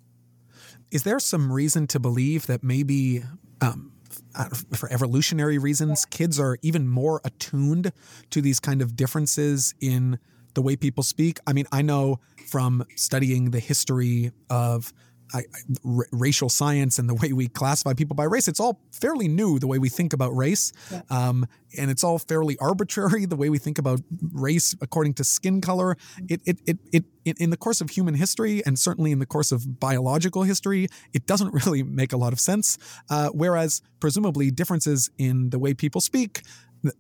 Is 0.91 1.03
there 1.03 1.19
some 1.19 1.51
reason 1.51 1.85
to 1.87 1.99
believe 1.99 2.47
that 2.47 2.63
maybe 2.63 3.23
um, 3.61 3.91
uh, 4.35 4.45
for 4.73 4.91
evolutionary 4.91 5.57
reasons, 5.57 6.05
kids 6.05 6.39
are 6.39 6.57
even 6.61 6.87
more 6.87 7.21
attuned 7.23 7.91
to 8.29 8.41
these 8.41 8.59
kind 8.59 8.81
of 8.81 8.95
differences 8.95 9.73
in 9.79 10.19
the 10.53 10.61
way 10.61 10.75
people 10.75 11.03
speak. 11.03 11.39
I 11.45 11.53
mean, 11.53 11.65
I 11.71 11.81
know 11.81 12.19
from 12.47 12.85
studying 12.95 13.51
the 13.51 13.59
history 13.59 14.31
of 14.49 14.93
I, 15.33 15.43
r- 15.85 16.07
racial 16.11 16.49
science 16.49 16.99
and 16.99 17.09
the 17.09 17.15
way 17.15 17.33
we 17.33 17.47
classify 17.47 17.93
people 17.93 18.15
by 18.15 18.23
race, 18.23 18.47
it's 18.47 18.59
all 18.59 18.81
fairly 18.91 19.27
new 19.27 19.59
the 19.59 19.67
way 19.67 19.77
we 19.77 19.89
think 19.89 20.13
about 20.13 20.35
race. 20.35 20.71
Yeah. 20.91 21.01
Um, 21.09 21.47
and 21.77 21.91
it's 21.91 22.03
all 22.03 22.17
fairly 22.19 22.57
arbitrary 22.59 23.25
the 23.25 23.35
way 23.35 23.49
we 23.49 23.59
think 23.59 23.77
about 23.77 24.01
race 24.33 24.75
according 24.81 25.13
to 25.15 25.23
skin 25.23 25.61
color. 25.61 25.97
It, 26.27 26.41
it, 26.45 26.59
it, 26.65 26.77
it, 26.91 27.05
it, 27.25 27.39
in 27.39 27.49
the 27.49 27.57
course 27.57 27.81
of 27.81 27.91
human 27.91 28.15
history, 28.15 28.63
and 28.65 28.77
certainly 28.77 29.11
in 29.11 29.19
the 29.19 29.25
course 29.25 29.51
of 29.51 29.79
biological 29.79 30.43
history, 30.43 30.87
it 31.13 31.25
doesn't 31.25 31.53
really 31.65 31.83
make 31.83 32.13
a 32.13 32.17
lot 32.17 32.33
of 32.33 32.39
sense. 32.39 32.77
Uh, 33.09 33.29
whereas, 33.29 33.81
presumably, 33.99 34.51
differences 34.51 35.11
in 35.17 35.51
the 35.51 35.59
way 35.59 35.73
people 35.73 36.01
speak, 36.01 36.41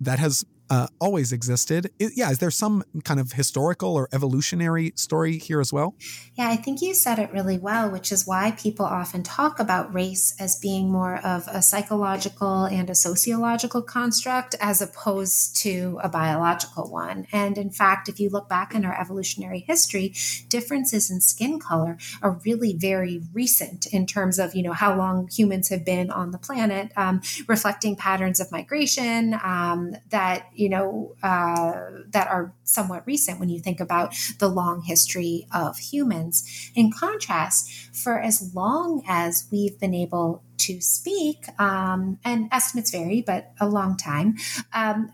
that 0.01 0.19
has 0.19 0.45
uh, 0.69 0.87
always 0.99 1.31
existed. 1.31 1.91
It, 1.99 2.13
yeah, 2.15 2.29
is 2.31 2.39
there 2.39 2.51
some 2.51 2.83
kind 3.03 3.19
of 3.19 3.33
historical 3.33 3.95
or 3.95 4.07
evolutionary 4.13 4.93
story 4.95 5.37
here 5.37 5.59
as 5.59 5.73
well? 5.73 5.95
Yeah, 6.35 6.49
I 6.49 6.55
think 6.55 6.81
you 6.81 6.93
said 6.93 7.19
it 7.19 7.31
really 7.31 7.57
well, 7.57 7.89
which 7.89 8.11
is 8.11 8.27
why 8.27 8.51
people 8.51 8.85
often 8.85 9.23
talk 9.23 9.59
about 9.59 9.93
race 9.93 10.35
as 10.39 10.59
being 10.59 10.91
more 10.91 11.17
of 11.17 11.47
a 11.47 11.61
psychological 11.61 12.65
and 12.65 12.89
a 12.89 12.95
sociological 12.95 13.81
construct 13.81 14.55
as 14.59 14.81
opposed 14.81 15.55
to 15.57 15.99
a 16.03 16.09
biological 16.09 16.89
one. 16.89 17.27
And 17.31 17.57
in 17.57 17.71
fact, 17.71 18.07
if 18.09 18.19
you 18.19 18.29
look 18.29 18.47
back 18.47 18.75
in 18.75 18.85
our 18.85 18.99
evolutionary 18.99 19.59
history, 19.59 20.13
differences 20.49 21.09
in 21.09 21.21
skin 21.21 21.59
color 21.59 21.97
are 22.21 22.39
really 22.45 22.73
very 22.73 23.21
recent 23.33 23.87
in 23.87 24.05
terms 24.05 24.39
of 24.39 24.55
you 24.55 24.63
know 24.63 24.73
how 24.73 24.95
long 24.95 25.27
humans 25.27 25.69
have 25.69 25.85
been 25.85 26.09
on 26.11 26.31
the 26.31 26.37
planet, 26.37 26.91
um, 26.95 27.21
reflecting 27.47 27.95
patterns 27.95 28.39
of 28.39 28.51
migration 28.51 29.39
um, 29.43 29.95
that 30.09 30.47
you 30.59 30.67
know, 30.67 31.15
uh, 31.23 31.85
that 32.09 32.27
are 32.27 32.53
somewhat 32.65 33.07
recent 33.07 33.39
when 33.39 33.47
you 33.47 33.59
think 33.59 33.79
about 33.79 34.13
the 34.39 34.49
long 34.49 34.81
history 34.81 35.47
of 35.53 35.77
humans. 35.77 36.71
In 36.75 36.91
contrast, 36.91 37.71
for 37.95 38.19
as 38.19 38.53
long 38.53 39.01
as 39.07 39.47
we've 39.51 39.79
been 39.79 39.93
able 39.93 40.43
to 40.59 40.81
speak, 40.81 41.47
um, 41.59 42.19
and 42.23 42.47
estimates 42.51 42.91
vary, 42.91 43.21
but 43.21 43.51
a 43.59 43.67
long 43.67 43.97
time, 43.97 44.37
um, 44.73 45.11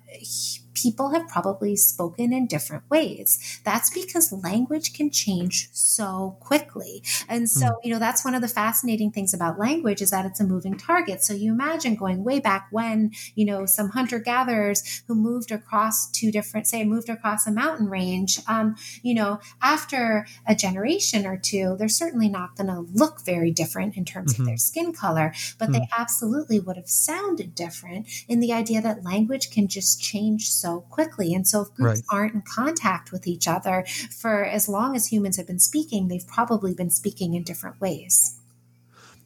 people 0.75 1.11
have 1.11 1.27
probably 1.27 1.75
spoken 1.75 2.33
in 2.33 2.45
different 2.45 2.83
ways. 2.89 3.59
That's 3.63 3.89
because 3.89 4.31
language 4.31 4.93
can 4.93 5.09
change 5.09 5.69
so 5.71 6.37
quickly. 6.41 7.01
And 7.27 7.49
so, 7.49 7.67
mm. 7.67 7.75
you 7.83 7.93
know, 7.93 7.99
that's 7.99 8.23
one 8.23 8.35
of 8.35 8.41
the 8.41 8.47
fascinating 8.47 9.11
things 9.11 9.33
about 9.33 9.57
language 9.57 10.01
is 10.01 10.11
that 10.11 10.25
it's 10.25 10.39
a 10.39 10.43
moving 10.43 10.77
target. 10.77 11.23
So 11.23 11.33
you 11.33 11.53
imagine 11.53 11.95
going 11.95 12.23
way 12.23 12.39
back 12.39 12.67
when, 12.71 13.11
you 13.35 13.45
know, 13.45 13.65
some 13.65 13.89
hunter 13.89 14.19
gatherers 14.19 15.03
who 15.07 15.15
moved 15.15 15.51
across 15.51 16.11
two 16.11 16.31
different, 16.31 16.67
say, 16.67 16.83
moved 16.83 17.09
across 17.09 17.47
a 17.47 17.51
mountain 17.51 17.87
range, 17.87 18.39
um, 18.47 18.75
you 19.01 19.13
know, 19.13 19.39
after 19.61 20.27
a 20.45 20.53
generation 20.53 21.25
or 21.25 21.37
two, 21.37 21.75
they're 21.79 21.87
certainly 21.87 22.27
not 22.27 22.55
going 22.55 22.67
to 22.67 22.81
look 22.93 23.25
very 23.25 23.51
different 23.51 23.95
in 23.95 24.03
terms 24.03 24.33
mm-hmm. 24.33 24.43
of 24.43 24.47
their 24.47 24.57
skin 24.57 24.91
color, 24.91 25.33
but 25.57 25.71
they 25.71 25.87
absolutely 25.97 26.59
would 26.59 26.75
have 26.75 26.89
sounded 26.89 27.55
different 27.55 28.07
in 28.27 28.39
the 28.39 28.51
idea 28.51 28.81
that 28.81 29.03
language 29.03 29.51
can 29.51 29.67
just 29.67 30.01
change 30.01 30.49
so 30.49 30.65
so 30.65 30.81
quickly. 30.89 31.33
And 31.33 31.47
so, 31.47 31.61
if 31.61 31.73
groups 31.75 31.99
right. 31.99 32.03
aren't 32.11 32.33
in 32.33 32.41
contact 32.41 33.11
with 33.11 33.27
each 33.27 33.47
other 33.47 33.85
for 34.19 34.43
as 34.43 34.67
long 34.67 34.95
as 34.95 35.07
humans 35.07 35.37
have 35.37 35.47
been 35.47 35.59
speaking, 35.59 36.07
they've 36.07 36.27
probably 36.27 36.73
been 36.73 36.89
speaking 36.89 37.35
in 37.35 37.43
different 37.43 37.79
ways. 37.79 38.39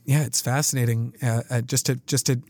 Yeah, 0.05 0.23
it's 0.23 0.41
fascinating. 0.41 1.13
Uh, 1.21 1.43
uh, 1.49 1.61
just 1.61 1.85
to 1.85 1.95
just 2.07 2.25
to 2.25 2.41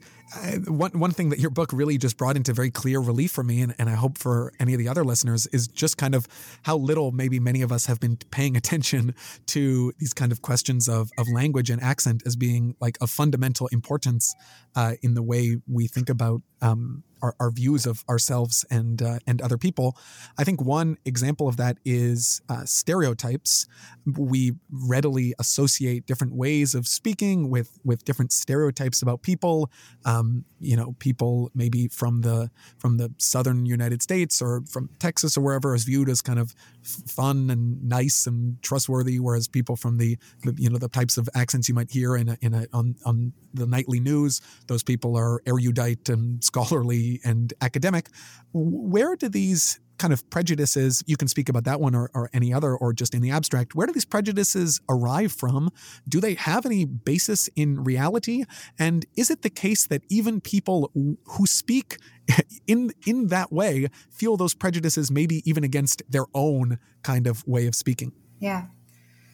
one 0.68 0.92
one 0.92 1.12
thing 1.12 1.30
that 1.30 1.40
your 1.40 1.50
book 1.50 1.72
really 1.74 1.98
just 1.98 2.18
brought 2.18 2.36
into 2.36 2.54
very 2.54 2.70
clear 2.72 3.00
relief 3.00 3.32
for 3.32 3.44
me, 3.44 3.62
and, 3.62 3.74
and 3.80 3.90
I 3.90 3.96
hope 3.96 4.18
for 4.18 4.54
any 4.60 4.74
of 4.74 4.80
the 4.80 4.88
other 4.88 5.04
listeners, 5.04 5.48
is 5.48 5.68
just 5.68 5.98
kind 5.98 6.14
of 6.14 6.28
how 6.64 6.78
little 6.78 7.12
maybe 7.12 7.40
many 7.40 7.62
of 7.62 7.72
us 7.72 7.88
have 7.88 8.00
been 8.00 8.18
paying 8.32 8.56
attention 8.62 9.16
to 9.48 9.94
these 9.98 10.14
kind 10.14 10.32
of 10.32 10.42
questions 10.42 10.88
of 10.88 11.10
of 11.18 11.28
language 11.34 11.70
and 11.70 11.82
accent 11.82 12.24
as 12.26 12.36
being 12.36 12.76
like 12.80 12.98
of 13.02 13.10
fundamental 13.10 13.68
importance 13.68 14.36
uh, 14.76 14.94
in 15.02 15.14
the 15.14 15.24
way 15.24 15.58
we 15.68 15.88
think 15.88 16.10
about 16.10 16.42
um, 16.62 17.04
our, 17.22 17.36
our 17.40 17.52
views 17.52 17.86
of 17.86 18.04
ourselves 18.10 18.66
and 18.70 19.02
uh, 19.02 19.20
and 19.28 19.42
other 19.42 19.58
people. 19.58 19.98
I 20.38 20.44
think 20.44 20.62
one 20.62 20.98
example 21.06 21.48
of 21.48 21.58
that 21.58 21.78
is 21.86 22.42
uh, 22.50 22.66
stereotypes. 22.66 23.68
We 24.06 24.54
readily 24.72 25.34
associate 25.40 26.06
different 26.06 26.34
ways 26.34 26.76
of 26.76 26.88
speaking 26.88 27.50
with 27.50 27.80
with 27.84 28.06
different 28.06 28.32
stereotypes 28.32 29.02
about 29.02 29.22
people. 29.22 29.72
Um, 30.06 30.46
you 30.60 30.76
know, 30.76 30.96
people 31.00 31.52
maybe 31.54 31.88
from 31.88 32.22
the 32.22 32.50
from 32.78 32.98
the 32.98 33.14
southern 33.18 33.66
United 33.66 34.02
States 34.02 34.42
or 34.42 34.62
from 34.68 34.90
Texas 35.00 35.38
or 35.38 35.42
wherever 35.42 35.76
is 35.76 35.84
viewed 35.84 36.10
as 36.10 36.22
kind 36.22 36.40
of 36.40 36.54
fun 36.84 37.50
and 37.50 37.84
nice 37.84 38.28
and 38.28 38.62
trustworthy, 38.62 39.20
whereas 39.20 39.48
people 39.48 39.76
from 39.76 39.98
the, 39.98 40.18
you 40.58 40.70
know 40.70 40.78
the 40.78 40.90
types 40.90 41.18
of 41.18 41.30
accents 41.36 41.70
you 41.70 41.76
might 41.76 41.92
hear 41.92 42.16
in 42.16 42.30
a, 42.30 42.38
in 42.42 42.54
a 42.54 42.66
on 42.74 42.96
on 43.06 43.34
the 43.54 43.66
nightly 43.66 44.00
news, 44.00 44.42
those 44.68 44.84
people 44.84 45.18
are 45.18 45.42
erudite 45.46 46.10
and 46.10 46.44
scholarly 46.50 47.09
and 47.24 47.54
academic. 47.62 48.10
Where 48.54 49.16
do 49.16 49.30
these 49.30 49.80
kind 50.00 50.14
of 50.14 50.28
prejudices, 50.30 51.04
you 51.06 51.18
can 51.18 51.28
speak 51.28 51.50
about 51.50 51.66
that 51.66 51.80
one 51.80 51.94
or, 51.94 52.10
or, 52.16 52.30
any 52.34 52.54
other, 52.54 52.76
or 52.76 52.94
just 52.94 53.14
in 53.14 53.22
the 53.22 53.30
abstract, 53.30 53.76
where 53.76 53.86
do 53.86 53.94
these 53.94 54.06
prejudices 54.06 54.80
arrive 54.90 55.32
from? 55.32 55.70
Do 56.08 56.20
they 56.20 56.34
have 56.36 56.66
any 56.66 56.86
basis 56.86 57.50
in 57.56 57.84
reality? 57.84 58.46
And 58.80 59.06
is 59.16 59.30
it 59.30 59.42
the 59.42 59.50
case 59.50 59.86
that 59.88 60.02
even 60.10 60.42
people 60.42 60.90
who 60.94 61.46
speak 61.46 61.98
in 62.68 62.92
in 63.06 63.28
that 63.28 63.52
way 63.52 63.90
feel 64.10 64.38
those 64.38 64.54
prejudices 64.54 65.12
maybe 65.12 65.44
even 65.50 65.64
against 65.64 66.02
their 66.10 66.26
own 66.34 66.80
kind 67.04 67.28
of 67.28 67.46
way 67.46 67.68
of 67.68 67.76
speaking? 67.76 68.14
Yeah. 68.40 68.68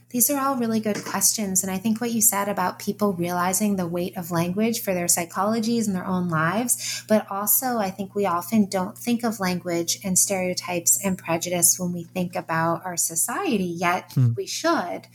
These 0.10 0.30
are 0.30 0.39
all 0.39 0.56
really 0.56 0.80
good 0.80 1.04
questions. 1.04 1.63
And 1.63 1.72
I 1.72 1.78
think 1.78 2.00
what 2.00 2.12
you 2.12 2.22
said 2.22 2.48
about 2.48 2.80
people 2.80 3.13
realizing 3.13 3.76
the 3.76 3.88
weight 3.88 4.15
of 4.15 4.32
language 4.32 4.82
for 4.82 4.94
their 4.94 5.08
psychologies 5.08 5.88
and 5.88 5.96
their 5.96 6.06
own 6.06 6.30
lives, 6.30 7.04
but 7.08 7.30
also 7.30 7.78
I 7.78 7.89
think 7.89 8.15
we 8.15 8.26
often 8.26 8.68
don't 8.68 8.98
think 8.98 9.24
of 9.24 9.39
language 9.39 10.00
and 10.04 10.18
stereotypes 10.18 11.04
and 11.04 11.18
prejudice 11.18 11.78
when 11.80 11.91
we 11.91 12.04
think 12.04 12.36
about 12.36 12.86
our 12.86 12.98
society, 12.98 13.65
yet 13.65 14.13
hmm. 14.13 14.34
we 14.36 14.46
should. 14.46 15.08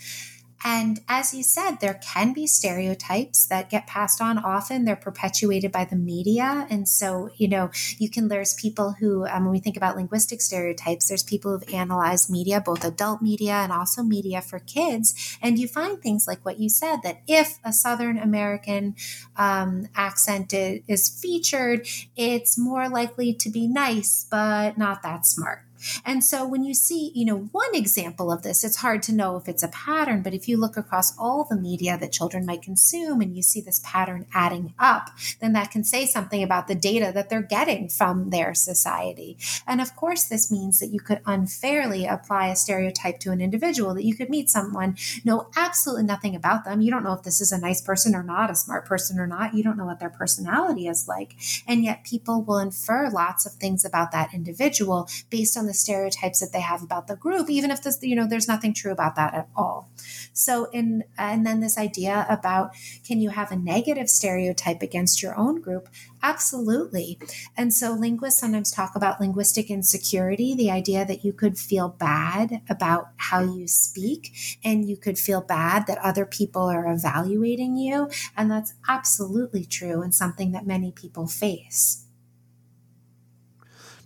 And 0.62 1.00
as 1.08 1.32
you 1.32 1.42
said, 1.42 1.76
there 1.76 2.00
can 2.02 2.32
be 2.32 2.46
stereotypes 2.46 3.46
that 3.46 3.70
get 3.70 3.86
passed 3.86 4.20
on. 4.20 4.38
Often 4.38 4.84
they're 4.84 4.96
perpetuated 4.96 5.72
by 5.72 5.84
the 5.86 5.96
media. 5.96 6.66
And 6.68 6.88
so, 6.88 7.30
you 7.36 7.48
know, 7.48 7.70
you 7.98 8.10
can, 8.10 8.28
there's 8.28 8.54
people 8.54 8.92
who, 9.00 9.26
um, 9.26 9.44
when 9.44 9.52
we 9.52 9.60
think 9.60 9.76
about 9.76 9.96
linguistic 9.96 10.40
stereotypes, 10.42 11.08
there's 11.08 11.22
people 11.22 11.52
who've 11.52 11.74
analyzed 11.74 12.30
media, 12.30 12.60
both 12.60 12.84
adult 12.84 13.22
media 13.22 13.52
and 13.54 13.72
also 13.72 14.02
media 14.02 14.42
for 14.42 14.58
kids. 14.58 15.38
And 15.40 15.58
you 15.58 15.66
find 15.66 16.00
things 16.00 16.26
like 16.26 16.44
what 16.44 16.60
you 16.60 16.68
said 16.68 16.98
that 17.04 17.22
if 17.26 17.58
a 17.64 17.72
Southern 17.72 18.18
American 18.18 18.96
um, 19.36 19.88
accent 19.94 20.52
is 20.52 21.08
featured, 21.08 21.86
it's 22.16 22.58
more 22.58 22.88
likely 22.88 23.32
to 23.32 23.48
be 23.48 23.66
nice, 23.66 24.26
but 24.30 24.76
not 24.76 25.02
that 25.02 25.24
smart 25.24 25.64
And 26.04 26.24
so 26.24 26.46
when 26.46 26.64
you 26.64 26.74
see, 26.74 27.12
you 27.14 27.24
know, 27.24 27.48
one 27.52 27.74
example 27.74 28.30
of 28.32 28.42
this, 28.42 28.64
it's 28.64 28.76
hard 28.76 29.02
to 29.04 29.12
know 29.12 29.36
if 29.36 29.48
it's 29.48 29.62
a 29.62 29.68
pattern, 29.68 30.22
but 30.22 30.34
if 30.34 30.48
you 30.48 30.56
look 30.56 30.76
across 30.76 31.16
all 31.18 31.44
the 31.44 31.56
media 31.56 31.98
that 31.98 32.12
children 32.12 32.46
might 32.46 32.62
consume 32.62 33.20
and 33.20 33.36
you 33.36 33.42
see 33.42 33.60
this 33.60 33.80
pattern 33.84 34.26
adding 34.34 34.74
up, 34.78 35.10
then 35.40 35.52
that 35.52 35.70
can 35.70 35.84
say 35.84 36.06
something 36.06 36.42
about 36.42 36.68
the 36.68 36.74
data 36.74 37.10
that 37.14 37.28
they're 37.28 37.42
getting 37.42 37.88
from 37.88 38.30
their 38.30 38.54
society. 38.54 39.36
And 39.66 39.80
of 39.80 39.96
course, 39.96 40.24
this 40.24 40.50
means 40.50 40.78
that 40.80 40.92
you 40.92 41.00
could 41.00 41.20
unfairly 41.26 42.06
apply 42.06 42.48
a 42.48 42.56
stereotype 42.56 43.18
to 43.20 43.30
an 43.30 43.40
individual, 43.40 43.94
that 43.94 44.04
you 44.04 44.14
could 44.14 44.30
meet 44.30 44.50
someone, 44.50 44.96
know 45.24 45.48
absolutely 45.56 46.04
nothing 46.04 46.34
about 46.34 46.64
them. 46.64 46.80
You 46.80 46.90
don't 46.90 47.04
know 47.04 47.12
if 47.12 47.22
this 47.22 47.40
is 47.40 47.52
a 47.52 47.60
nice 47.60 47.80
person 47.80 48.14
or 48.14 48.22
not, 48.22 48.50
a 48.50 48.54
smart 48.54 48.86
person 48.86 49.18
or 49.18 49.26
not. 49.26 49.54
You 49.54 49.62
don't 49.62 49.76
know 49.76 49.86
what 49.86 50.00
their 50.00 50.10
personality 50.10 50.86
is 50.86 51.08
like. 51.08 51.36
And 51.66 51.84
yet 51.84 52.04
people 52.04 52.42
will 52.42 52.58
infer 52.58 53.08
lots 53.08 53.46
of 53.46 53.52
things 53.52 53.84
about 53.84 54.12
that 54.12 54.34
individual 54.34 55.08
based 55.30 55.56
on 55.56 55.66
the 55.66 55.69
stereotypes 55.74 56.40
that 56.40 56.52
they 56.52 56.60
have 56.60 56.82
about 56.82 57.06
the 57.06 57.16
group, 57.16 57.50
even 57.50 57.70
if 57.70 57.82
this, 57.82 57.98
you 58.02 58.16
know, 58.16 58.26
there's 58.26 58.48
nothing 58.48 58.74
true 58.74 58.92
about 58.92 59.16
that 59.16 59.34
at 59.34 59.48
all. 59.56 59.90
So, 60.32 60.70
in 60.70 61.04
and 61.18 61.46
then 61.46 61.60
this 61.60 61.78
idea 61.78 62.26
about 62.28 62.74
can 63.04 63.20
you 63.20 63.30
have 63.30 63.50
a 63.50 63.56
negative 63.56 64.08
stereotype 64.08 64.82
against 64.82 65.22
your 65.22 65.36
own 65.36 65.60
group? 65.60 65.88
Absolutely. 66.22 67.18
And 67.56 67.72
so 67.72 67.92
linguists 67.92 68.40
sometimes 68.40 68.70
talk 68.70 68.94
about 68.94 69.20
linguistic 69.20 69.70
insecurity, 69.70 70.54
the 70.54 70.70
idea 70.70 71.04
that 71.04 71.24
you 71.24 71.32
could 71.32 71.58
feel 71.58 71.88
bad 71.88 72.60
about 72.68 73.08
how 73.16 73.40
you 73.40 73.66
speak 73.66 74.58
and 74.62 74.88
you 74.88 74.96
could 74.96 75.18
feel 75.18 75.40
bad 75.40 75.86
that 75.86 75.98
other 75.98 76.26
people 76.26 76.62
are 76.62 76.86
evaluating 76.92 77.76
you. 77.76 78.10
And 78.36 78.50
that's 78.50 78.74
absolutely 78.88 79.64
true 79.64 80.02
and 80.02 80.14
something 80.14 80.52
that 80.52 80.66
many 80.66 80.92
people 80.92 81.26
face. 81.26 82.04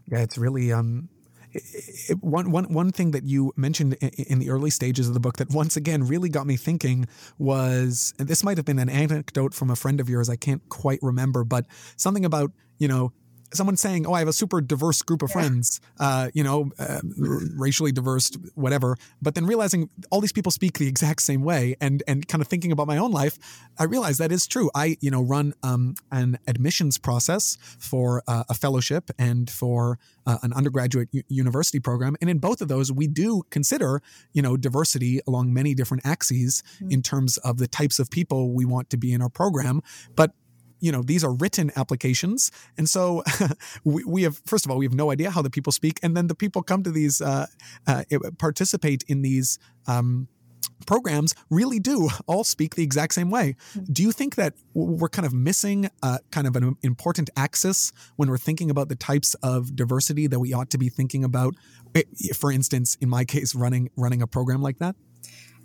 Yeah, 0.07 0.19
it's 0.21 0.39
really 0.39 0.73
um 0.73 1.09
one, 2.21 2.51
one, 2.51 2.65
one 2.73 2.91
thing 2.91 3.13
that 3.13 3.25
you 3.25 3.53
mentioned 3.57 3.95
in, 3.95 4.39
the 4.39 4.51
early 4.51 4.71
stages 4.71 5.09
of 5.09 5.15
the 5.15 5.21
book 5.21 5.37
that 5.37 5.51
once 5.51 5.77
again 5.77 6.07
really 6.07 6.29
got 6.29 6.47
me 6.47 6.57
thinking 6.57 7.07
was, 7.39 8.15
and 8.19 8.29
this 8.29 8.43
might 8.43 8.57
have 8.57 8.67
been 8.67 8.79
an 8.79 8.89
anecdote 8.89 9.55
from 9.55 9.71
a 9.71 9.77
friend 9.77 10.01
of 10.01 10.09
yours, 10.09 10.29
I 10.29 10.37
can't 10.37 10.67
quite 10.69 10.99
remember, 11.03 11.45
but 11.45 11.67
something 11.97 12.25
about, 12.25 12.53
you 12.79 12.89
know, 12.89 13.13
someone 13.55 13.77
saying, 13.77 14.07
"Oh, 14.07 14.13
I 14.13 14.19
have 14.19 14.29
a 14.29 14.33
super 14.33 14.61
diverse 14.61 15.03
group 15.03 15.23
of 15.23 15.31
friends, 15.31 15.81
uh, 15.99 16.31
you 16.35 16.45
know, 16.45 16.71
uh, 16.79 17.01
racially 17.57 17.93
diverse, 17.93 18.31
whatever," 18.55 18.97
but 19.23 19.35
then 19.35 19.47
realizing 19.47 19.89
all 20.11 20.21
these 20.21 20.33
people 20.33 20.53
speak 20.53 20.79
the 20.79 20.89
exact 20.89 21.23
same 21.23 21.43
way, 21.43 21.77
and 21.81 22.03
and 22.07 22.27
kind 22.29 22.43
of 22.43 22.49
thinking 22.49 22.73
about 22.73 22.87
my 22.87 22.99
own 22.99 23.11
life, 23.11 23.39
I 23.79 23.85
realized 23.85 24.19
that 24.21 24.33
is 24.33 24.47
true. 24.47 24.71
I, 24.75 24.97
you 25.01 25.11
know, 25.11 25.23
run 25.23 25.55
um, 25.63 25.95
an 26.11 26.39
admissions 26.47 26.99
process 26.99 27.57
for 27.79 28.23
uh, 28.27 28.45
a 28.49 28.55
fellowship 28.55 29.11
and 29.19 29.51
for 29.51 29.99
uh, 30.27 30.39
an 30.43 30.53
undergraduate 30.53 31.09
u- 31.13 31.23
university 31.29 31.81
program, 31.81 32.17
and 32.21 32.31
in 32.31 32.39
both 32.39 32.61
of 32.61 32.69
those, 32.69 32.93
we 32.93 33.07
do 33.07 33.43
consider, 33.51 34.03
you 34.33 34.43
know, 34.43 34.57
diversity 34.57 35.21
along 35.27 35.53
many 35.53 35.75
different 35.75 36.05
axes 36.07 36.63
mm-hmm. 36.77 36.91
in 36.91 37.03
terms 37.03 37.37
of 37.39 37.59
the 37.59 37.69
types 37.69 37.99
of 37.99 38.11
people 38.11 38.53
we 38.53 38.65
want 38.65 38.91
to 38.91 38.97
be 38.97 39.13
in 39.13 39.23
our 39.23 39.29
program, 39.29 39.81
but 40.17 40.33
you 40.85 40.93
know 40.93 41.03
these 41.03 41.25
are 41.25 41.33
written 41.33 41.71
applications 41.77 42.51
and 42.77 42.89
so 42.89 43.23
we, 43.85 44.05
we 44.05 44.23
have 44.23 44.41
first 44.45 44.67
of 44.67 44.71
all 44.71 44.77
we 44.77 44.85
have 44.85 44.95
no 44.95 45.11
idea 45.11 45.31
how 45.31 45.41
the 45.41 45.51
people 45.51 45.73
speak 45.73 45.99
and 46.03 46.15
then 46.17 46.27
the 46.27 46.35
people 46.35 46.63
come 46.63 46.83
to 46.83 46.91
these 46.91 47.23
uh, 47.23 47.47
uh, 47.87 48.03
participate 48.39 49.03
in 49.09 49.23
these 49.23 49.59
um, 49.87 50.29
programs 50.87 51.35
really 51.49 51.79
do 51.79 52.11
all 52.27 52.45
speak 52.45 52.75
the 52.75 52.83
exact 52.83 53.15
same 53.15 53.31
way. 53.31 53.57
Do 53.91 54.03
you 54.03 54.13
think 54.13 54.35
that 54.35 54.55
we're 54.75 55.09
kind 55.09 55.25
of 55.25 55.33
missing 55.33 55.89
uh, 56.03 56.19
kind 56.31 56.47
of 56.47 56.57
an 56.57 56.77
important 56.83 57.31
axis 57.37 57.93
when 58.17 58.29
we're 58.29 58.39
thinking 58.39 58.71
about 58.71 58.89
the 58.89 58.97
types 58.97 59.35
of 59.43 59.75
diversity 59.75 60.27
that 60.27 60.41
we 60.41 60.53
ought 60.53 60.71
to 60.71 60.79
be 60.79 60.89
thinking 60.89 61.25
about? 61.25 61.55
For 62.35 62.53
instance, 62.53 62.97
in 63.01 63.09
my 63.09 63.25
case, 63.25 63.55
running 63.55 63.89
running 63.97 64.21
a 64.21 64.27
program 64.27 64.61
like 64.61 64.79
that. 64.79 64.97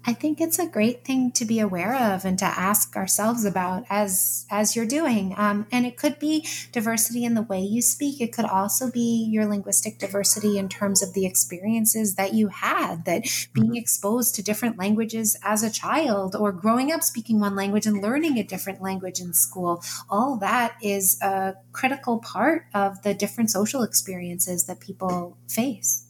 I 0.09 0.13
think 0.13 0.41
it's 0.41 0.57
a 0.57 0.65
great 0.65 1.05
thing 1.05 1.31
to 1.33 1.45
be 1.45 1.59
aware 1.59 1.93
of 1.93 2.25
and 2.25 2.39
to 2.39 2.45
ask 2.45 2.95
ourselves 2.95 3.45
about 3.45 3.83
as 3.91 4.47
as 4.49 4.75
you're 4.75 4.87
doing. 4.87 5.35
Um, 5.37 5.67
and 5.71 5.85
it 5.85 5.97
could 5.97 6.17
be 6.17 6.47
diversity 6.71 7.25
in 7.25 7.35
the 7.35 7.43
way 7.43 7.61
you 7.61 7.83
speak. 7.83 8.19
It 8.19 8.33
could 8.33 8.45
also 8.45 8.89
be 8.89 9.29
your 9.29 9.45
linguistic 9.45 9.99
diversity 9.99 10.57
in 10.57 10.67
terms 10.67 11.03
of 11.03 11.13
the 11.13 11.27
experiences 11.27 12.15
that 12.15 12.33
you 12.33 12.47
had, 12.47 13.05
that 13.05 13.21
being 13.53 13.67
mm-hmm. 13.67 13.75
exposed 13.75 14.33
to 14.33 14.41
different 14.41 14.79
languages 14.79 15.37
as 15.43 15.61
a 15.61 15.69
child, 15.69 16.35
or 16.35 16.51
growing 16.51 16.91
up 16.91 17.03
speaking 17.03 17.39
one 17.39 17.55
language 17.55 17.85
and 17.85 18.01
learning 18.01 18.39
a 18.39 18.43
different 18.43 18.81
language 18.81 19.19
in 19.19 19.31
school. 19.35 19.83
All 20.09 20.37
that 20.37 20.75
is 20.81 21.21
a 21.21 21.53
critical 21.71 22.17
part 22.17 22.65
of 22.73 23.03
the 23.03 23.13
different 23.13 23.51
social 23.51 23.83
experiences 23.83 24.65
that 24.65 24.79
people 24.79 25.37
face. 25.47 26.08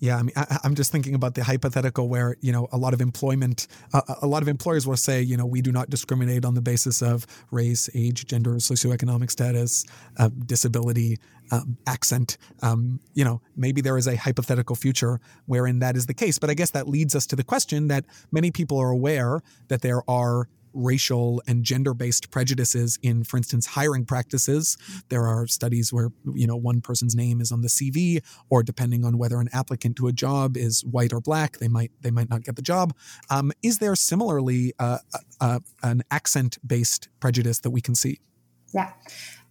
Yeah, 0.00 0.16
I 0.16 0.22
mean, 0.22 0.32
I, 0.36 0.58
am 0.64 0.74
just 0.74 0.92
thinking 0.92 1.14
about 1.14 1.34
the 1.34 1.44
hypothetical 1.44 2.08
where 2.08 2.36
you 2.40 2.52
know 2.52 2.68
a 2.72 2.76
lot 2.76 2.94
of 2.94 3.00
employment, 3.00 3.68
uh, 3.92 4.02
a 4.22 4.26
lot 4.26 4.42
of 4.42 4.48
employers 4.48 4.86
will 4.86 4.96
say, 4.96 5.22
you 5.22 5.36
know, 5.36 5.46
we 5.46 5.62
do 5.62 5.72
not 5.72 5.90
discriminate 5.90 6.44
on 6.44 6.54
the 6.54 6.60
basis 6.60 7.02
of 7.02 7.26
race, 7.50 7.88
age, 7.94 8.26
gender, 8.26 8.54
socioeconomic 8.54 9.30
status, 9.30 9.84
uh, 10.18 10.28
disability, 10.46 11.18
um, 11.50 11.76
accent. 11.86 12.36
Um, 12.62 13.00
you 13.14 13.24
know, 13.24 13.40
maybe 13.56 13.80
there 13.80 13.96
is 13.96 14.06
a 14.06 14.16
hypothetical 14.16 14.76
future 14.76 15.20
wherein 15.46 15.78
that 15.78 15.96
is 15.96 16.06
the 16.06 16.14
case. 16.14 16.38
But 16.38 16.50
I 16.50 16.54
guess 16.54 16.70
that 16.70 16.88
leads 16.88 17.14
us 17.14 17.26
to 17.28 17.36
the 17.36 17.44
question 17.44 17.88
that 17.88 18.04
many 18.32 18.50
people 18.50 18.78
are 18.78 18.90
aware 18.90 19.40
that 19.68 19.82
there 19.82 20.02
are 20.08 20.48
racial 20.74 21.42
and 21.46 21.64
gender 21.64 21.94
based 21.94 22.30
prejudices 22.30 22.98
in, 23.02 23.24
for 23.24 23.36
instance, 23.36 23.66
hiring 23.66 24.04
practices. 24.04 24.76
There 25.08 25.26
are 25.26 25.46
studies 25.46 25.92
where, 25.92 26.10
you 26.34 26.46
know, 26.46 26.56
one 26.56 26.80
person's 26.80 27.14
name 27.14 27.40
is 27.40 27.52
on 27.52 27.62
the 27.62 27.68
CV, 27.68 28.22
or 28.50 28.62
depending 28.62 29.04
on 29.04 29.16
whether 29.18 29.40
an 29.40 29.48
applicant 29.52 29.96
to 29.96 30.08
a 30.08 30.12
job 30.12 30.56
is 30.56 30.84
white 30.84 31.12
or 31.12 31.20
black, 31.20 31.58
they 31.58 31.68
might 31.68 31.92
they 32.00 32.10
might 32.10 32.28
not 32.28 32.42
get 32.42 32.56
the 32.56 32.62
job. 32.62 32.94
Um, 33.30 33.52
is 33.62 33.78
there 33.78 33.94
similarly 33.94 34.72
uh, 34.78 34.98
uh, 35.12 35.18
uh 35.40 35.60
an 35.82 36.02
accent 36.10 36.58
based 36.66 37.08
prejudice 37.20 37.60
that 37.60 37.70
we 37.70 37.80
can 37.80 37.94
see? 37.94 38.20
Yeah, 38.72 38.92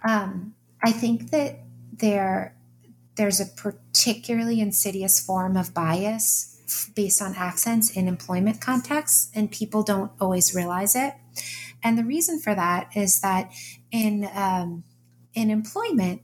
um, 0.03 0.53
I 0.83 0.91
think 0.91 1.31
that 1.31 1.59
there 1.91 2.55
there's 3.15 3.39
a 3.39 3.45
particularly 3.45 4.59
insidious 4.59 5.19
form 5.19 5.55
of 5.55 5.73
bias 5.73 6.52
based 6.95 7.21
on 7.21 7.35
accents 7.35 7.89
in 7.91 8.07
employment 8.07 8.61
contexts, 8.61 9.31
and 9.35 9.51
people 9.51 9.83
don't 9.83 10.11
always 10.19 10.55
realize 10.55 10.95
it. 10.95 11.13
And 11.83 11.97
the 11.97 12.03
reason 12.03 12.39
for 12.39 12.55
that 12.55 12.89
is 12.95 13.19
that 13.21 13.51
in 13.91 14.29
um, 14.33 14.83
in 15.33 15.49
employment, 15.49 16.21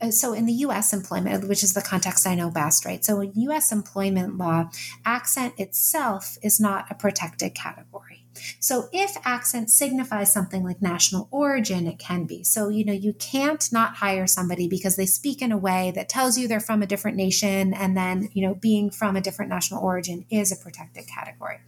Uh, 0.00 0.10
so 0.10 0.32
in 0.32 0.46
the 0.46 0.52
U.S. 0.52 0.92
employment, 0.92 1.48
which 1.48 1.62
is 1.62 1.74
the 1.74 1.82
context 1.82 2.26
I 2.26 2.34
know 2.34 2.50
best, 2.50 2.84
right? 2.84 3.04
So 3.04 3.20
in 3.20 3.32
U.S. 3.34 3.72
employment 3.72 4.38
law, 4.38 4.70
accent 5.04 5.54
itself 5.58 6.38
is 6.42 6.60
not 6.60 6.86
a 6.90 6.94
protected 6.94 7.54
category. 7.54 8.24
So 8.60 8.88
if 8.92 9.16
accent 9.24 9.70
signifies 9.70 10.32
something 10.32 10.64
like 10.64 10.80
national 10.80 11.28
origin, 11.30 11.86
it 11.86 11.98
can 11.98 12.24
be. 12.24 12.44
So, 12.44 12.68
you 12.68 12.84
know, 12.84 12.92
you 12.92 13.12
can't 13.14 13.66
not 13.72 13.96
hire 13.96 14.26
somebody 14.26 14.68
because 14.68 14.96
they 14.96 15.06
speak 15.06 15.42
in 15.42 15.52
a 15.52 15.58
way 15.58 15.92
that 15.94 16.08
tells 16.08 16.38
you 16.38 16.46
they're 16.46 16.60
from 16.60 16.82
a 16.82 16.86
different 16.86 17.16
nation 17.16 17.74
and 17.74 17.96
then, 17.96 18.28
you 18.32 18.46
know, 18.46 18.54
being 18.54 18.90
from 18.90 19.16
a 19.16 19.20
different 19.20 19.50
national 19.50 19.82
origin 19.82 20.24
is 20.30 20.52
a 20.52 20.56
protected 20.56 21.06
category. 21.06 21.58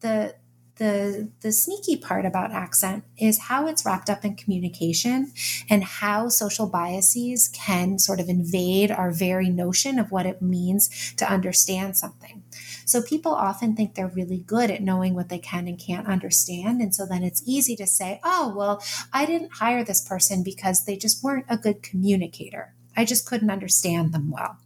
The 0.00 0.36
the 0.76 1.30
the 1.40 1.52
sneaky 1.52 1.96
part 1.96 2.24
about 2.24 2.52
accent 2.52 3.04
is 3.18 3.40
how 3.40 3.66
it's 3.66 3.84
wrapped 3.84 4.08
up 4.08 4.24
in 4.24 4.36
communication 4.36 5.32
and 5.68 5.84
how 5.84 6.28
social 6.28 6.66
biases 6.66 7.48
can 7.48 7.98
sort 7.98 8.20
of 8.20 8.28
invade 8.28 8.90
our 8.90 9.10
very 9.10 9.50
notion 9.50 9.98
of 9.98 10.10
what 10.10 10.26
it 10.26 10.40
means 10.40 11.14
to 11.16 11.30
understand 11.30 11.96
something. 11.96 12.42
So 12.84 13.02
people 13.02 13.32
often 13.32 13.76
think 13.76 13.94
they're 13.94 14.08
really 14.08 14.38
good 14.38 14.70
at 14.70 14.82
knowing 14.82 15.14
what 15.14 15.28
they 15.28 15.38
can 15.38 15.68
and 15.68 15.78
can't 15.78 16.06
understand. 16.06 16.80
And 16.80 16.94
so 16.94 17.06
then 17.06 17.22
it's 17.22 17.42
easy 17.46 17.76
to 17.76 17.86
say, 17.86 18.20
oh, 18.24 18.52
well, 18.56 18.82
I 19.12 19.26
didn't 19.26 19.54
hire 19.54 19.84
this 19.84 20.06
person 20.06 20.42
because 20.42 20.84
they 20.84 20.96
just 20.96 21.22
weren't 21.22 21.46
a 21.48 21.56
good 21.56 21.82
communicator. 21.82 22.74
I 22.96 23.04
just 23.04 23.26
couldn't 23.26 23.50
understand 23.50 24.12
them 24.12 24.30
well. 24.30 24.58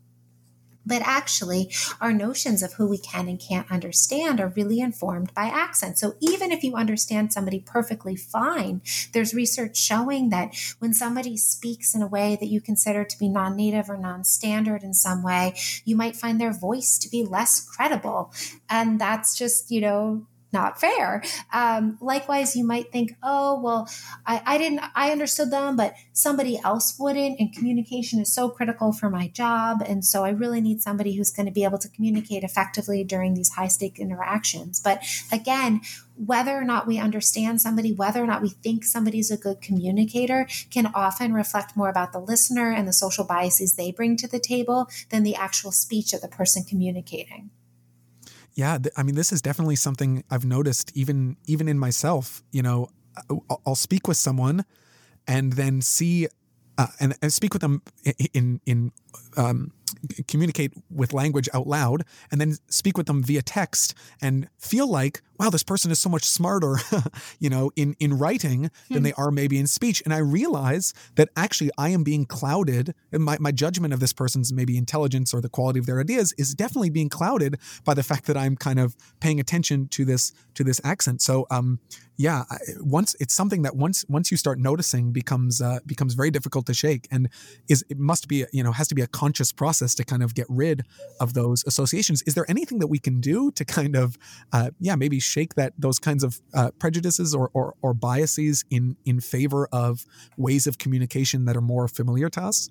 But 0.87 1.03
actually, 1.03 1.75
our 2.01 2.13
notions 2.13 2.63
of 2.63 2.75
who 2.75 2.89
we 2.89 2.99
can 2.99 3.29
and 3.29 3.41
can't 3.41 3.71
understand 3.71 4.41
are 4.41 4.53
really 4.57 4.81
informed 4.81 5.35
by 5.35 5.47
accent. 5.47 5.99
So 5.99 6.15
even 6.21 6.53
if 6.53 6.63
you 6.63 6.77
understand 6.77 7.33
somebody 7.33 7.61
perfectly 7.61 8.17
fine, 8.17 8.83
there's 9.13 9.35
research 9.35 9.77
showing 9.77 10.31
that 10.31 10.55
when 10.79 10.95
somebody 10.95 11.37
speaks 11.37 11.95
in 11.95 12.03
a 12.03 12.07
way 12.07 12.37
that 12.41 12.47
you 12.47 12.61
consider 12.61 13.05
to 13.05 13.19
be 13.19 13.29
non 13.29 13.57
native 13.57 13.91
or 13.91 13.97
non 13.97 14.25
standard 14.25 14.83
in 14.83 14.95
some 14.95 15.23
way, 15.23 15.55
you 15.85 15.97
might 15.97 16.17
find 16.17 16.41
their 16.41 16.53
voice 16.53 16.99
to 16.99 17.11
be 17.11 17.25
less 17.25 17.61
credible. 17.61 18.33
And 18.71 19.01
that's 19.01 19.37
just, 19.37 19.71
you 19.71 19.81
know, 19.81 20.27
not 20.57 20.81
fair. 20.81 21.23
Um, 21.53 21.99
likewise, 22.01 22.57
you 22.57 22.65
might 22.65 22.91
think, 22.91 23.15
oh, 23.23 23.61
well, 23.61 23.89
I, 24.27 24.43
I 24.47 24.59
didn't, 24.59 24.81
I 24.95 25.11
understood 25.11 25.51
them, 25.51 25.77
but 25.77 25.95
somebody 26.13 26.59
else 26.65 26.97
wouldn't. 26.99 27.39
And 27.39 27.55
communication 27.55 28.21
is 28.21 28.33
so 28.33 28.49
critical 28.49 28.93
for 28.93 29.11
my 29.11 29.29
job. 29.29 29.83
And 29.87 30.05
so 30.05 30.25
I 30.25 30.31
really 30.31 30.63
need 30.63 30.81
somebody 30.81 31.15
who's 31.15 31.31
going 31.31 31.47
to 31.47 31.53
be 31.53 31.65
able 31.65 31.79
to 31.79 31.91
communicate 31.91 32.43
effectively 32.43 33.05
during 33.05 33.35
these 33.35 33.51
high 33.51 33.69
stake 33.69 33.99
interactions. 33.99 34.81
But 34.81 35.03
again, 35.31 35.83
whether 36.17 36.57
or 36.57 36.65
not 36.65 36.87
we 36.87 36.99
understand 36.99 37.61
somebody, 37.61 37.93
whether 37.93 38.23
or 38.23 38.27
not 38.27 38.41
we 38.41 38.49
think 38.49 38.85
somebody's 38.85 39.31
a 39.31 39.37
good 39.37 39.61
communicator, 39.61 40.49
can 40.71 40.87
often 40.95 41.35
reflect 41.35 41.77
more 41.77 41.91
about 41.91 42.13
the 42.13 42.19
listener 42.19 42.73
and 42.73 42.89
the 42.89 42.95
social 42.95 43.25
biases 43.25 43.75
they 43.75 43.93
bring 43.93 44.17
to 44.17 44.27
the 44.27 44.41
table 44.41 44.89
than 45.11 45.23
the 45.23 45.35
actual 45.35 45.71
speech 45.71 46.15
of 46.15 46.23
the 46.23 46.29
person 46.29 46.65
communicating. 46.65 47.51
Yeah, 48.57 48.79
I 48.97 49.03
mean, 49.03 49.15
this 49.15 49.33
is 49.33 49.43
definitely 49.43 49.77
something 49.77 50.25
I've 50.31 50.47
noticed, 50.47 50.91
even 50.97 51.37
even 51.47 51.69
in 51.69 51.79
myself. 51.79 52.43
You 52.53 52.63
know, 52.63 52.89
I'll 53.67 53.75
speak 53.75 54.09
with 54.09 54.17
someone, 54.17 54.65
and 55.29 55.53
then 55.53 55.83
see, 55.83 56.29
uh, 56.79 56.87
and, 56.99 57.15
and 57.21 57.31
speak 57.33 57.53
with 57.53 57.61
them 57.61 57.83
in 58.33 58.61
in 58.65 58.93
um, 59.37 59.73
communicate 60.27 60.73
with 60.91 61.13
language 61.13 61.49
out 61.55 61.67
loud 61.67 62.05
and 62.31 62.41
then 62.41 62.57
speak 62.69 62.97
with 62.97 63.07
them 63.07 63.23
via 63.23 63.43
text 63.43 63.95
and 64.21 64.49
feel 64.59 64.89
like 64.89 65.23
wow 65.39 65.51
this 65.51 65.63
person 65.63 65.91
is 65.91 65.99
so 65.99 66.09
much 66.09 66.25
smarter 66.25 66.77
you 67.39 67.49
know 67.49 67.71
in 67.77 67.95
in 68.01 68.17
writing 68.17 68.71
than 68.91 69.03
they 69.03 69.13
are 69.15 69.31
maybe 69.31 69.59
in 69.59 69.67
speech. 69.67 70.03
And 70.05 70.13
i 70.13 70.19
realize 70.19 70.93
that 71.17 71.29
actually 71.37 71.71
i 71.79 71.89
am 71.91 72.03
being 72.03 72.25
clouded. 72.25 72.95
And 73.13 73.23
my, 73.23 73.37
my 73.41 73.53
judgment 73.53 73.95
of 73.95 74.01
this 74.01 74.13
person's 74.13 74.53
maybe 74.53 74.77
intelligence 74.77 75.33
or 75.33 75.41
the 75.41 75.49
quality 75.49 75.79
of 75.79 75.87
their 75.87 76.01
ideas 76.01 76.35
is 76.39 76.55
definitely 76.55 76.91
being 76.91 77.09
clouded 77.09 77.59
by 77.85 77.95
the 77.95 78.03
fact 78.03 78.27
that 78.27 78.37
i'm 78.37 78.57
kind 78.57 78.79
of 78.79 78.97
paying 79.21 79.41
attention 79.41 79.89
to 79.89 80.05
this 80.05 80.33
to 80.55 80.65
this 80.65 80.81
accent. 80.85 81.23
So 81.23 81.47
um 81.51 81.81
yeah 82.17 82.45
once 82.81 83.15
it's 83.21 83.35
something 83.35 83.63
that 83.63 83.77
once 83.77 84.05
once 84.09 84.31
you 84.31 84.37
start 84.37 84.59
noticing 84.59 85.13
becomes 85.13 85.61
uh, 85.61 85.79
becomes 85.87 86.15
very 86.15 86.31
difficult 86.31 86.67
to 86.67 86.75
shake 86.75 87.07
and 87.11 87.29
is 87.69 87.85
it 87.89 87.99
must 87.99 88.29
be 88.29 88.45
you 88.53 88.63
know 88.63 88.73
has 88.73 88.89
to 88.89 88.95
be 88.95 89.03
a 89.03 89.06
conscious 89.07 89.53
process 89.53 89.95
to 89.95 90.05
kind 90.05 90.23
of 90.23 90.35
get 90.35 90.47
rid 90.49 90.83
of 91.21 91.35
those 91.35 91.65
associations 91.67 92.23
is 92.23 92.35
there 92.35 92.47
anything 92.49 92.79
that 92.79 92.87
we 92.87 92.99
can 92.99 93.21
do 93.21 93.51
to 93.53 93.65
kind 93.65 93.97
of 93.97 94.17
uh, 94.53 94.71
yeah 94.81 94.95
maybe 94.95 95.21
shake 95.21 95.55
that 95.55 95.73
those 95.79 95.99
kinds 95.99 96.23
of 96.25 96.41
uh, 96.55 96.71
prejudices 96.79 97.35
or, 97.35 97.51
or 97.53 97.75
or 97.83 97.95
biases 97.95 98.65
in 98.71 98.97
in 99.05 99.21
favor 99.21 99.69
of 99.73 100.05
ways 100.37 100.67
of 100.67 100.79
communication 100.79 101.45
that 101.45 101.57
are 101.57 101.63
more 101.63 101.89
familiar 101.89 102.29
to 102.29 102.41
us 102.41 102.69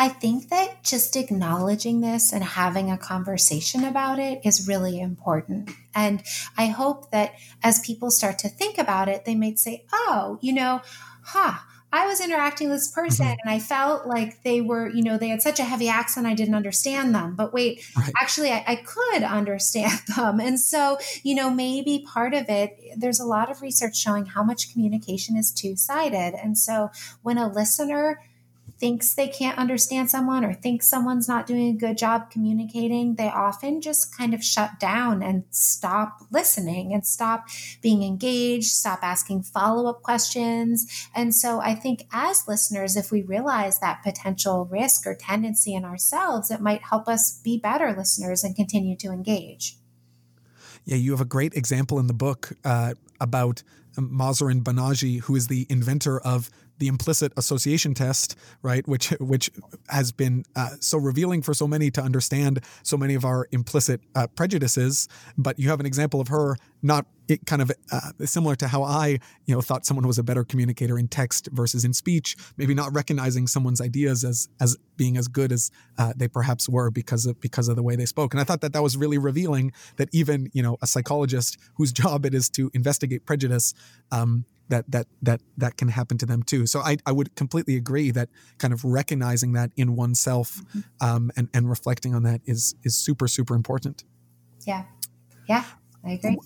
I 0.00 0.08
think 0.08 0.48
that 0.50 0.84
just 0.84 1.16
acknowledging 1.16 2.00
this 2.00 2.32
and 2.32 2.44
having 2.44 2.90
a 2.90 2.96
conversation 2.96 3.84
about 3.84 4.20
it 4.20 4.40
is 4.44 4.68
really 4.68 5.00
important. 5.00 5.70
And 5.92 6.22
I 6.56 6.66
hope 6.66 7.10
that 7.10 7.34
as 7.64 7.80
people 7.80 8.12
start 8.12 8.38
to 8.40 8.48
think 8.48 8.78
about 8.78 9.08
it, 9.08 9.24
they 9.24 9.34
might 9.34 9.58
say, 9.58 9.86
oh, 9.92 10.38
you 10.40 10.52
know, 10.52 10.82
huh, 11.24 11.58
I 11.90 12.06
was 12.06 12.20
interacting 12.20 12.68
with 12.68 12.78
this 12.78 12.90
person 12.90 13.26
mm-hmm. 13.26 13.36
and 13.42 13.50
I 13.50 13.58
felt 13.58 14.06
like 14.06 14.42
they 14.42 14.60
were, 14.60 14.88
you 14.88 15.02
know, 15.02 15.16
they 15.16 15.28
had 15.28 15.40
such 15.40 15.58
a 15.58 15.64
heavy 15.64 15.88
accent, 15.88 16.26
I 16.26 16.34
didn't 16.34 16.54
understand 16.54 17.14
them. 17.14 17.34
But 17.34 17.52
wait, 17.52 17.82
right. 17.96 18.12
actually, 18.20 18.50
I, 18.50 18.62
I, 18.66 18.76
could 18.76 19.22
understand 19.22 20.00
them. 20.16 20.38
And 20.40 20.60
so, 20.60 20.98
you 21.22 21.34
know, 21.34 21.50
maybe 21.50 22.04
part 22.06 22.34
of 22.34 22.48
it, 22.48 22.78
there's 22.96 23.20
a 23.20 23.24
lot 23.24 23.50
of 23.50 23.62
research 23.62 23.96
showing 23.96 24.26
how 24.26 24.42
much 24.42 24.72
communication 24.72 25.36
is 25.36 25.50
two 25.50 25.76
sided. 25.76 26.34
And 26.34 26.58
so 26.58 26.90
when 27.22 27.38
a 27.38 27.50
listener 27.50 28.20
thinks 28.78 29.14
they 29.14 29.28
can't 29.28 29.58
understand 29.58 30.10
someone 30.10 30.44
or 30.44 30.54
thinks 30.54 30.88
someone's 30.88 31.26
not 31.26 31.46
doing 31.46 31.68
a 31.68 31.78
good 31.78 31.98
job 31.98 32.30
communicating, 32.30 33.16
they 33.16 33.28
often 33.28 33.80
just 33.80 34.16
kind 34.16 34.34
of 34.34 34.44
shut 34.44 34.78
down 34.78 35.22
and 35.22 35.44
stop 35.50 36.20
listening 36.30 36.92
and 36.92 37.04
stop 37.04 37.48
being 37.82 38.02
engaged, 38.02 38.68
stop 38.68 39.00
asking 39.02 39.42
follow 39.42 39.88
up 39.88 40.02
questions. 40.02 41.08
And 41.14 41.34
so 41.34 41.60
I 41.60 41.74
think 41.74 42.06
as 42.12 42.46
listeners, 42.46 42.96
if 42.96 43.10
we 43.10 43.22
realize 43.22 43.80
that 43.80 44.02
potential 44.02 44.66
risk 44.70 45.06
or 45.06 45.14
tendency 45.14 45.74
in 45.74 45.84
ourselves, 45.84 46.50
it 46.50 46.60
might 46.60 46.82
help 46.82 47.08
us 47.08 47.40
be 47.42 47.58
better 47.58 47.94
listeners 47.96 48.44
and 48.44 48.54
continue 48.54 48.96
to 48.96 49.08
engage. 49.08 49.76
Yeah, 50.84 50.96
you 50.96 51.10
have 51.10 51.20
a 51.20 51.26
great 51.26 51.54
example 51.54 51.98
in 51.98 52.06
the 52.06 52.14
book 52.14 52.52
uh, 52.64 52.94
about 53.20 53.62
Mahzarin 53.96 54.62
Banaji, 54.62 55.20
who 55.20 55.34
is 55.34 55.48
the 55.48 55.66
inventor 55.68 56.20
of 56.20 56.50
the 56.78 56.88
implicit 56.88 57.32
association 57.36 57.94
test, 57.94 58.36
right, 58.62 58.86
which 58.86 59.10
which 59.20 59.50
has 59.88 60.12
been 60.12 60.44
uh, 60.56 60.70
so 60.80 60.98
revealing 60.98 61.42
for 61.42 61.54
so 61.54 61.66
many 61.66 61.90
to 61.90 62.02
understand 62.02 62.64
so 62.82 62.96
many 62.96 63.14
of 63.14 63.24
our 63.24 63.48
implicit 63.52 64.00
uh, 64.14 64.26
prejudices. 64.28 65.08
But 65.36 65.58
you 65.58 65.68
have 65.70 65.80
an 65.80 65.86
example 65.86 66.20
of 66.20 66.28
her 66.28 66.56
not 66.82 67.06
it 67.28 67.44
kind 67.44 67.60
of 67.60 67.70
uh, 67.92 68.12
similar 68.24 68.56
to 68.56 68.68
how 68.68 68.82
I, 68.82 69.18
you 69.44 69.54
know, 69.54 69.60
thought 69.60 69.84
someone 69.84 70.06
was 70.06 70.18
a 70.18 70.22
better 70.22 70.44
communicator 70.44 70.98
in 70.98 71.08
text 71.08 71.48
versus 71.52 71.84
in 71.84 71.92
speech. 71.92 72.36
Maybe 72.56 72.72
not 72.74 72.94
recognizing 72.94 73.46
someone's 73.46 73.80
ideas 73.80 74.24
as 74.24 74.48
as 74.60 74.76
being 74.96 75.16
as 75.16 75.28
good 75.28 75.52
as 75.52 75.70
uh, 75.98 76.14
they 76.16 76.28
perhaps 76.28 76.68
were 76.68 76.90
because 76.90 77.26
of 77.26 77.38
because 77.40 77.68
of 77.68 77.76
the 77.76 77.82
way 77.82 77.96
they 77.96 78.06
spoke. 78.06 78.32
And 78.32 78.40
I 78.40 78.44
thought 78.44 78.62
that 78.62 78.72
that 78.72 78.82
was 78.82 78.96
really 78.96 79.18
revealing. 79.18 79.72
That 79.96 80.08
even 80.12 80.50
you 80.54 80.62
know 80.62 80.78
a 80.80 80.86
psychologist 80.86 81.58
whose 81.74 81.92
job 82.02 82.24
it 82.24 82.34
is 82.34 82.48
to 82.50 82.70
investigate 82.72 83.26
prejudice 83.26 83.74
um, 84.10 84.46
that 84.68 84.90
that 84.90 85.06
that 85.22 85.40
that 85.56 85.76
can 85.76 85.88
happen 85.88 86.18
to 86.18 86.26
them 86.26 86.42
too. 86.42 86.66
So 86.66 86.80
I, 86.80 86.98
I 87.06 87.12
would 87.12 87.34
completely 87.34 87.76
agree 87.76 88.10
that 88.12 88.28
kind 88.58 88.72
of 88.72 88.84
recognizing 88.84 89.52
that 89.52 89.70
in 89.76 89.96
oneself 89.96 90.56
mm-hmm. 90.56 90.80
um, 91.00 91.30
and 91.36 91.48
and 91.54 91.68
reflecting 91.68 92.14
on 92.14 92.22
that 92.24 92.40
is 92.44 92.74
is 92.84 92.96
super 92.96 93.28
super 93.28 93.54
important. 93.54 94.04
Yeah, 94.66 94.84
yeah. 95.48 95.64
I 96.04 96.12
agree. 96.12 96.38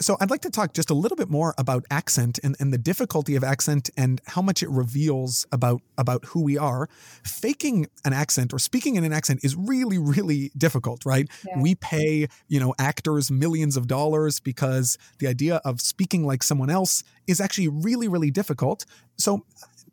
so 0.00 0.16
I'd 0.20 0.30
like 0.30 0.40
to 0.42 0.50
talk 0.50 0.72
just 0.72 0.90
a 0.90 0.94
little 0.94 1.16
bit 1.16 1.28
more 1.28 1.54
about 1.58 1.84
accent 1.90 2.38
and, 2.42 2.56
and 2.58 2.72
the 2.72 2.78
difficulty 2.78 3.36
of 3.36 3.44
accent 3.44 3.90
and 3.96 4.20
how 4.26 4.42
much 4.42 4.62
it 4.62 4.70
reveals 4.70 5.46
about 5.52 5.82
about 5.98 6.24
who 6.26 6.42
we 6.42 6.56
are. 6.56 6.88
Faking 7.24 7.86
an 8.04 8.12
accent 8.12 8.52
or 8.52 8.58
speaking 8.58 8.96
in 8.96 9.04
an 9.04 9.12
accent 9.12 9.44
is 9.44 9.54
really, 9.54 9.98
really 9.98 10.50
difficult, 10.56 11.04
right? 11.04 11.28
Yeah. 11.46 11.60
We 11.60 11.74
pay, 11.74 12.28
you 12.48 12.58
know, 12.58 12.74
actors 12.78 13.30
millions 13.30 13.76
of 13.76 13.86
dollars 13.86 14.40
because 14.40 14.96
the 15.18 15.26
idea 15.26 15.60
of 15.64 15.80
speaking 15.80 16.26
like 16.26 16.42
someone 16.42 16.70
else 16.70 17.04
is 17.26 17.40
actually 17.40 17.68
really, 17.68 18.08
really 18.08 18.30
difficult. 18.30 18.86
So 19.18 19.44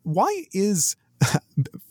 why 0.02 0.46
is 0.52 0.96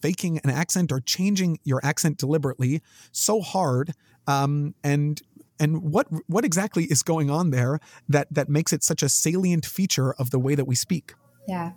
faking 0.02 0.40
an 0.40 0.50
accent 0.50 0.92
or 0.92 1.00
changing 1.00 1.60
your 1.64 1.80
accent 1.84 2.18
deliberately 2.18 2.82
so 3.12 3.40
hard 3.40 3.94
um, 4.28 4.76
and 4.84 5.22
and 5.62 5.94
what 5.94 6.08
what 6.28 6.44
exactly 6.44 6.86
is 6.86 7.04
going 7.04 7.30
on 7.30 7.52
there 7.52 7.80
that 8.10 8.28
that 8.32 8.50
makes 8.50 8.74
it 8.74 8.84
such 8.84 9.04
a 9.04 9.08
salient 9.08 9.66
feature 9.66 10.14
of 10.14 10.32
the 10.32 10.40
way 10.40 10.56
that 10.56 10.66
we 10.66 10.76
speak 10.76 11.14
yeah 11.48 11.72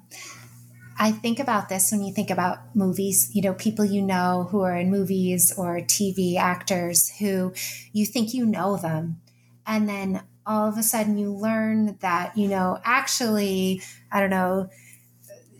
I 0.96 1.10
think 1.10 1.40
about 1.40 1.68
this 1.68 1.90
when 1.90 2.04
you 2.04 2.14
think 2.14 2.30
about 2.30 2.76
movies, 2.76 3.30
you 3.34 3.42
know, 3.42 3.54
people 3.54 3.84
you 3.84 4.00
know 4.00 4.46
who 4.50 4.60
are 4.60 4.76
in 4.76 4.92
movies 4.92 5.52
or 5.58 5.78
TV 5.80 6.36
actors 6.36 7.10
who 7.18 7.52
you 7.92 8.06
think 8.06 8.32
you 8.32 8.46
know 8.46 8.76
them. 8.76 9.20
And 9.66 9.88
then 9.88 10.22
all 10.46 10.68
of 10.68 10.78
a 10.78 10.82
sudden 10.82 11.18
you 11.18 11.32
learn 11.32 11.96
that, 12.00 12.36
you 12.36 12.46
know, 12.46 12.78
actually, 12.84 13.82
I 14.12 14.20
don't 14.20 14.30
know, 14.30 14.68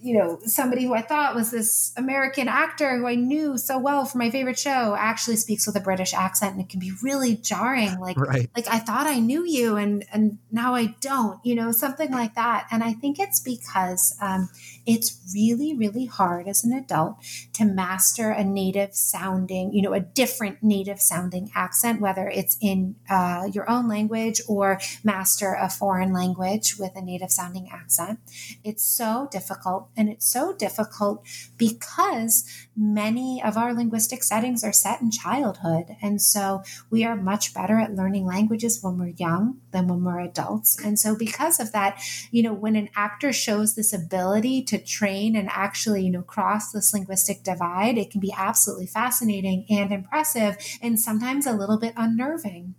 you 0.04 0.18
know, 0.18 0.38
somebody 0.44 0.84
who 0.84 0.92
I 0.92 1.00
thought 1.00 1.34
was 1.34 1.50
this 1.50 1.90
American 1.96 2.46
actor 2.46 2.98
who 2.98 3.06
I 3.06 3.14
knew 3.14 3.56
so 3.56 3.78
well 3.78 4.04
from 4.04 4.18
my 4.18 4.28
favorite 4.28 4.58
show 4.58 4.94
actually 4.98 5.36
speaks 5.36 5.66
with 5.66 5.76
a 5.76 5.80
British 5.80 6.12
accent 6.12 6.52
and 6.52 6.60
it 6.60 6.68
can 6.68 6.78
be 6.78 6.92
really 7.02 7.36
jarring. 7.36 7.98
Like, 7.98 8.18
right. 8.18 8.50
like 8.54 8.68
I 8.68 8.80
thought 8.80 9.06
I 9.06 9.18
knew 9.18 9.46
you 9.46 9.76
and, 9.76 10.04
and 10.12 10.36
now 10.52 10.74
I 10.74 10.94
don't, 11.00 11.40
you 11.42 11.54
know, 11.54 11.72
something 11.72 12.10
like 12.10 12.34
that. 12.34 12.66
And 12.70 12.84
I 12.84 12.92
think 12.92 13.18
it's 13.18 13.40
because 13.40 14.14
um, 14.20 14.50
it's 14.86 15.20
really, 15.34 15.74
really 15.74 16.06
hard 16.06 16.46
as 16.46 16.64
an 16.64 16.72
adult 16.72 17.16
to 17.54 17.64
master 17.64 18.30
a 18.30 18.44
native 18.44 18.94
sounding, 18.94 19.72
you 19.72 19.82
know, 19.82 19.92
a 19.92 20.00
different 20.00 20.62
native 20.62 21.00
sounding 21.00 21.50
accent, 21.54 22.00
whether 22.00 22.28
it's 22.28 22.56
in 22.60 22.96
uh, 23.08 23.48
your 23.52 23.68
own 23.70 23.88
language 23.88 24.40
or 24.48 24.78
master 25.02 25.54
a 25.54 25.68
foreign 25.68 26.12
language 26.12 26.76
with 26.78 26.92
a 26.96 27.00
native 27.00 27.30
sounding 27.30 27.68
accent. 27.70 28.18
It's 28.62 28.84
so 28.84 29.28
difficult 29.30 29.88
and 29.96 30.08
it's 30.08 30.26
so 30.26 30.54
difficult 30.54 31.24
because 31.56 32.44
many 32.76 33.42
of 33.42 33.56
our 33.56 33.72
linguistic 33.72 34.22
settings 34.22 34.64
are 34.64 34.72
set 34.72 35.00
in 35.00 35.10
childhood. 35.10 35.96
And 36.02 36.20
so 36.20 36.62
we 36.90 37.04
are 37.04 37.16
much 37.16 37.54
better 37.54 37.78
at 37.78 37.94
learning 37.94 38.26
languages 38.26 38.82
when 38.82 38.98
we're 38.98 39.14
young 39.16 39.60
than 39.70 39.88
when 39.88 40.04
we're 40.04 40.20
adults. 40.20 40.82
And 40.84 40.98
so 40.98 41.16
because 41.16 41.60
of 41.60 41.72
that, 41.72 42.00
you 42.30 42.42
know, 42.42 42.52
when 42.52 42.76
an 42.76 42.88
actor 42.96 43.32
shows 43.32 43.74
this 43.74 43.92
ability 43.92 44.62
to 44.64 44.73
train 44.78 45.36
and 45.36 45.48
actually, 45.50 46.04
you 46.04 46.10
know, 46.10 46.22
cross 46.22 46.72
this 46.72 46.92
linguistic 46.92 47.42
divide, 47.42 47.98
it 47.98 48.10
can 48.10 48.20
be 48.20 48.32
absolutely 48.36 48.86
fascinating 48.86 49.66
and 49.68 49.92
impressive 49.92 50.56
and 50.82 50.98
sometimes 50.98 51.46
a 51.46 51.52
little 51.52 51.78
bit 51.78 51.94
unnerving. 51.96 52.74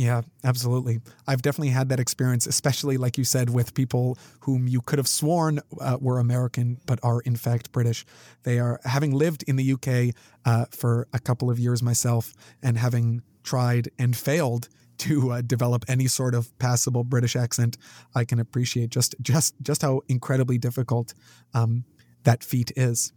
Yeah, 0.00 0.22
absolutely. 0.44 1.00
I've 1.26 1.42
definitely 1.42 1.74
had 1.74 1.90
that 1.90 2.00
experience, 2.00 2.46
especially 2.46 2.96
like 2.96 3.18
you 3.18 3.24
said, 3.24 3.50
with 3.50 3.74
people 3.74 4.16
whom 4.40 4.66
you 4.66 4.80
could 4.80 4.98
have 4.98 5.06
sworn 5.06 5.60
uh, 5.78 5.98
were 6.00 6.18
American 6.18 6.78
but 6.86 6.98
are 7.02 7.20
in 7.20 7.36
fact 7.36 7.70
British. 7.70 8.06
They 8.44 8.58
are 8.58 8.80
having 8.84 9.12
lived 9.12 9.44
in 9.46 9.56
the 9.56 9.72
UK 9.74 10.14
uh, 10.46 10.64
for 10.70 11.06
a 11.12 11.18
couple 11.18 11.50
of 11.50 11.58
years 11.58 11.82
myself 11.82 12.32
and 12.62 12.78
having 12.78 13.20
tried 13.42 13.90
and 13.98 14.16
failed 14.16 14.70
to 15.00 15.32
uh, 15.32 15.40
develop 15.42 15.84
any 15.88 16.06
sort 16.06 16.34
of 16.34 16.56
passable 16.58 17.04
British 17.04 17.36
accent, 17.36 17.78
I 18.14 18.24
can 18.24 18.38
appreciate 18.38 18.90
just 18.90 19.14
just 19.20 19.54
just 19.62 19.82
how 19.82 20.02
incredibly 20.08 20.58
difficult 20.58 21.14
um, 21.54 21.84
that 22.24 22.44
feat 22.44 22.72
is. 22.76 23.12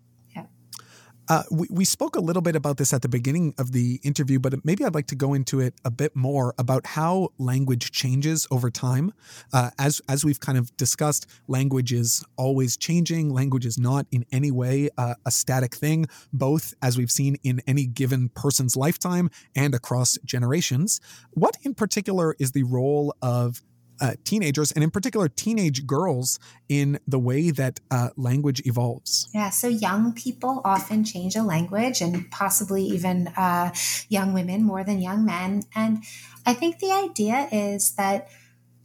Uh, 1.30 1.44
we, 1.52 1.68
we 1.70 1.86
spoke 1.86 2.16
a 2.16 2.20
little 2.20 2.42
bit 2.42 2.56
about 2.56 2.78
this 2.78 2.94
at 2.94 3.02
the 3.02 3.10
beginning 3.10 3.54
of 3.58 3.72
the 3.72 4.00
interview, 4.04 4.40
but 4.40 4.54
maybe 4.66 4.84
I'd 4.84 4.94
like 4.94 5.08
to 5.08 5.16
go 5.16 5.34
into 5.34 5.60
it 5.60 5.74
a 5.86 5.92
bit 5.92 6.16
more 6.16 6.54
about 6.58 6.86
how 6.86 7.30
language 7.38 7.92
changes 7.92 8.48
over 8.52 8.70
time. 8.70 9.14
Uh, 9.54 9.72
as 9.80 10.02
as 10.10 10.26
we've 10.26 10.40
kind 10.40 10.58
of 10.58 10.76
discussed, 10.78 11.26
language 11.48 11.94
is 11.94 12.24
always 12.38 12.76
changing. 12.76 13.30
Language 13.30 13.66
is 13.66 13.78
not 13.78 14.06
in 14.12 14.26
any 14.32 14.52
way 14.52 14.90
uh, 14.98 15.16
a 15.26 15.32
static 15.32 15.76
thing, 15.76 16.08
both 16.34 16.74
as 16.82 16.98
we've 16.98 17.12
seen 17.12 17.38
in 17.44 17.62
any 17.68 17.86
given 17.86 18.30
person's 18.30 18.76
lifetime 18.76 19.30
and 19.56 19.74
across 19.74 20.18
generations. 20.26 21.00
What 21.32 21.58
in 21.64 21.74
particular 21.74 22.36
is 22.40 22.52
the 22.52 22.64
role 22.64 23.16
of 23.22 23.62
uh, 24.02 24.14
teenagers 24.24 24.72
and 24.72 24.84
in 24.84 24.92
particular 24.92 25.28
teenage 25.28 25.86
girls 25.86 26.40
in 26.70 27.00
the 27.08 27.20
way 27.20 27.52
that 27.52 27.80
uh, 27.92 28.10
language 28.16 28.62
evolves. 28.66 29.30
Yeah 29.34 29.50
so 29.50 29.68
young 29.68 30.14
people 30.14 30.62
often 30.66 31.04
change 31.04 31.36
a 31.36 31.44
language 31.44 32.02
and 32.02 32.30
possibly 32.32 32.84
even 32.84 33.28
uh, 33.30 33.72
young 34.10 34.34
women 34.34 34.64
more 34.64 34.84
than 34.84 35.02
young 35.02 35.26
men. 35.26 35.64
And 35.76 36.04
i 36.46 36.54
think 36.54 36.80
the 36.80 36.92
idea 36.92 37.48
is 37.52 37.94
that 37.96 38.28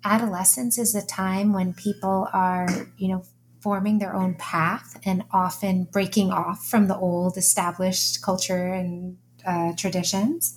adolescence 0.05 0.79
is 0.79 0.95
a 0.95 1.05
time 1.05 1.53
when 1.53 1.75
people 1.75 2.29
are 2.33 2.69
you 2.97 3.09
know 3.09 3.23
forming 3.61 3.99
their 3.99 4.15
own 4.15 4.35
path 4.37 4.99
and 5.05 5.25
often 5.33 5.85
breaking 5.91 6.31
off 6.31 6.65
from 6.67 6.87
the 6.87 6.97
old 6.97 7.37
established 7.37 8.23
culture 8.23 8.73
and 8.73 9.19
uh, 9.47 9.73
traditions. 9.77 10.57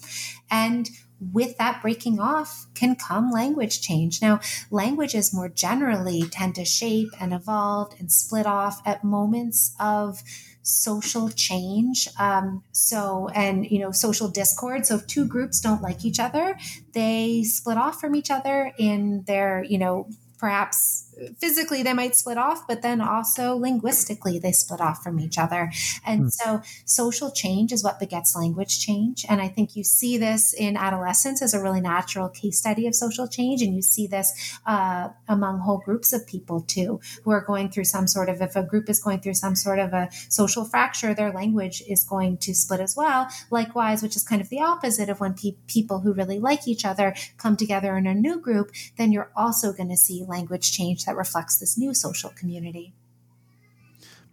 And 0.49 0.89
with 1.32 1.57
that 1.57 1.82
breaking 1.82 2.19
off 2.19 2.67
can 2.74 2.95
come 2.95 3.32
language 3.32 3.82
change. 3.82 4.22
Now, 4.22 4.39
languages 4.72 5.34
more 5.34 5.49
generally 5.49 6.24
tend 6.24 6.55
to 6.55 6.65
shape 6.65 7.09
and 7.19 7.34
evolve 7.34 7.93
and 7.99 8.11
split 8.11 8.45
off 8.45 8.82
at 8.86 9.03
moments 9.03 9.76
of 9.80 10.24
social 10.63 11.30
change. 11.30 12.07
Um, 12.19 12.63
so, 12.72 13.30
and, 13.30 13.69
you 13.69 13.80
know, 13.80 13.91
social 13.91 14.28
discord. 14.28 14.86
So, 14.86 14.95
if 14.95 15.07
two 15.07 15.26
groups 15.26 15.59
don't 15.59 15.82
like 15.82 16.05
each 16.05 16.19
other, 16.19 16.57
they 16.93 17.43
split 17.43 17.78
off 17.78 17.99
from 17.99 18.15
each 18.15 18.32
other 18.32 18.72
in 18.78 19.24
their, 19.24 19.63
you 19.63 19.78
know, 19.78 20.07
perhaps 20.38 21.11
physically 21.39 21.84
they 21.84 21.93
might 21.93 22.15
split 22.15 22.38
off, 22.38 22.67
but 22.67 22.82
then 22.82 23.01
also 23.01 23.55
linguistically 23.55 24.39
they 24.39 24.51
split 24.51 24.82
off 24.82 25.03
from 25.03 25.19
each 25.19 25.38
other. 25.38 25.72
And 26.05 26.26
mm. 26.26 26.32
so 26.32 26.61
social 26.86 27.32
change 27.32 27.72
is 27.72 27.84
what 27.84 27.99
begets 27.99 28.36
language 28.36 28.80
change. 28.80 29.26
And 29.30 29.41
I 29.41 29.47
think 29.47 29.76
you 29.76 29.84
see 29.84 30.17
this 30.17 30.53
in 30.53 30.78
adolescence 30.78 31.41
as 31.41 31.53
a 31.53 31.61
really 31.61 31.82
natural 31.82 32.30
case 32.30 32.59
study 32.59 32.88
of 32.88 32.95
social 32.95 33.28
change. 33.28 33.61
And 33.61 33.76
you 33.76 33.82
see 33.82 34.07
this 34.07 34.59
uh, 34.65 35.09
among 35.28 35.59
whole 35.59 35.80
groups 35.80 36.13
of 36.13 36.26
people 36.28 36.61
too, 36.61 36.99
who 37.24 37.32
are 37.32 37.41
going 37.41 37.69
through 37.69 37.86
some 37.86 38.07
sort 38.07 38.30
of, 38.30 38.41
if 38.41 38.55
a 38.55 38.63
group 38.63 38.89
is 38.89 39.01
going 39.01 39.19
through 39.19 39.36
some 39.36 39.55
sort 39.55 39.80
of 39.80 39.93
a 39.93 40.09
social 40.30 40.65
fracture, 40.65 41.13
their 41.13 41.32
language 41.32 41.84
is 41.88 42.03
going 42.03 42.38
to 42.38 42.53
split 42.53 42.80
as 42.80 42.95
well. 42.95 43.28
Likewise, 43.49 44.01
which 44.01 44.15
is 44.15 44.24
kind 44.24 44.41
of 44.41 44.49
the 44.49 44.61
opposite 44.61 45.09
of 45.09 45.19
when 45.19 45.34
pe- 45.34 45.55
people 45.67 45.99
who 45.99 46.13
really 46.13 46.39
like 46.39 46.67
each 46.67 46.86
other 46.86 47.15
come 47.38 47.55
together 47.57 47.97
in 47.97 48.07
a 48.07 48.13
new 48.13 48.39
group, 48.39 48.72
then 48.97 49.11
you're 49.11 49.32
also 49.36 49.74
going 49.74 49.89
to 49.89 49.97
see 49.97 50.24
language 50.28 50.72
change 50.72 51.05
that 51.12 51.18
reflects 51.18 51.57
this 51.57 51.78
new 51.78 51.93
social 51.93 52.30
community. 52.30 52.93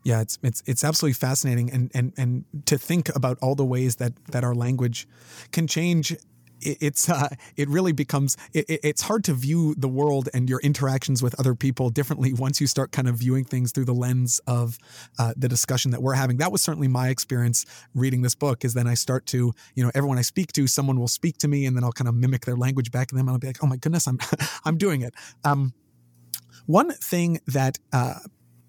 Yeah, 0.05 0.21
it's 0.21 0.39
it's 0.45 0.63
it's 0.65 0.85
absolutely 0.85 1.15
fascinating, 1.15 1.71
and 1.73 1.91
and 1.93 2.13
and 2.17 2.45
to 2.67 2.79
think 2.79 3.15
about 3.17 3.37
all 3.43 3.57
the 3.57 3.65
ways 3.65 3.97
that 3.97 4.13
that 4.31 4.45
our 4.45 4.55
language 4.55 5.09
can 5.51 5.67
change 5.67 6.17
it's 6.61 7.09
uh, 7.09 7.29
it 7.57 7.69
really 7.69 7.93
becomes 7.93 8.37
it, 8.53 8.67
it's 8.69 9.03
hard 9.03 9.23
to 9.25 9.33
view 9.33 9.75
the 9.77 9.89
world 9.89 10.29
and 10.35 10.49
your 10.49 10.61
interactions 10.61 11.23
with 11.23 11.39
other 11.39 11.55
people 11.55 11.89
differently 11.91 12.33
once 12.47 12.61
you 12.61 12.67
start 12.67 12.91
kind 12.91 13.09
of 13.09 13.17
viewing 13.17 13.45
things 13.45 13.71
through 13.71 13.85
the 13.85 13.95
lens 13.95 14.41
of 14.47 14.79
uh, 15.19 15.33
the 15.37 15.49
discussion 15.49 15.93
that 15.93 16.03
we're 16.03 16.15
having. 16.15 16.39
That 16.39 16.51
was 16.51 16.63
certainly 16.63 16.89
my 16.89 17.11
experience 17.11 17.65
reading 17.95 18.23
this 18.23 18.35
book. 18.35 18.65
Is 18.65 18.75
then 18.75 18.87
I 18.87 18.95
start 18.95 19.27
to 19.27 19.53
you 19.75 19.85
know 19.85 19.91
everyone 19.95 20.19
I 20.19 20.23
speak 20.23 20.53
to, 20.55 20.67
someone 20.67 20.99
will 20.99 21.09
speak 21.09 21.39
to 21.39 21.49
me, 21.49 21.67
and 21.67 21.77
then 21.77 21.85
I'll 21.85 21.93
kind 21.93 22.09
of 22.09 22.15
mimic 22.15 22.45
their 22.45 22.57
language 22.57 22.91
back 22.91 23.09
to 23.09 23.15
them, 23.15 23.29
and 23.29 23.35
I'll 23.35 23.39
be 23.39 23.47
like, 23.47 23.63
oh 23.63 23.67
my 23.67 23.77
goodness, 23.77 24.07
I'm 24.07 24.19
I'm 24.65 24.79
doing 24.79 25.03
it. 25.03 25.15
Um, 25.45 25.75
one 26.69 26.91
thing 26.93 27.41
that 27.47 27.79
uh, 27.95 28.19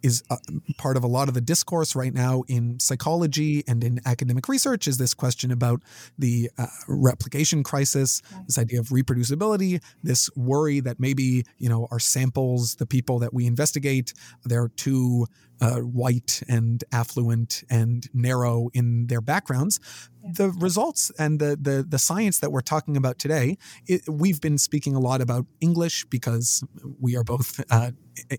is 0.02 0.24
uh, 0.30 0.38
part 0.78 0.96
of 0.96 1.04
a 1.04 1.08
lot 1.08 1.28
of 1.28 1.34
the 1.34 1.42
discourse 1.42 1.98
right 1.98 2.14
now 2.14 2.44
in 2.48 2.80
psychology 2.80 3.62
and 3.68 3.84
in 3.84 4.00
academic 4.06 4.48
research 4.48 4.88
is 4.88 4.98
this 4.98 5.14
question 5.14 5.52
about 5.52 5.82
the 6.18 6.50
uh, 6.58 6.68
replication 6.88 7.62
crisis, 7.62 8.22
this 8.46 8.58
idea 8.58 8.80
of 8.80 8.88
reproducibility, 8.88 9.84
this 10.02 10.30
worry 10.38 10.80
that 10.80 10.98
maybe 10.98 11.44
you 11.58 11.68
know 11.68 11.90
our 11.92 12.00
samples, 12.00 12.76
the 12.76 12.86
people 12.86 13.20
that 13.20 13.34
we 13.34 13.46
investigate, 13.46 14.14
they're 14.46 14.70
too 14.70 15.28
uh, 15.62 15.80
white 15.80 16.42
and 16.48 16.84
affluent 16.92 17.64
and 17.70 18.08
narrow 18.14 18.70
in 18.74 19.08
their 19.08 19.22
backgrounds. 19.22 19.80
The 20.22 20.50
results 20.52 21.12
and 21.18 21.40
the, 21.40 21.58
the 21.60 21.86
the 21.88 21.98
science 21.98 22.40
that 22.40 22.52
we're 22.52 22.62
talking 22.62 22.98
about 22.98 23.20
today, 23.20 23.58
it, 23.88 24.02
we've 24.08 24.42
been 24.42 24.58
speaking 24.58 24.96
a 24.96 25.00
lot 25.00 25.22
about 25.22 25.46
English 25.62 26.06
because 26.06 26.64
we 27.00 27.16
are 27.16 27.24
both 27.24 27.60
uh, 27.72 27.92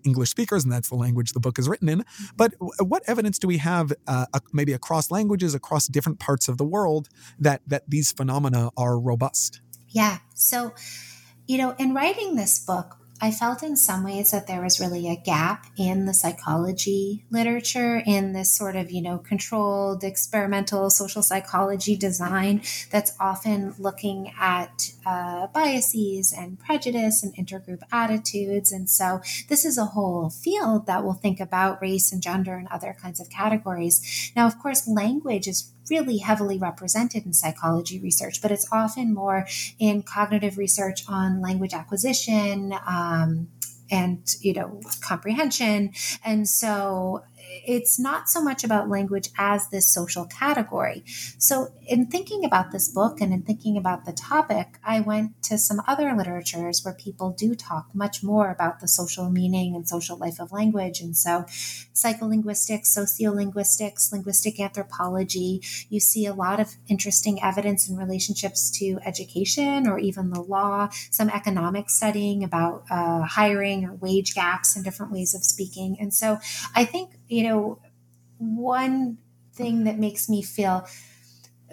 English 0.04 0.30
speakers, 0.30 0.62
and 0.64 0.72
that's 0.72 0.90
the 0.90 0.96
language 0.96 1.32
the 1.32 1.40
book 1.40 1.58
is 1.58 1.68
written 1.68 1.88
in. 1.88 2.00
Mm-hmm. 2.00 2.36
But 2.36 2.54
what 2.80 3.02
evidence 3.06 3.38
do 3.38 3.48
we 3.48 3.58
have, 3.58 3.92
uh, 4.06 4.26
maybe 4.52 4.74
across 4.74 5.10
languages, 5.10 5.54
across 5.54 5.86
different 5.88 6.20
parts 6.20 6.48
of 6.48 6.58
the 6.58 6.64
world, 6.64 7.08
that 7.38 7.62
that 7.66 7.88
these 7.88 8.12
phenomena 8.12 8.70
are 8.76 8.98
robust? 8.98 9.62
Yeah. 9.88 10.18
So, 10.34 10.74
you 11.46 11.58
know, 11.58 11.74
in 11.78 11.94
writing 11.94 12.36
this 12.36 12.58
book, 12.64 12.99
I 13.22 13.30
felt 13.30 13.62
in 13.62 13.76
some 13.76 14.04
ways 14.04 14.30
that 14.30 14.46
there 14.46 14.62
was 14.62 14.80
really 14.80 15.08
a 15.08 15.16
gap 15.16 15.66
in 15.76 16.06
the 16.06 16.14
psychology 16.14 17.24
literature, 17.30 18.02
in 18.06 18.32
this 18.32 18.52
sort 18.52 18.76
of, 18.76 18.90
you 18.90 19.02
know, 19.02 19.18
controlled 19.18 20.02
experimental 20.04 20.88
social 20.88 21.22
psychology 21.22 21.96
design 21.96 22.62
that's 22.90 23.12
often 23.20 23.74
looking 23.78 24.32
at 24.38 24.92
uh, 25.04 25.48
biases 25.48 26.32
and 26.36 26.58
prejudice 26.58 27.22
and 27.22 27.34
intergroup 27.34 27.82
attitudes. 27.92 28.72
And 28.72 28.88
so 28.88 29.20
this 29.48 29.64
is 29.64 29.76
a 29.76 29.86
whole 29.86 30.30
field 30.30 30.86
that 30.86 31.04
will 31.04 31.14
think 31.14 31.40
about 31.40 31.82
race 31.82 32.12
and 32.12 32.22
gender 32.22 32.54
and 32.54 32.68
other 32.68 32.96
kinds 33.00 33.20
of 33.20 33.28
categories. 33.28 34.32
Now, 34.34 34.46
of 34.46 34.58
course, 34.58 34.88
language 34.88 35.46
is 35.46 35.72
really 35.88 36.18
heavily 36.18 36.58
represented 36.58 37.24
in 37.26 37.32
psychology 37.32 38.00
research, 38.00 38.42
but 38.42 38.50
it's 38.50 38.66
often 38.72 39.14
more 39.14 39.46
in 39.78 40.02
cognitive 40.02 40.58
research 40.58 41.04
on 41.08 41.40
language 41.40 41.72
acquisition. 41.74 42.74
Um, 42.86 43.48
and 43.90 44.36
you 44.40 44.52
know 44.52 44.80
comprehension 45.00 45.90
and 46.24 46.48
so 46.48 47.24
it's 47.66 47.98
not 47.98 48.28
so 48.28 48.42
much 48.42 48.64
about 48.64 48.88
language 48.88 49.30
as 49.38 49.68
this 49.68 49.92
social 49.92 50.24
category. 50.26 51.02
So, 51.38 51.68
in 51.86 52.06
thinking 52.06 52.44
about 52.44 52.70
this 52.70 52.88
book 52.88 53.20
and 53.20 53.32
in 53.32 53.42
thinking 53.42 53.76
about 53.76 54.04
the 54.04 54.12
topic, 54.12 54.78
I 54.84 55.00
went 55.00 55.42
to 55.44 55.58
some 55.58 55.82
other 55.86 56.14
literatures 56.14 56.84
where 56.84 56.94
people 56.94 57.30
do 57.30 57.54
talk 57.54 57.86
much 57.92 58.22
more 58.22 58.50
about 58.50 58.80
the 58.80 58.88
social 58.88 59.30
meaning 59.30 59.74
and 59.74 59.88
social 59.88 60.16
life 60.16 60.40
of 60.40 60.52
language. 60.52 61.00
And 61.00 61.16
so, 61.16 61.44
psycholinguistics, 61.94 62.96
sociolinguistics, 62.96 64.12
linguistic 64.12 64.60
anthropology, 64.60 65.62
you 65.88 66.00
see 66.00 66.26
a 66.26 66.34
lot 66.34 66.60
of 66.60 66.76
interesting 66.88 67.42
evidence 67.42 67.88
in 67.88 67.96
relationships 67.96 68.70
to 68.78 68.98
education 69.04 69.88
or 69.88 69.98
even 69.98 70.30
the 70.30 70.40
law, 70.40 70.88
some 71.10 71.30
economic 71.30 71.90
studying 71.90 72.44
about 72.44 72.84
uh, 72.90 73.22
hiring 73.22 73.84
or 73.84 73.94
wage 73.94 74.34
gaps 74.34 74.76
and 74.76 74.84
different 74.84 75.12
ways 75.12 75.34
of 75.34 75.44
speaking. 75.44 75.96
And 76.00 76.14
so, 76.14 76.38
I 76.74 76.84
think 76.84 77.10
you 77.30 77.44
know, 77.44 77.80
one 78.38 79.18
thing 79.54 79.84
that 79.84 79.98
makes 79.98 80.28
me 80.28 80.42
feel 80.42 80.86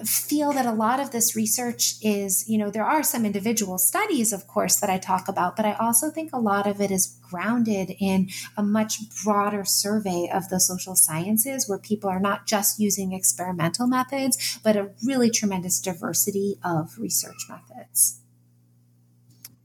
feel 0.06 0.54
that 0.54 0.68
a 0.68 0.72
lot 0.72 1.00
of 1.00 1.10
this 1.10 1.36
research 1.36 1.96
is, 2.04 2.48
you 2.48 2.56
know, 2.56 2.70
there 2.70 2.86
are 2.86 3.02
some 3.02 3.26
individual 3.26 3.80
studies, 3.80 4.32
of 4.32 4.46
course, 4.46 4.80
that 4.80 4.92
I 4.92 5.00
talk 5.00 5.28
about, 5.28 5.56
but 5.56 5.66
I 5.66 5.74
also 5.74 6.12
think 6.12 6.30
a 6.32 6.40
lot 6.40 6.68
of 6.68 6.80
it 6.80 6.92
is 6.92 7.18
grounded 7.28 7.96
in 8.00 8.30
a 8.56 8.62
much 8.62 9.00
broader 9.24 9.66
survey 9.66 10.30
of 10.32 10.50
the 10.50 10.60
social 10.60 10.96
sciences 10.96 11.68
where 11.68 11.80
people 11.80 12.12
are 12.12 12.20
not 12.20 12.46
just 12.46 12.80
using 12.80 13.12
experimental 13.12 13.88
methods, 13.88 14.60
but 14.64 14.76
a 14.76 14.92
really 15.04 15.32
tremendous 15.32 15.82
diversity 15.82 16.60
of 16.64 17.00
research 17.00 17.48
methods. 17.50 18.22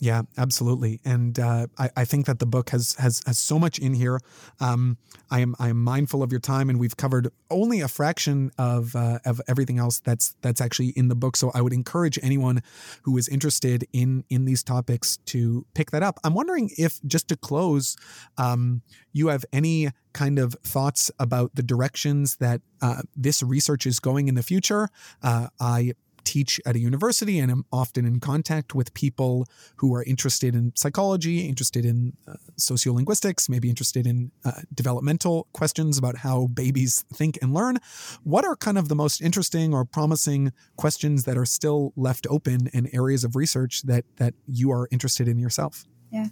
Yeah, 0.03 0.22
absolutely, 0.36 0.98
and 1.05 1.38
uh, 1.38 1.68
I, 1.78 1.90
I, 1.98 2.05
think 2.05 2.26
that 2.26 2.40
the 2.40 2.44
book 2.44 2.70
has 2.70 2.96
has 2.96 3.22
has 3.24 3.38
so 3.38 3.57
much 3.57 3.78
in 3.78 3.94
here. 3.94 4.18
Um, 4.59 4.98
I 5.30 5.38
am 5.38 5.55
I 5.61 5.68
am 5.68 5.80
mindful 5.80 6.24
of 6.24 6.32
your 6.32 6.40
time, 6.40 6.68
and 6.68 6.80
we've 6.80 6.96
covered 6.96 7.28
only 7.53 7.82
a 7.82 7.86
fraction 7.86 8.50
of 8.59 8.96
uh, 8.96 9.20
of 9.24 9.40
everything 9.46 9.78
else 9.78 10.00
that's 10.00 10.34
that's 10.40 10.61
actually 10.61 10.88
in 10.96 11.07
the 11.07 11.14
book. 11.14 11.36
So 11.36 11.53
I 11.55 11.61
would 11.61 11.72
encourage 11.72 12.18
anyone 12.20 12.64
who 13.03 13.16
is 13.16 13.28
interested 13.28 13.86
in 13.92 14.24
in 14.28 14.44
these 14.44 14.64
topics 14.64 15.18
to 15.26 15.66
pick 15.72 15.92
that 15.92 16.03
up. 16.03 16.18
I'm 16.24 16.34
wondering 16.34 16.70
if 16.76 17.00
just 17.07 17.28
to 17.28 17.36
close, 17.36 17.96
um, 18.36 18.82
you 19.12 19.28
have 19.28 19.44
any 19.53 19.90
kind 20.14 20.40
of 20.40 20.57
thoughts 20.64 21.12
about 21.20 21.55
the 21.55 21.62
directions 21.62 22.38
that 22.38 22.61
uh, 22.80 23.03
this 23.14 23.40
research 23.40 23.86
is 23.86 24.00
going 24.00 24.26
in 24.26 24.34
the 24.34 24.42
future. 24.42 24.88
Uh, 25.22 25.46
I 25.61 25.92
teach 26.25 26.61
at 26.64 26.77
a 26.77 26.79
university 26.79 27.39
and 27.39 27.51
am 27.51 27.64
often 27.73 28.05
in 28.05 28.20
contact 28.20 28.75
with 28.75 28.95
people 28.95 29.47
who 29.77 29.95
are 29.95 30.03
interested 30.05 30.55
in 30.55 30.73
psychology, 30.77 31.47
interested 31.47 31.85
in 31.85 32.16
uh, 32.27 32.35
sociolinguistics, 32.59 33.49
maybe 33.49 33.68
interested 33.68 34.07
in 34.07 34.33
uh, 34.45 34.62
developmental 34.75 35.49
questions 35.53 35.99
about 35.99 36.18
how 36.18 36.47
babies 36.47 37.05
think 37.12 37.39
and 37.43 37.53
learn. 37.55 37.79
What 38.23 38.45
are 38.45 38.57
kind 38.57 38.79
of 38.79 38.89
the 38.89 38.95
most 38.95 39.20
interesting 39.20 39.75
or 39.75 39.85
promising 39.85 40.53
questions 40.77 41.25
that 41.25 41.37
are 41.37 41.47
still 41.47 41.93
left 41.97 42.27
open 42.29 42.68
and 42.73 42.89
areas 42.93 43.25
of 43.25 43.37
research 43.37 43.83
that 43.83 44.05
that 44.16 44.35
you 44.47 44.70
are 44.70 44.89
interested 44.91 45.29
in 45.29 45.39
yourself? 45.39 45.85
Yeah. 46.11 46.27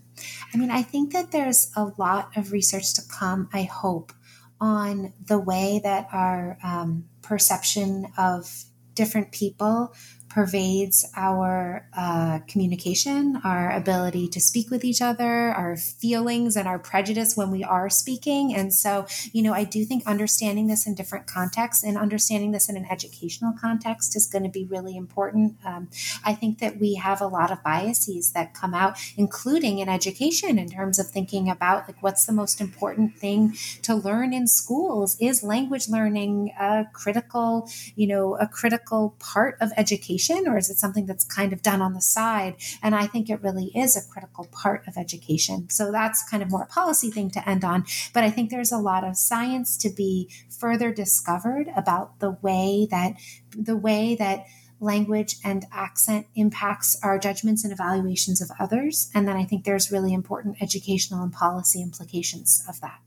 I 0.52 0.58
mean, 0.58 0.70
I 0.70 0.82
think 0.82 1.12
that 1.14 1.32
there's 1.32 1.72
a 1.74 1.90
lot 1.96 2.36
of 2.36 2.52
research 2.52 2.92
to 2.94 3.02
come, 3.10 3.48
I 3.52 3.62
hope, 3.62 4.12
on 4.60 5.14
the 5.26 5.38
way 5.38 5.80
that 5.82 6.08
our 6.12 6.58
um, 6.62 7.06
perception 7.22 8.06
of 8.18 8.64
different 8.94 9.32
people 9.32 9.92
pervades 10.30 11.10
our 11.16 11.86
uh, 11.96 12.38
communication, 12.46 13.40
our 13.42 13.72
ability 13.72 14.28
to 14.28 14.40
speak 14.40 14.70
with 14.70 14.84
each 14.84 15.02
other, 15.02 15.50
our 15.50 15.76
feelings, 15.76 16.56
and 16.56 16.68
our 16.68 16.78
prejudice 16.78 17.36
when 17.36 17.50
we 17.50 17.64
are 17.64 17.90
speaking. 17.90 18.54
And 18.54 18.72
so, 18.72 19.06
you 19.32 19.42
know, 19.42 19.52
I 19.52 19.64
do 19.64 19.84
think 19.84 20.06
understanding 20.06 20.68
this 20.68 20.86
in 20.86 20.94
different 20.94 21.26
contexts 21.26 21.82
and 21.82 21.98
understanding 21.98 22.52
this 22.52 22.68
in 22.68 22.76
an 22.76 22.86
educational 22.88 23.52
context 23.60 24.14
is 24.14 24.26
going 24.26 24.44
to 24.44 24.48
be 24.48 24.64
really 24.64 24.96
important. 24.96 25.56
Um, 25.64 25.88
I 26.24 26.34
think 26.34 26.60
that 26.60 26.78
we 26.78 26.94
have 26.94 27.20
a 27.20 27.26
lot 27.26 27.50
of 27.50 27.62
biases 27.64 28.30
that 28.30 28.54
come 28.54 28.72
out, 28.72 28.98
including 29.16 29.80
in 29.80 29.88
education, 29.88 30.58
in 30.60 30.68
terms 30.70 31.00
of 31.00 31.08
thinking 31.08 31.50
about 31.50 31.88
like 31.88 32.00
what's 32.02 32.24
the 32.26 32.32
most 32.32 32.60
important 32.60 33.16
thing 33.16 33.56
to 33.82 33.96
learn 33.96 34.32
in 34.32 34.46
schools. 34.46 35.16
Is 35.20 35.42
language 35.42 35.88
learning 35.88 36.52
a 36.58 36.86
critical, 36.92 37.68
you 37.96 38.06
know, 38.06 38.36
a 38.36 38.46
critical 38.46 39.16
part 39.18 39.56
of 39.60 39.72
education? 39.76 40.19
Education 40.20 40.48
or 40.48 40.58
is 40.58 40.70
it 40.70 40.76
something 40.76 41.06
that's 41.06 41.24
kind 41.24 41.52
of 41.52 41.62
done 41.62 41.82
on 41.82 41.94
the 41.94 42.00
side? 42.00 42.54
And 42.82 42.94
I 42.94 43.06
think 43.06 43.28
it 43.28 43.42
really 43.42 43.70
is 43.74 43.96
a 43.96 44.08
critical 44.08 44.46
part 44.52 44.86
of 44.86 44.96
education. 44.96 45.68
So 45.70 45.90
that's 45.92 46.28
kind 46.28 46.42
of 46.42 46.50
more 46.50 46.62
a 46.62 46.66
policy 46.66 47.10
thing 47.10 47.30
to 47.30 47.48
end 47.48 47.64
on. 47.64 47.84
But 48.12 48.24
I 48.24 48.30
think 48.30 48.50
there's 48.50 48.72
a 48.72 48.78
lot 48.78 49.04
of 49.04 49.16
science 49.16 49.76
to 49.78 49.90
be 49.90 50.28
further 50.48 50.92
discovered 50.92 51.68
about 51.76 52.20
the 52.20 52.32
way 52.42 52.86
that 52.90 53.14
the 53.56 53.76
way 53.76 54.14
that 54.16 54.44
language 54.82 55.36
and 55.44 55.66
accent 55.72 56.26
impacts 56.34 56.98
our 57.02 57.18
judgments 57.18 57.64
and 57.64 57.72
evaluations 57.72 58.40
of 58.40 58.50
others. 58.58 59.10
And 59.14 59.28
then 59.28 59.36
I 59.36 59.44
think 59.44 59.64
there's 59.64 59.92
really 59.92 60.14
important 60.14 60.62
educational 60.62 61.22
and 61.22 61.32
policy 61.32 61.82
implications 61.82 62.64
of 62.66 62.80
that. 62.80 63.00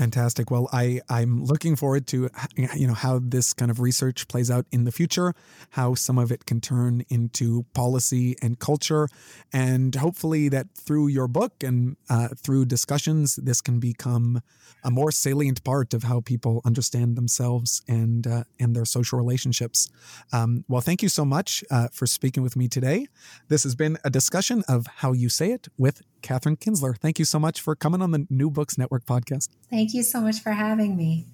Fantastic. 0.00 0.50
Well, 0.50 0.66
I 0.72 1.02
I'm 1.10 1.44
looking 1.44 1.76
forward 1.76 2.06
to 2.06 2.30
you 2.56 2.86
know 2.86 2.94
how 2.94 3.20
this 3.22 3.52
kind 3.52 3.70
of 3.70 3.80
research 3.80 4.28
plays 4.28 4.50
out 4.50 4.64
in 4.72 4.84
the 4.84 4.92
future, 4.92 5.34
how 5.72 5.94
some 5.94 6.16
of 6.16 6.32
it 6.32 6.46
can 6.46 6.58
turn 6.62 7.04
into 7.10 7.66
policy 7.74 8.34
and 8.40 8.58
culture, 8.58 9.08
and 9.52 9.94
hopefully 9.94 10.48
that 10.48 10.68
through 10.74 11.08
your 11.08 11.28
book 11.28 11.62
and 11.62 11.98
uh, 12.08 12.28
through 12.34 12.64
discussions, 12.64 13.36
this 13.36 13.60
can 13.60 13.78
become 13.78 14.40
a 14.82 14.90
more 14.90 15.12
salient 15.12 15.62
part 15.64 15.92
of 15.92 16.04
how 16.04 16.22
people 16.22 16.62
understand 16.64 17.14
themselves 17.14 17.82
and 17.86 18.26
uh, 18.26 18.44
and 18.58 18.74
their 18.74 18.86
social 18.86 19.18
relationships. 19.18 19.90
Um, 20.32 20.64
well, 20.66 20.80
thank 20.80 21.02
you 21.02 21.10
so 21.10 21.26
much 21.26 21.62
uh, 21.70 21.88
for 21.92 22.06
speaking 22.06 22.42
with 22.42 22.56
me 22.56 22.68
today. 22.68 23.06
This 23.48 23.64
has 23.64 23.74
been 23.74 23.98
a 24.02 24.08
discussion 24.08 24.64
of 24.66 24.86
how 24.86 25.12
you 25.12 25.28
say 25.28 25.52
it 25.52 25.68
with 25.76 26.00
Katherine 26.22 26.56
Kinzler, 26.56 26.96
Thank 26.96 27.18
you 27.18 27.24
so 27.24 27.38
much 27.38 27.60
for 27.60 27.74
coming 27.74 28.02
on 28.02 28.10
the 28.10 28.26
New 28.30 28.50
Books 28.50 28.76
Network 28.78 29.04
podcast. 29.04 29.48
Thank 29.68 29.94
you 29.94 30.02
so 30.02 30.20
much 30.20 30.40
for 30.40 30.52
having 30.52 30.96
me. 30.96 31.26